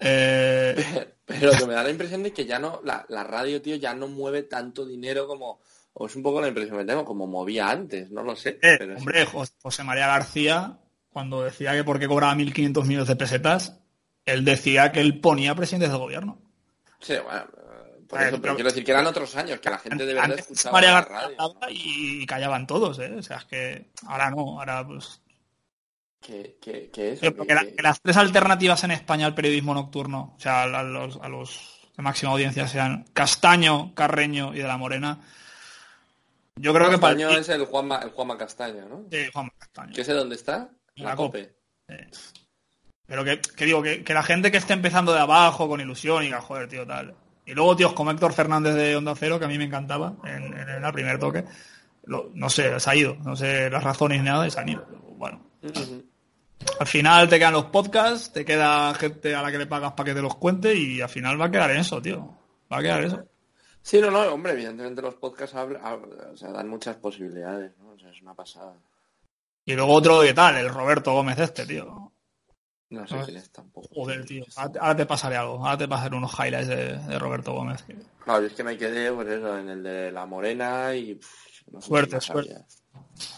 [0.01, 1.15] Eh...
[1.25, 4.09] Pero que me da la impresión de que ya no, la, radio, tío, ya no
[4.09, 5.61] mueve tanto dinero como,
[5.93, 8.59] o es un poco la impresión que tengo, como movía antes, no lo sé.
[8.63, 10.79] Eh, hombre, José María García,
[11.11, 13.81] cuando decía que porque cobraba 1.500 millones de pesetas,
[14.25, 16.39] él decía que él ponía presidentes del gobierno.
[17.01, 17.47] Sí, bueno,
[18.09, 20.81] por eso, pero, quiero decir que eran otros años, que la gente de verdad escuchaba
[20.81, 21.37] la radio.
[21.71, 23.15] Y callaban todos, ¿eh?
[23.17, 25.21] O sea, es que ahora no, ahora pues
[26.21, 27.21] ¿Qué, es?
[27.21, 31.89] Que, las tres alternativas en España al periodismo nocturno, o sea, a los, a los
[31.97, 35.21] de máxima audiencia sean Castaño, Carreño y de la Morena.
[36.61, 37.39] Yo creo que para el...
[37.39, 39.05] es el Juanma, el Juanma Castaño, ¿no?
[39.11, 39.93] Sí, Juanma Castaño.
[39.95, 40.69] ¿Qué sé dónde está?
[40.97, 41.55] la, COPE.
[43.07, 46.37] Pero que, digo, que, la gente que esté empezando de abajo con ilusión y que,
[46.37, 47.15] joder, tío, tal.
[47.47, 50.53] Y luego tíos como Héctor Fernández de Onda Cero, que a mí me encantaba en,
[50.53, 51.45] el primer toque.
[52.07, 53.17] no sé, se ha ido.
[53.25, 54.87] No sé las razones ni nada y se han ido.
[55.17, 55.41] Bueno.
[56.79, 60.11] Al final te quedan los podcasts, te queda gente a la que le pagas para
[60.11, 62.37] que te los cuente y al final va a quedar en eso, tío.
[62.71, 63.30] Va a quedar eso.
[63.83, 67.91] Sí, no, no, hombre, evidentemente los podcasts dan muchas posibilidades, ¿no?
[67.91, 68.75] O sea, es una pasada.
[69.65, 70.57] Y luego otro, ¿qué tal?
[70.57, 72.13] El Roberto Gómez este, tío.
[72.91, 73.89] No sé quién es tampoco.
[73.95, 74.45] Joder, tío.
[74.57, 75.65] Ahora te pasaré algo.
[75.65, 77.85] Ahora te pasaré unos highlights de, Roberto Gómez.
[78.25, 81.19] Claro, es que me quedé, por eso, en el de La Morena y...
[81.79, 82.57] suerte, suerte.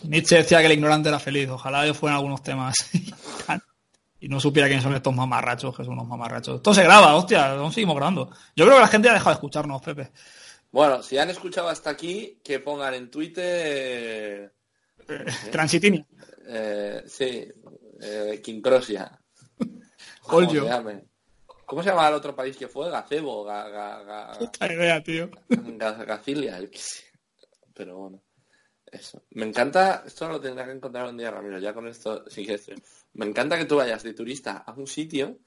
[0.05, 1.51] Nietzsche decía que el ignorante era feliz.
[1.51, 2.75] Ojalá yo fuera algunos temas.
[4.23, 6.57] y no supiera quiénes son estos mamarrachos, que son unos mamarrachos.
[6.57, 8.31] Esto se graba, hostia, aún seguimos grabando.
[8.55, 10.13] Yo creo que la gente ha dejado de escucharnos, Pepe.
[10.71, 14.55] Bueno, si han escuchado hasta aquí, que pongan en Twitter...
[15.09, 16.07] Eh, Transitinia.
[16.47, 17.49] Eh, sí,
[18.01, 19.11] eh, Quincrosia.
[20.23, 22.91] ¿Cómo se llama el otro país que fue?
[22.91, 23.45] Gacebo,
[24.61, 25.31] idea, tío.
[26.07, 26.61] Gacilia,
[27.75, 28.23] Pero bueno.
[28.93, 29.23] Eso.
[29.31, 32.73] Me encanta, esto lo tendrás que encontrar un día, Ramiro, ya con esto sigue esto.
[33.15, 35.39] Me encanta que tú vayas de turista a un sitio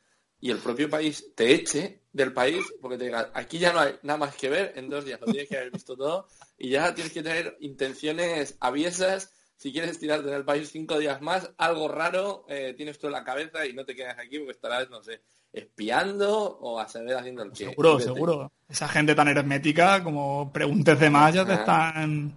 [0.42, 3.96] y el propio país te eche del país porque te diga, aquí ya no hay
[4.02, 6.28] nada más que ver, en dos días lo tienes que haber visto todo
[6.58, 9.32] y ya tienes que tener intenciones aviesas.
[9.58, 13.14] Si quieres tirarte en el país cinco días más, algo raro eh, tienes tú en
[13.14, 15.22] la cabeza y no te quedas aquí porque estarás, no sé,
[15.54, 17.66] espiando o a saber haciendo el que.
[17.66, 18.52] Seguro, seguro.
[18.68, 22.36] Esa gente tan hermética, como preguntes de más, ya te están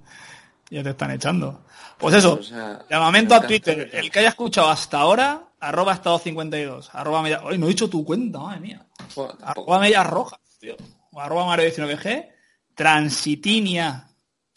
[0.71, 1.65] Ya te están echando.
[1.99, 3.91] Pues eso, O sea, llamamiento a Twitter.
[3.93, 6.91] El que haya escuchado hasta ahora, arroba estado 52.
[6.95, 7.41] Arroba media...
[7.45, 8.87] Ay, no he dicho tu cuenta, madre mía.
[9.17, 9.35] Bueno.
[9.43, 10.77] Arroba medias rojas, tío.
[11.13, 12.29] O arroba Mario 19G.
[12.75, 14.09] Transitinia.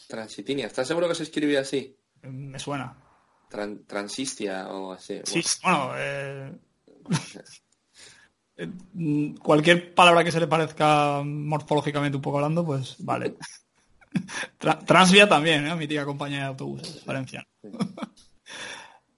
[0.06, 1.96] Transitinia, ¿estás seguro que se escribía así?
[2.22, 2.94] Me suena.
[3.50, 5.20] Tran- transistia o así.
[5.24, 6.52] Sí, bueno, eh,
[8.56, 8.68] eh,
[9.42, 13.36] cualquier palabra que se le parezca morfológicamente un poco hablando, pues vale.
[14.60, 15.74] Tra- Transvia también, ¿eh?
[15.76, 17.46] mi tía compañía de autobuses, valenciana.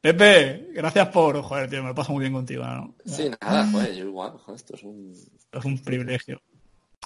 [0.00, 1.40] Pepe, gracias por...
[1.42, 2.94] Joder, tío, me lo paso muy bien contigo, ¿no?
[3.06, 5.14] Sí, nada, joder, yo igual, joder, esto es un...
[5.50, 6.42] Es un privilegio.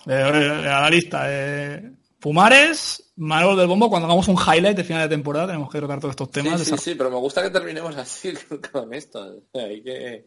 [0.06, 1.22] Eh, eh, a la lista.
[1.28, 5.78] Eh, Pumares, Manuel del Bombo, cuando hagamos un highlight de final de temporada tenemos que
[5.78, 6.60] tratar todos estos Sí, temas.
[6.62, 8.32] sí, sí, pero me gusta que terminemos así
[8.72, 9.42] con esto.
[9.54, 10.26] Hay que...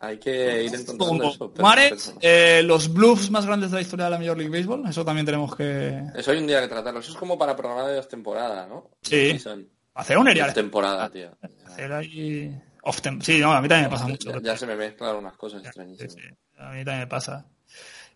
[0.00, 1.52] Hay que ir encontrando eso.
[1.52, 4.88] pero- pero- eh, los bluffs más grandes de la historia de la Major League Baseball,
[4.88, 7.00] eso también tenemos que Eso hay un día que tratarlo.
[7.00, 8.90] Eso es como para programa de dos temporadas, ¿no?
[9.02, 9.36] Sí.
[9.94, 10.52] hacer un erial.
[10.54, 11.36] temporada, tío.
[11.66, 12.56] Hacer ahí...
[12.82, 14.32] off Sí, no, a mí también me pasa mucho.
[14.34, 16.12] Ya, ya se me mezclan unas cosas extrañísimas.
[16.12, 16.20] sí,
[16.58, 17.46] a mí también me pasa.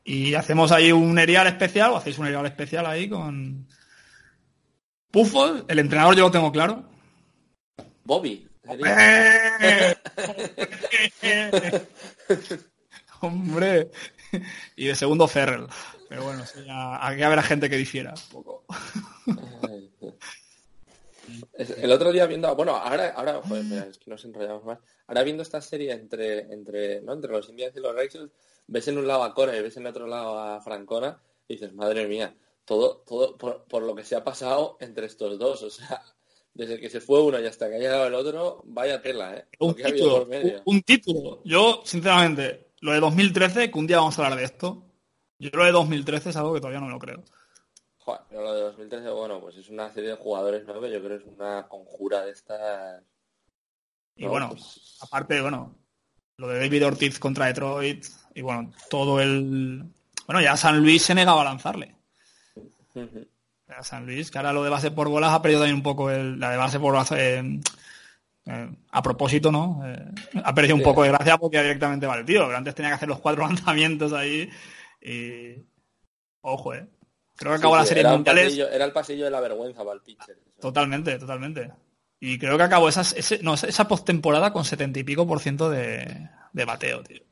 [0.05, 3.67] Y hacemos ahí un erial especial, o hacéis un erial especial ahí con...
[5.11, 6.85] Pufos, el entrenador yo lo tengo claro.
[8.05, 8.49] Bobby.
[8.69, 9.95] ¡Eh!
[13.21, 13.91] Hombre.
[14.77, 15.67] Y de segundo Ferrell.
[16.09, 18.65] Pero bueno, ya- aquí habrá gente que difiera un poco.
[21.57, 24.79] El otro día viendo, bueno, ahora, ahora, joder, es que nos enrollamos más.
[25.07, 27.13] Ahora viendo esta serie entre, entre, ¿no?
[27.13, 28.31] entre los Indians y los Racers,
[28.67, 31.73] ves en un lado a Cora y ves en otro lado a Francona y dices,
[31.75, 32.35] madre mía,
[32.65, 36.03] todo, todo por, por lo que se ha pasado entre estos dos, o sea,
[36.55, 39.47] desde que se fue uno y hasta que ha llegado el otro, vaya tela, ¿eh?
[39.61, 40.63] Un título, por medio.
[40.65, 41.41] un, un título.
[41.45, 44.85] Yo, sinceramente, lo de 2013, que un día vamos a hablar de esto,
[45.39, 47.23] yo lo de 2013 es algo que todavía no me lo creo.
[47.99, 51.19] Joder, pero lo de 2013, bueno, pues es una serie de jugadores nuevos, yo creo
[51.19, 53.03] que es una conjura de estas...
[54.17, 54.31] Y ¿no?
[54.31, 55.75] bueno, Pues- aparte, bueno,
[56.37, 58.05] lo de David Ortiz contra Detroit,
[58.35, 59.85] y bueno, todo el...
[60.27, 61.95] Bueno, ya San Luis se negaba a lanzarle.
[62.95, 63.27] Ujú.
[63.77, 66.11] A San Luis, que ahora lo de base por bolas ha perdido también un poco
[66.11, 67.61] el, la de base por base, eh,
[68.47, 69.83] eh, a propósito, ¿no?
[69.85, 70.05] Eh,
[70.43, 73.09] ha perdido un poco de gracia porque directamente vale, tío, pero antes tenía que hacer
[73.09, 74.49] los cuatro lanzamientos ahí
[75.01, 75.63] y...
[76.41, 76.89] Ojo, eh.
[77.37, 79.41] Creo que acabó Sí, la serie era, un mundiales pasillo, era el pasillo de la
[79.41, 80.39] vergüenza para el pitcher.
[80.61, 81.71] totalmente, totalmente.
[82.21, 85.71] Y creo que acabó esas, ese, no, esa postemporada con setenta y pico por ciento
[85.71, 87.23] de, de bateo, tío.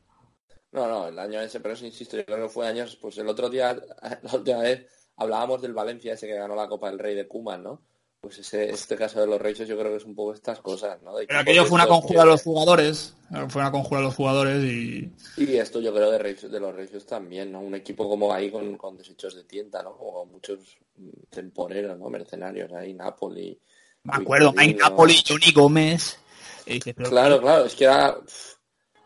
[0.72, 3.28] No, no, el año ese, pero eso insisto, yo creo que fue años, pues el
[3.28, 3.74] otro día,
[4.22, 4.86] la última vez,
[5.20, 7.80] hablábamos del Valencia ese que ganó la Copa del Rey de Kuman, ¿no?
[8.22, 11.01] Pues ese, este caso de los Reyes yo creo que es un poco estas cosas,
[11.02, 11.16] ¿no?
[11.16, 13.14] De Pero aquello fue una conjura de que- los jugadores,
[13.48, 15.10] fue una conjura de los jugadores y...
[15.38, 17.60] Y esto yo creo de, Reyes- de los Reyes también, ¿no?
[17.60, 19.97] Un equipo como ahí con, con desechos de tienda, ¿no?
[19.97, 20.59] Como muchos
[20.97, 22.10] mm, temporeros, ¿no?
[22.10, 23.59] Mercenarios ahí, Napoli.
[24.02, 24.78] Me acuerdo, Victorino.
[24.90, 26.18] Napoli, Johnny Gómez.
[26.66, 28.16] Y dices, pero Claro, claro, es que era...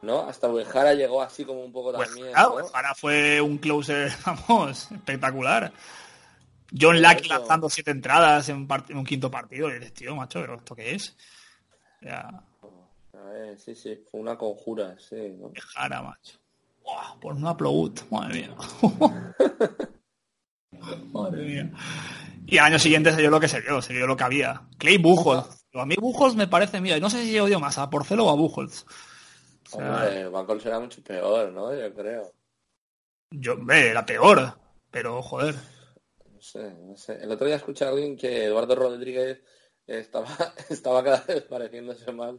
[0.03, 0.20] ¿No?
[0.28, 2.66] Hasta Uejara llegó así como un poco Pues, también, claro, ¿no?
[2.74, 4.12] ahora fue un closer,
[4.49, 5.73] vamos, espectacular.
[6.78, 9.69] John eso- lanzando siete entradas en un, part- en un quinto partido.
[9.70, 11.16] Y dices, tío, macho, ¿pero esto qué es?
[12.01, 12.28] Ya,
[13.12, 15.53] A ver, sí, sí, fue una conjura, sí, ¿no?
[15.53, 16.39] qué jara, macho.
[16.82, 18.55] Buah, por un upload, madre mía.
[21.12, 21.70] madre mía.
[22.47, 24.62] Y al año siguiente se dio lo que se dio, se dio lo que había.
[24.78, 25.65] Clay Buchholz.
[25.73, 28.35] A mí Buchholz me parece, mira, no sé si odio más a Porcelo o a
[28.35, 28.85] Buchholz.
[29.73, 31.74] O sea, Hombre, Bacol será mucho peor, ¿no?
[31.74, 32.31] Yo creo.
[33.31, 34.59] yo, ve, era peor,
[34.91, 35.55] pero joder.
[36.45, 37.15] Sé, no sé.
[37.23, 39.41] El otro día escuché a alguien que Eduardo Rodríguez
[39.87, 40.29] estaba,
[40.69, 42.35] estaba cada vez pareciéndose más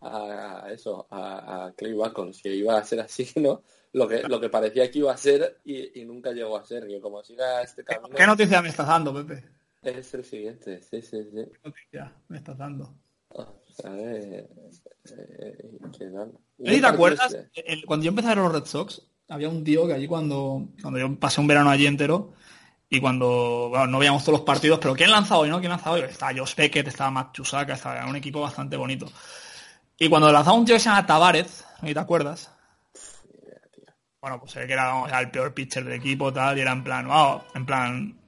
[0.00, 3.62] a, eso, a, a Clay Bacon, que iba a ser así, ¿no?
[3.92, 6.86] Lo que, lo que parecía que iba a ser y, y nunca llegó a ser.
[6.86, 9.44] Que como siga este camino, ¿Qué noticia me estás dando, Pepe?
[9.82, 10.80] es el siguiente.
[10.80, 11.44] Sí, sí, sí.
[11.52, 12.94] ¿Qué noticia me estás dando?
[13.84, 14.48] Eh,
[15.18, 16.32] eh, ¿qué tal?
[16.58, 17.34] ¿No sé si te acuerdas?
[17.34, 17.72] Este.
[17.72, 20.66] El- cuando yo empecé a ver los Red Sox, había un tío que allí cuando,
[20.80, 22.32] cuando yo pasé un verano allí entero
[22.90, 25.50] y cuando bueno, no veíamos todos los partidos, pero ¿quién lanzaba hoy?
[25.50, 25.58] ¿No?
[25.58, 26.02] ¿Quién lanzaba hoy?
[26.02, 29.10] Estaba Josh Beckett, estaba Matt Chusaka, estaba un equipo bastante bonito.
[29.98, 32.50] Y cuando lanzaba un tío que se llama Tavares, ¿no te acuerdas?
[34.20, 36.60] Bueno, pues se ve que era, vamos, era el peor pitcher del equipo, tal, y
[36.60, 38.20] era en plan, wow, en plan,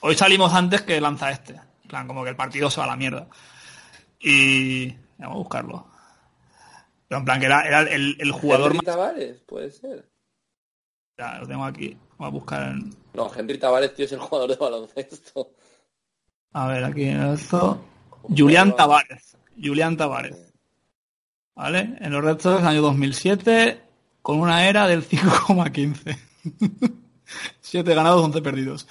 [0.00, 1.54] hoy salimos antes que lanza este.
[1.54, 3.26] En plan, como que el partido se va a la mierda.
[4.20, 5.86] Y vamos a buscarlo.
[7.08, 8.84] Pero en plan que era, era el, el jugador más...
[8.84, 10.08] Tavares, puede ser.
[11.18, 11.96] Ya, lo tengo aquí.
[12.18, 12.94] Voy a buscar en...
[13.14, 15.52] No, Henry Tavares, tío, es el jugador de baloncesto.
[16.52, 17.84] A ver, aquí en esto.
[18.22, 19.36] Julián Tavares.
[19.62, 20.52] Julián Tavares.
[21.54, 21.96] ¿Vale?
[22.00, 23.80] En los Red Sox, año 2007,
[24.22, 26.18] con una era del 5,15.
[27.60, 28.86] 7 ganados, 11 perdidos.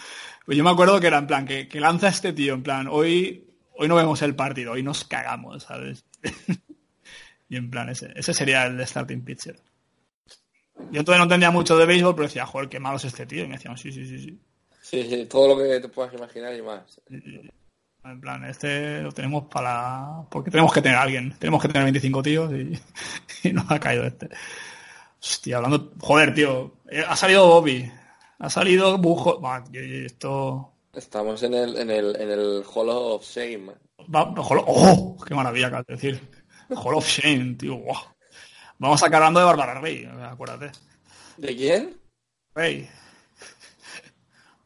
[0.45, 2.87] Pues yo me acuerdo que era en plan, que, que lanza este tío, en plan,
[2.87, 3.47] hoy,
[3.77, 6.05] hoy no vemos el partido, hoy nos cagamos, ¿sabes?
[7.49, 9.59] y en plan, ese, ese sería el starting pitcher.
[10.91, 13.43] Yo entonces no entendía mucho de béisbol, pero decía, joder, qué malo es este tío.
[13.43, 14.39] Y me decían, sí, sí, sí, sí.
[14.81, 17.01] Sí, sí, todo lo que te puedas imaginar y más.
[18.03, 20.25] En plan, este lo tenemos para...
[20.29, 21.35] Porque tenemos que tener a alguien.
[21.39, 22.79] Tenemos que tener 25 tíos y,
[23.47, 24.29] y nos ha caído este.
[25.21, 25.91] Hostia, hablando...
[25.99, 26.73] Joder, tío.
[26.89, 27.91] eh, Ha salido Bobby.
[28.39, 29.41] Ha salido Bujo...
[29.73, 30.71] Esto...
[30.93, 33.71] Estamos en el, en el, en el Hall of Shame.
[34.13, 35.17] Va, Hall ¡Oh!
[35.27, 36.29] ¡Qué maravilla acabas de decir!
[36.69, 37.75] Hall of Shame, tío.
[37.75, 37.97] guau.
[38.77, 40.71] Vamos a acabar hablando de Bárbara Rey, acuérdate.
[41.37, 41.97] ¿De quién?
[42.53, 42.89] Rey.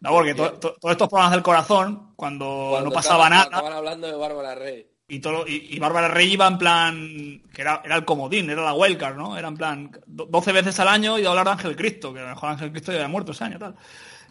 [0.02, 3.74] No, porque to- to- todos estos programas del corazón, cuando, Cuando no pasaba nada, Estaban
[3.74, 4.88] hablando de Bárbara Rey.
[5.10, 8.64] y todo y, y Bárbara Rey iba en plan que era, era el comodín, era
[8.64, 9.38] la wildcard, ¿no?
[9.38, 12.24] Era en plan do- 12 veces al año y hablar de Ángel Cristo, que a
[12.24, 13.76] lo mejor Ángel Cristo ya había muerto ese año tal.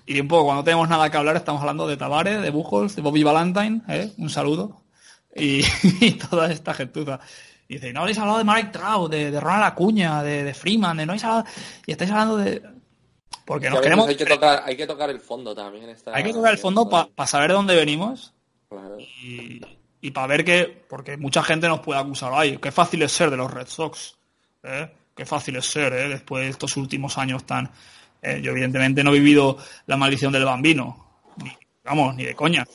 [0.06, 3.02] Y un poco cuando tenemos nada que hablar estamos hablando de Tavares, de Buchholz, de
[3.02, 4.10] Bobby Valentine, ¿eh?
[4.16, 4.80] un saludo.
[5.36, 5.60] Y,
[6.00, 7.20] y toda esta gentuza.
[7.68, 10.96] Y dice, no habéis hablado de Mike Trout, de, de Ronald Acuña, de, de Freeman,
[10.96, 11.44] de no habéis hablado...
[11.86, 12.62] Y estáis hablando de...
[13.44, 14.08] Porque nos queremos...
[14.08, 15.88] hay, que tocar, hay que tocar el fondo también.
[15.90, 18.34] Está, Hay que tocar el fondo para saber de dónde venimos
[18.68, 18.98] Claro.
[18.98, 19.60] y,
[20.00, 23.30] y para ver que, porque mucha gente nos puede acusar, ay, qué fácil es ser
[23.30, 24.16] de los Red Sox,
[24.62, 24.90] ¿eh?
[25.16, 26.08] qué fácil es ser, ¿eh?
[26.08, 27.70] después de estos últimos años tan...
[28.20, 31.06] eh, yo evidentemente no he vivido la maldición del bambino,
[31.42, 31.50] ni,
[31.84, 32.66] vamos, ni de coña,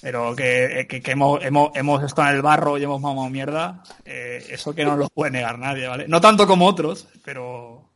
[0.00, 3.28] pero que, eh, que, que hemos, hemos, hemos estado en el barro y hemos mamado
[3.28, 6.08] mierda, eh, eso que no lo puede negar nadie, ¿vale?
[6.08, 7.88] No tanto como otros, pero...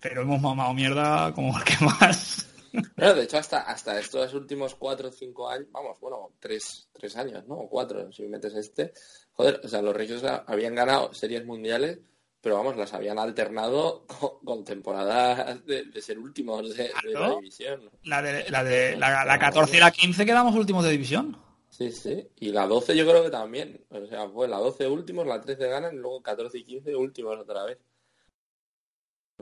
[0.00, 2.46] Pero hemos mamado mierda como el que más.
[2.94, 7.16] Pero de hecho, hasta, hasta estos últimos cuatro o cinco años, vamos, bueno, tres, tres
[7.16, 7.54] años, ¿no?
[7.54, 8.92] O cuatro, si metes este.
[9.32, 12.00] Joder, o sea, los Reyes habían ganado series mundiales,
[12.44, 17.30] pero vamos, las habían alternado con, con temporadas de, de ser últimos de, de la
[17.36, 17.90] división.
[18.02, 21.38] La de la, de, la, la 14 y la 15 quedamos últimos de división.
[21.70, 22.28] Sí, sí.
[22.36, 23.84] Y la 12 yo creo que también.
[23.88, 27.38] O sea, fue la 12 últimos, la 13 ganan, y luego 14 y 15 últimos
[27.38, 27.78] otra vez.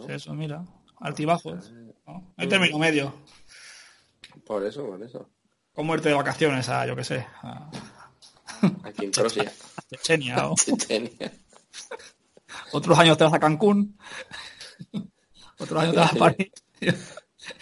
[0.09, 0.65] Eso, mira.
[1.01, 1.73] Altibajos.
[2.07, 2.33] ¿no?
[2.37, 3.13] Hay término medio.
[4.47, 5.29] Por eso, por eso.
[5.75, 7.69] Con muerte de vacaciones a, yo qué sé, a
[8.85, 9.53] Aquí en Croacia.
[9.91, 10.49] Chechenia.
[10.49, 11.33] o Chechenia.
[12.73, 13.99] Otros años te vas a Cancún.
[15.59, 16.51] Otros años te vas a París.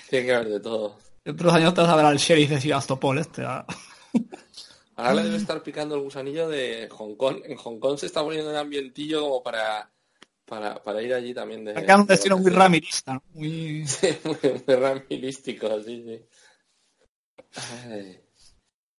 [0.09, 0.97] Tiene que haber de todo.
[1.25, 3.45] Y otros años te vas a ver al sheriff de Sebastopol este.
[4.97, 7.43] Ahora le debe estar picando el gusanillo de Hong Kong.
[7.45, 9.91] En Hong Kong se está poniendo un ambientillo como para,
[10.47, 11.65] para, para ir allí también.
[11.65, 13.23] De, Acá un de destino muy ramirista, ¿no?
[13.33, 13.85] Muy...
[13.87, 16.25] Sí, muy, muy ramilístico, sí, sí.
[17.87, 18.21] Ay.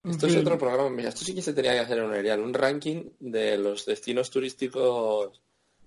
[0.03, 2.39] Esto es otro programa, mira, esto sí que se tenía que hacer en un erial,
[2.39, 5.39] un ranking de los destinos turísticos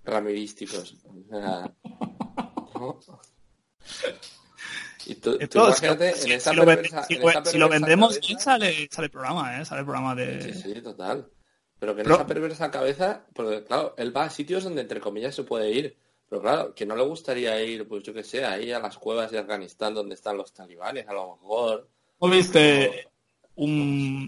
[0.05, 0.95] ramirísticos.
[5.07, 5.97] Y tú, tú Esto, si, en lo,
[6.65, 9.59] vende- perversa- si en lo- esa si lo perversa vendemos cabeza- bien sale, sale programa,
[9.61, 9.65] ¿eh?
[9.65, 10.41] Sale programa de...
[10.53, 11.29] Sí, sí, total.
[11.77, 14.99] Pero que en Pero- esa perversa cabeza, porque claro, él va a sitios donde entre
[14.99, 15.97] comillas se puede ir.
[16.27, 19.29] Pero claro, que no le gustaría ir, pues yo que sé, ahí a las cuevas
[19.29, 21.87] de Afganistán donde están los talibanes, a lo mejor.
[22.19, 23.07] ¿No viste
[23.55, 24.27] un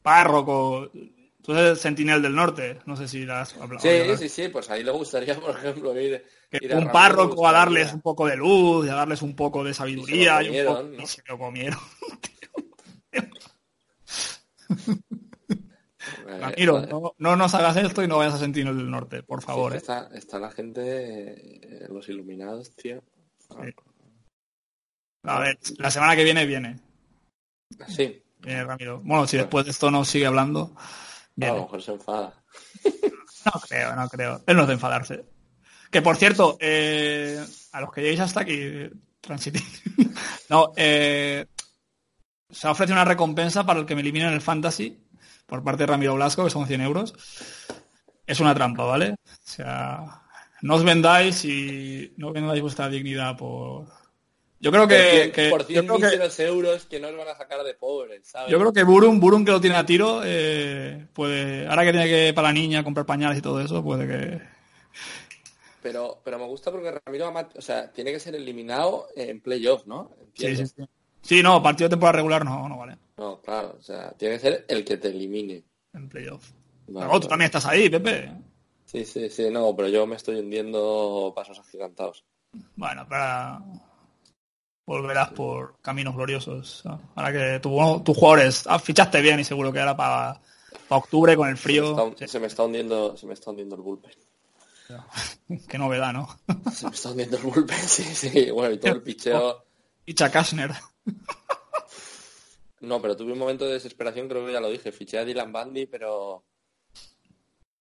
[0.00, 0.90] párroco?
[1.46, 3.78] Tú eres el sentinel del norte, no sé si la has hablado.
[3.78, 4.16] Sí, ¿verdad?
[4.18, 7.52] sí, sí, pues ahí le gustaría, por ejemplo, ir, Que ir a un párroco a
[7.52, 10.74] darles un poco de luz y a darles un poco de sabiduría y, un comieron,
[10.74, 11.02] poco- ¿no?
[11.02, 11.78] y se lo comieron.
[13.12, 13.30] Eh,
[16.40, 19.72] Ramiro, no, no nos hagas esto y no vayas a sentinel del norte, por favor.
[19.74, 19.76] ¿eh?
[19.76, 23.02] está, está la gente, eh, los iluminados, tío.
[23.38, 23.72] Sí.
[25.24, 26.78] A ver, la semana que viene viene.
[27.88, 29.00] Sí, Viene Ramiro.
[29.02, 30.76] Bueno, si después de esto no sigue hablando,
[31.42, 32.32] a lo mejor se enfada.
[33.44, 34.42] No creo, no creo.
[34.46, 35.24] Él no es de enfadarse.
[35.90, 38.90] Que por cierto, eh, a los que lleguéis hasta aquí,
[39.20, 39.62] transiting.
[40.50, 41.46] no, eh,
[42.50, 44.98] se ha ofrecido una recompensa para el que me eliminen el fantasy
[45.46, 47.14] por parte de Ramiro Blasco, que son 100 euros.
[48.26, 49.12] Es una trampa, ¿vale?
[49.12, 50.22] O sea,
[50.62, 53.86] no os vendáis y no vendáis vuestra dignidad por...
[54.58, 54.94] Yo creo que...
[54.96, 57.36] por 100, que- por yo 100 creo que- míseros euros que no os van a
[57.36, 58.50] sacar de pobres, ¿sabes?
[58.50, 62.06] yo creo que Burun, Burun que lo tiene a tiro, eh, puede, ahora que tiene
[62.08, 64.40] que para la niña comprar pañales y todo eso, puede que,
[65.82, 70.10] Pero, pero me gusta porque Ramiro o sea, tiene que ser eliminado en playoff, ¿no?
[70.34, 70.84] Sí, sí, sí.
[71.22, 72.96] Sí, no, partido de temporada regular no, no vale.
[73.18, 75.64] No, claro, o sea, tiene que ser el que te elimine.
[75.92, 76.50] En playoff.
[76.88, 78.30] Vale, Pero tú también estás ahí, Pepe.
[78.84, 82.24] Sí, sí, sí, no, pero yo me estoy hundiendo pasos agigantados.
[82.76, 83.60] Bueno, para
[84.86, 86.82] volverás por caminos gloriosos.
[87.14, 90.40] Ahora que tu- tus jugadores ah, fichaste bien y seguro que ahora para,
[90.88, 92.28] para octubre con el Se me, está, frío.
[92.28, 94.12] se me está hundiendo, se me está hundiendo el bullpen.
[95.68, 96.28] Qué novedad, ¿no?
[96.72, 98.50] Se me está hundiendo el bullpen, sí, sí.
[98.50, 99.64] Bueno, y todo el picheo,
[100.04, 100.70] Ficha Kashner.
[102.80, 104.92] No, pero tuve un momento de desesperación, creo que ya lo dije.
[104.92, 106.44] Fiché a Dylan Bandy, pero.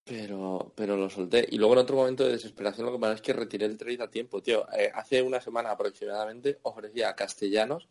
[0.05, 1.47] Pero, pero lo solté.
[1.49, 4.03] Y luego en otro momento de desesperación lo que pasa es que retiré el trade
[4.03, 4.67] a tiempo, tío.
[4.71, 7.89] Eh, hace una semana aproximadamente ofrecía a Castellanos,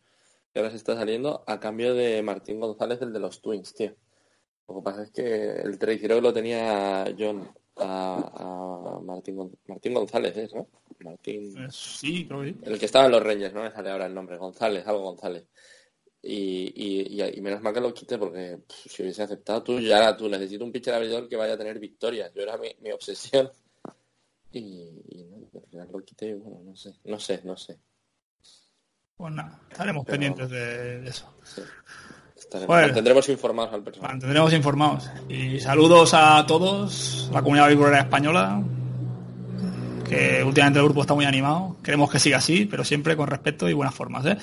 [0.53, 3.93] que ahora se está saliendo, a cambio de Martín González, el de los Twins, tío.
[4.67, 9.51] Lo que pasa es que el trade creo que lo tenía John a, a Martín,
[9.67, 10.67] Martín González, ¿es, no?
[11.03, 11.53] Martín.
[11.57, 12.59] Eh, Sí, creo que sí.
[12.63, 15.45] El que estaba en los Rangers, no me sale ahora el nombre, González, algo González.
[16.27, 19.79] Y, y, y- y menos mal que lo quité porque pff, si hubiese aceptado tú,
[19.79, 22.31] ya era tú, necesito un pitcher abridor que vaya a tener victorias.
[22.33, 23.49] Yo era mi, mi obsesión.
[24.51, 24.89] Y,
[25.29, 27.77] no, al final lo quité bueno, no sé, no sé, no sé.
[29.17, 31.31] Pues nada, estaremos Pero- pendientes de, de eso.
[31.43, 31.61] Sí.
[32.37, 32.87] Estaremos- Bueno.
[32.87, 34.11] mantendremos informados al personal.
[34.11, 35.09] Mantendremos informados.
[35.29, 38.63] Y saludos a todos, la comunidad beisbolera española,
[40.09, 41.77] que últimamente el grupo está muy animado.
[41.83, 44.37] Queremos que siga así, pero siempre con respeto y buenas formas, ¿eh?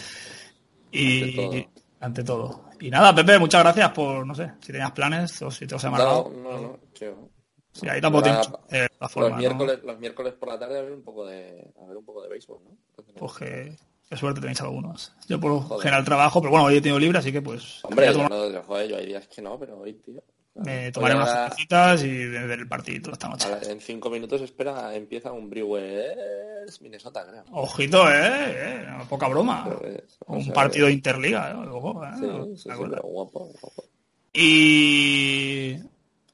[0.94, 1.66] Y
[2.02, 2.64] Ante todo.
[2.80, 5.84] Y nada, Pepe, muchas gracias por, no sé, si tenías planes o si te os
[5.84, 6.30] he No, amarrado.
[6.34, 7.30] no, no, tío.
[7.72, 9.36] Sí, ahí tampoco tienes eh, la Los forma, ¿no?
[9.36, 12.20] miércoles, los miércoles por la tarde a ver un poco de, a ver un poco
[12.22, 12.76] de béisbol, ¿no?
[13.14, 13.76] Pues que,
[14.10, 15.14] qué suerte tenéis algunos.
[15.28, 15.82] Yo por lo Joder.
[15.84, 18.90] general trabajo, pero bueno, hoy he tenido libre, así que pues Hombre, yo no, joder,
[18.90, 20.22] yo hay días que no, pero hoy, tío.
[20.54, 23.48] Me Hoy tomaré unas cervecitas y ver el partido esta noche.
[23.68, 27.44] En cinco minutos espera, empieza un Brewers Minnesota, creo.
[27.52, 29.64] Ojito, eh, eh, poca broma.
[29.64, 31.54] Pues, Un sea, partido de interliga, ¿eh?
[31.64, 32.08] Luego, ¿eh?
[32.18, 32.96] Sí, sí, sí, Me acuerdo.
[32.96, 33.84] pero guapo, guapo.
[34.32, 35.76] Y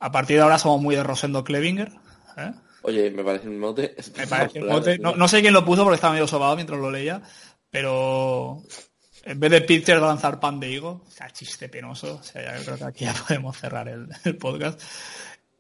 [0.01, 1.93] a partir de ahora somos muy de Rosendo Klebinger.
[2.37, 2.53] ¿eh?
[2.83, 3.97] Oye, me parece un mote.
[4.17, 4.99] Me parece un mote.
[4.99, 7.23] No, no sé quién lo puso porque estaba medio sobado mientras lo leía,
[7.71, 8.63] pero
[9.29, 12.17] en vez de pitcher de lanzar pan de higo, o sea, chiste penoso.
[12.17, 14.81] O sea, ya creo que aquí ya podemos cerrar el, el podcast.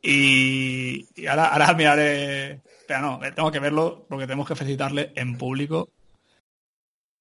[0.02, 2.60] Y, y ahora, ahora miraré.
[2.86, 5.90] Pero no, eh, tengo que verlo porque tenemos que felicitarle en público.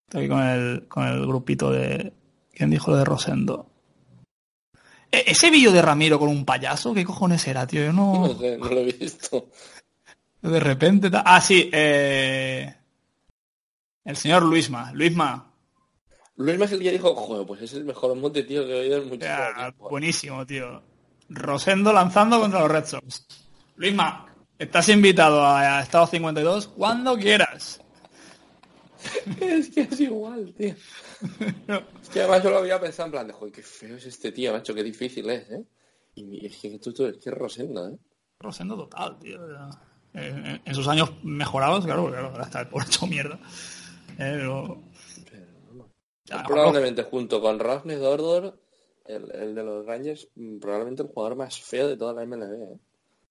[0.08, 2.14] Estoy con el, con el grupito de.
[2.54, 3.70] ¿Quién dijo lo de Rosendo?
[5.12, 7.84] E- Ese vídeo de Ramiro con un payaso, ¿qué cojones era, tío?
[7.86, 8.28] Yo no.
[8.28, 9.50] No sé, no lo he visto.
[10.42, 11.10] De repente.
[11.14, 11.70] Ah, sí.
[11.74, 12.74] eh,
[14.06, 14.92] El señor Luisma.
[14.94, 15.47] Luisma.
[16.38, 18.98] Luis Más el día dijo, joder, pues es el mejor mote, tío, que he oído
[18.98, 19.90] en muchísimo tiempo.
[19.90, 20.82] buenísimo, tío.
[21.30, 23.26] Rosendo lanzando contra los Red Sox.
[23.76, 24.28] Luisma,
[24.58, 27.82] estás invitado a Estado 52 cuando quieras.
[29.40, 30.76] Es que es igual, tío.
[32.02, 34.32] Es que además yo lo había pensado en plan de, joder, qué feo es este
[34.32, 35.64] tío, macho, qué difícil es, ¿eh?
[36.16, 37.98] Y es que tú, tú es que es Rosendo, ¿eh?
[38.40, 39.40] Rosendo total, tío.
[39.52, 39.70] ya.
[40.14, 43.36] Eh, En, en sus años mejorados, claro, claro, ahora está el pobre hecho mierda.
[44.18, 44.82] Eh, pero...
[46.46, 48.60] Probablemente junto con Rosny Dordor,
[49.06, 52.64] el, el de los Rangers, mm, probablemente el jugador más feo de toda la MLB,
[52.74, 52.78] ¿eh?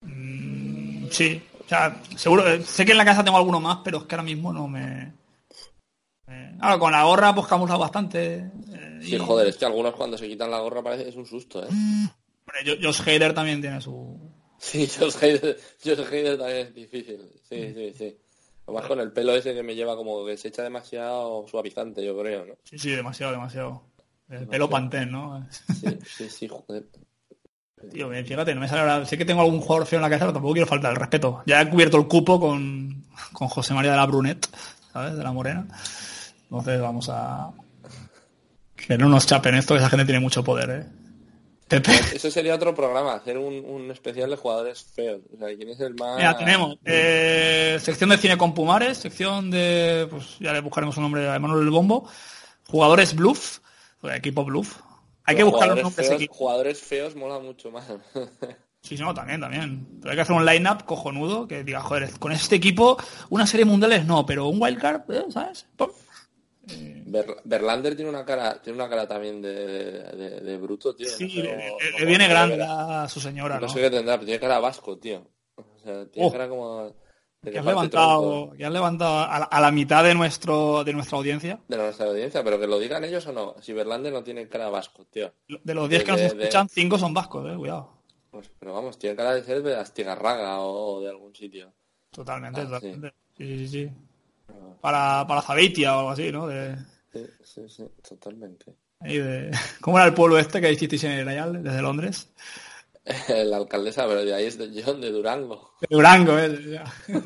[0.01, 3.99] Mm, Sí, o sea, seguro, eh, sé que en la casa tengo alguno más, pero
[3.99, 5.13] es que ahora mismo no me...
[6.27, 8.35] Eh, ahora, con la gorra pues camufla bastante.
[8.35, 11.25] eh, Sí, y- joder, es que algunos cuando se quitan la gorra parece es un
[11.25, 11.67] susto, ¿eh?
[11.69, 14.19] Hombre, Jo- Josh Hader también tiene su...
[14.57, 17.29] Sí, Josh Hader, Josh Hader también es difícil.
[17.47, 18.17] Sí, sí, sí.
[18.67, 22.19] Además con el pelo ese que me lleva como que se echa demasiado suavizante, yo
[22.19, 22.55] creo, ¿no?
[22.63, 23.83] Sí, sí, demasiado, demasiado.
[24.29, 25.47] El pelo pantén, ¿no?
[25.49, 26.85] Sí, sí, sí, joder.
[27.93, 29.05] Tío, fíjate, no me sale ahora...
[29.05, 31.43] Sé que tengo algún jugador feo en la cabeza, pero tampoco quiero faltar el respeto.
[31.45, 34.49] Ya he cubierto el cupo con, con José María de la Brunet,
[34.91, 35.15] ¿sabes?
[35.15, 35.65] De la Morena.
[36.43, 37.51] Entonces vamos a...
[38.75, 41.06] Que no nos chapen esto, que esa gente tiene mucho poder, ¿eh?
[41.67, 41.91] Pepe.
[42.13, 45.21] Eso sería otro programa, hacer un, un especial de jugadores feos.
[45.33, 46.17] O sea, ¿quién es el más...?
[46.17, 51.03] Mira, tenemos eh, sección de cine con Pumares, sección de, pues ya le buscaremos un
[51.03, 52.09] nombre a Emanuel el Bombo,
[52.67, 53.59] jugadores bluff,
[54.01, 54.77] o equipo bluff.
[55.25, 57.85] Hay que buscar los nombres feos, jugadores feos mola mucho más.
[58.79, 59.85] Sí, no, también, también.
[59.99, 62.97] Pero hay que hacer un line-up cojonudo que diga, joder, con este equipo,
[63.29, 65.67] una serie mundiales no, pero un wildcard, eh, ¿sabes?
[66.67, 67.03] Pum.
[67.11, 71.07] Ver- Verlander tiene una cara, tiene una cara también de, de- de bruto, tío.
[71.09, 73.69] Sí, no sé le, cómo- le- le cómo viene grande a su señora, No ¿no?
[73.69, 75.25] sé qué tendrá, pero tiene cara vasco, tío.
[75.55, 76.31] O sea, tiene Oh.
[76.31, 76.83] cara como...
[77.41, 80.91] de Que parte levantado, que has levantado a la, a la mitad de nuestro de
[80.91, 81.59] nuestra audiencia.
[81.67, 83.55] de nuestra audiencia, pero que lo digan ellos o no.
[83.61, 85.31] Si Verlander no tiene cara vasco, tío.
[85.47, 87.93] De los 10 que nos escuchan, 5 son vascos, eh, cuidado.
[88.31, 91.71] Pues, pero vamos, tiene cara de ser de Astigarraga o, o de algún sitio.
[92.11, 93.13] Totalmente, Ah, totalmente.
[93.37, 93.91] Sí, sí, sí.
[94.81, 96.47] Para, para Zabeitia o algo así, ¿no?
[96.47, 96.75] De,
[97.13, 98.75] Sí, sí, sí, totalmente.
[99.01, 99.51] de...
[99.81, 102.29] ¿Cómo era el pueblo este que hicisteis en el Ayal, desde Londres?
[103.45, 105.73] La alcaldesa, pero de ahí es de John, de Durango.
[105.81, 106.59] De Durango, ¿eh?
[106.71, 106.83] Ya.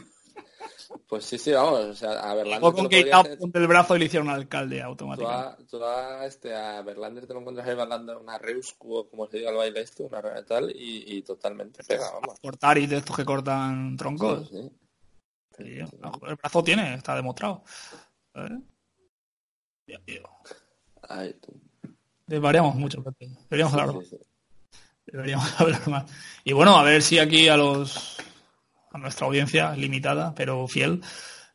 [1.08, 3.96] Pues sí, sí, vamos, o sea, a Verlander Llegó te con podrías- Upton del brazo
[3.96, 5.64] y le hicieron alcalde Tú automáticamente.
[5.64, 9.28] a, tú a, este, a Verlander te lo encuentras ahí bailando una Reus, o como
[9.28, 12.40] se diga el baile este, una tal, y, y totalmente pega, vamos.
[12.42, 14.48] Cortaris de estos que cortan troncos.
[14.50, 14.72] Sí, sí.
[15.64, 15.80] Sí,
[16.28, 17.64] el brazo tiene, está demostrado.
[22.28, 23.04] Desvariamos mucho.
[23.50, 23.96] Deberíamos hablar,
[25.06, 26.06] deberíamos hablar más.
[26.44, 28.18] Y bueno, a ver si aquí a los
[28.94, 31.02] a nuestra audiencia limitada, pero fiel,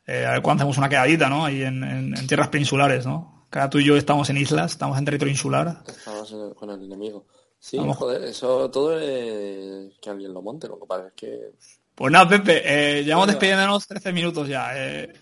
[0.06, 1.44] eh, a ver cuándo hacemos una quedadita, ¿no?
[1.44, 3.46] Ahí en, en- en tierras peninsulares, ¿no?
[3.50, 5.82] Cada tú y yo estamos en islas, estamos en territorio insular.
[5.86, 7.26] Estamos en el- con el enemigo.
[7.58, 7.96] Sí, Vamos.
[7.96, 11.52] joder, eso todo es que alguien lo monte, lo que pasa es que...
[11.96, 13.32] Pues nada, Pepe, eh, llevamos Bueno.
[13.40, 14.70] despidiéndonos 13 minutos ya.
[14.76, 15.12] eh.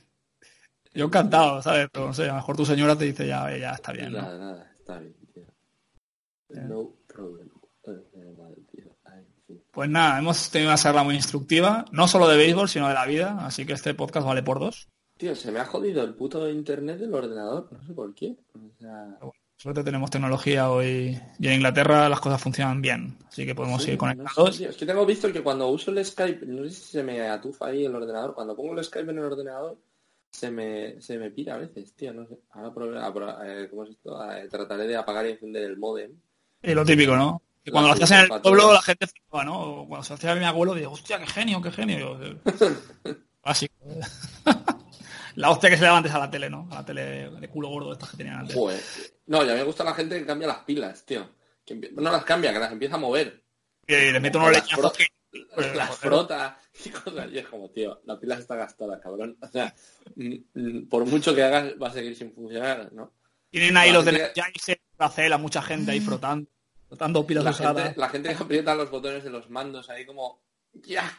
[0.93, 1.89] Yo encantado, ¿sabes?
[1.93, 4.13] Pero no sé, a lo mejor tu señora te dice ya, eh, ya está bien,
[4.13, 4.23] ¿no?
[4.23, 5.45] Nada, nada, está bien, tío.
[6.51, 7.49] No problem.
[7.87, 8.01] Eh.
[9.71, 13.07] Pues nada, hemos tenido una charla muy instructiva, no solo de béisbol, sino de la
[13.07, 14.89] vida, así que este podcast vale por dos.
[15.17, 18.37] Tío, se me ha jodido el puto internet del ordenador, no sé por qué.
[18.55, 19.19] O sea...
[19.57, 23.93] Suerte tenemos tecnología hoy y en Inglaterra las cosas funcionan bien, así que podemos Sí,
[23.93, 24.61] ir no sé, conectados.
[24.61, 27.67] es que tengo visto que cuando uso el Skype, no sé si se me atufa
[27.69, 29.79] ahí el ordenador, cuando pongo el Skype en el ordenador,
[30.31, 32.37] se me, se me pira a veces, tío, no sé.
[32.51, 34.31] Ahora probe- ah, pro- eh, ¿cómo es esto?
[34.33, 36.11] Eh, trataré de apagar y encender el modem.
[36.63, 37.41] Y lo típico, ¿no?
[37.65, 39.61] Que cuando lo hacías en el pueblo la gente flipaba, ¿no?
[39.83, 42.21] O Cuando se hacía a mi abuelo, digo, hostia, qué genio, qué genio.
[42.23, 42.37] Eh,
[43.43, 43.75] Básico.
[45.37, 46.69] La hostia que se daba antes a la tele, ¿no?
[46.71, 48.55] A la tele de culo gordo estas que tenían antes.
[48.57, 48.81] Joder.
[49.27, 51.29] No, ya me gusta la gente que cambia las pilas, tío.
[51.65, 53.43] Que no las cambia, que las empieza a mover.
[53.87, 55.07] Y le meto unos leñazos que...
[55.55, 56.01] Pues, las joder.
[56.01, 57.29] frota y cosas.
[57.33, 59.37] Y es como, tío, la pila está gastada, cabrón.
[59.43, 59.75] O sea,
[60.15, 63.13] mm, mm, por mucho que hagas, va a seguir sin funcionar, ¿no?
[63.51, 66.49] Tienen ahí La los de gente- ya se a mucha gente ahí frotando,
[66.89, 67.83] frotando pilas La usadas.
[67.85, 70.43] gente, la gente que aprieta los botones de los mandos ahí como,
[70.73, 71.11] ya,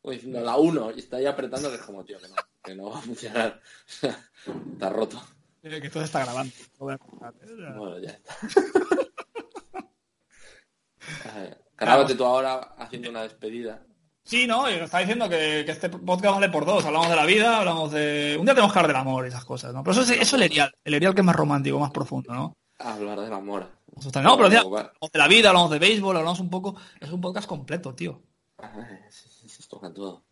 [0.00, 2.34] como diciendo la 1 y está ahí apretando que es como, tío, que no,
[2.68, 3.60] que no va a funcionar.
[4.72, 5.22] está roto.
[5.62, 6.52] Que se está grabando.
[6.78, 8.36] Bueno, ya está.
[11.76, 13.84] Grábate tú ahora haciendo una despedida.
[14.24, 16.84] Sí, no, y está diciendo que, que este podcast vale por dos.
[16.84, 18.36] Hablamos de la vida, hablamos de...
[18.38, 19.82] Un día tenemos que hablar del amor y esas cosas, ¿no?
[19.82, 22.34] Pero eso es, eso es el erial, el erial que es más romántico, más profundo,
[22.34, 22.58] ¿no?
[22.78, 23.66] Hablar del amor.
[24.22, 26.76] No, pero hablamos de la vida, hablamos de béisbol, hablamos un poco...
[27.00, 28.22] Es un podcast completo, tío.
[28.58, 30.27] Ay, sí, sí, sí, toca todo.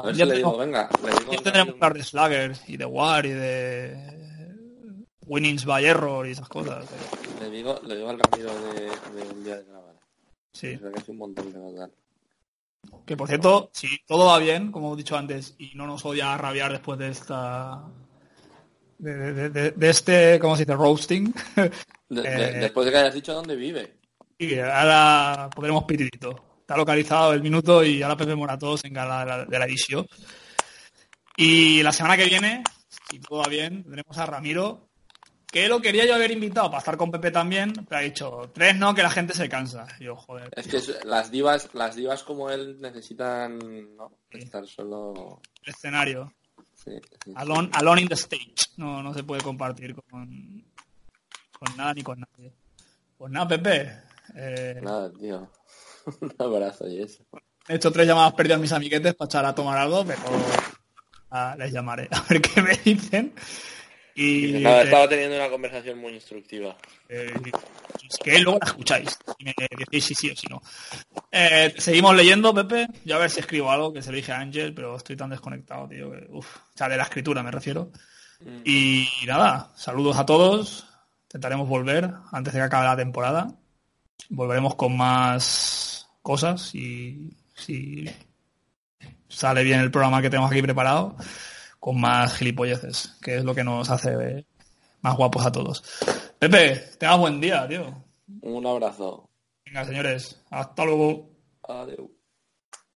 [0.00, 2.02] A ver Ya si le digo, tengo- venga, le digo Ya tendremos que hablar de
[2.04, 4.20] Slugger y de War y de...
[5.26, 6.84] Winnings by Error y esas cosas.
[6.84, 7.44] eh.
[7.44, 9.94] le digo, le digo al Ramiro de, de un día de grabar.
[10.52, 10.76] Sí.
[10.76, 11.90] Que hace un montón de verdad.
[13.06, 16.34] Que por cierto, si todo va bien, como he dicho antes, y no nos odia
[16.34, 17.84] a rabiar después de esta...
[18.98, 20.74] De, de- de- de este, ¿cómo se dice?
[20.76, 21.32] Roasting.
[22.12, 22.56] Eh.
[22.62, 23.94] Después de que hayas dicho dónde vive.
[24.36, 26.49] Y ahora podremos pitidito.
[26.70, 30.06] Está localizado el minuto y ahora Pepe Morató se encarga de la, de la edición.
[31.36, 32.62] Y la semana que viene,
[33.10, 34.88] si todo va bien, tendremos a Ramiro,
[35.48, 38.76] que lo quería yo haber invitado para estar con Pepe también, pero ha dicho, tres
[38.76, 39.84] no, que la gente se cansa.
[39.98, 40.48] Y yo, joder.
[40.54, 43.58] Es que las divas, las divas como él necesitan
[43.96, 44.12] ¿no?
[44.30, 45.40] estar solo.
[45.64, 46.32] el escenario.
[46.72, 46.92] Sí,
[47.24, 47.32] sí.
[47.34, 48.54] Alone, alone in the stage.
[48.76, 50.64] No, no se puede compartir con,
[51.58, 52.54] con nada ni con nadie.
[53.18, 53.92] Pues nada, Pepe.
[54.36, 55.50] eh, Nada, tío.
[56.20, 57.24] Un abrazo y eso.
[57.68, 60.20] He hecho tres llamadas perdidas a mis amiguetes para echar a tomar algo, pero
[61.30, 63.34] ah, les llamaré a ver qué me dicen.
[64.14, 66.76] Y eh, estaba teniendo una conversación muy instructiva.
[67.08, 67.32] eh,
[68.08, 70.60] es que luego la escucháis y me decís si sí o si no.
[71.30, 72.88] Eh, seguimos leyendo, Pepe.
[73.04, 75.30] Yo a ver si escribo algo que se lo dije a Ángel, pero estoy tan
[75.30, 76.10] desconectado, tío.
[76.10, 77.92] Que, uf, o sea, de la escritura me refiero.
[78.40, 78.62] Mm.
[78.64, 80.86] Y nada, saludos a todos.
[81.24, 83.48] Intentaremos volver antes de que acabe la temporada.
[84.28, 88.04] Volveremos con más cosas y si
[89.28, 91.16] sale bien el programa que tenemos aquí preparado,
[91.78, 94.46] con más gilipolleces, que es lo que nos hace
[95.00, 95.82] más guapos a todos.
[96.38, 98.04] Pepe, tengas buen día, tío.
[98.42, 99.28] Un abrazo.
[99.64, 101.30] Venga, señores, hasta luego.
[101.62, 102.19] Adiós.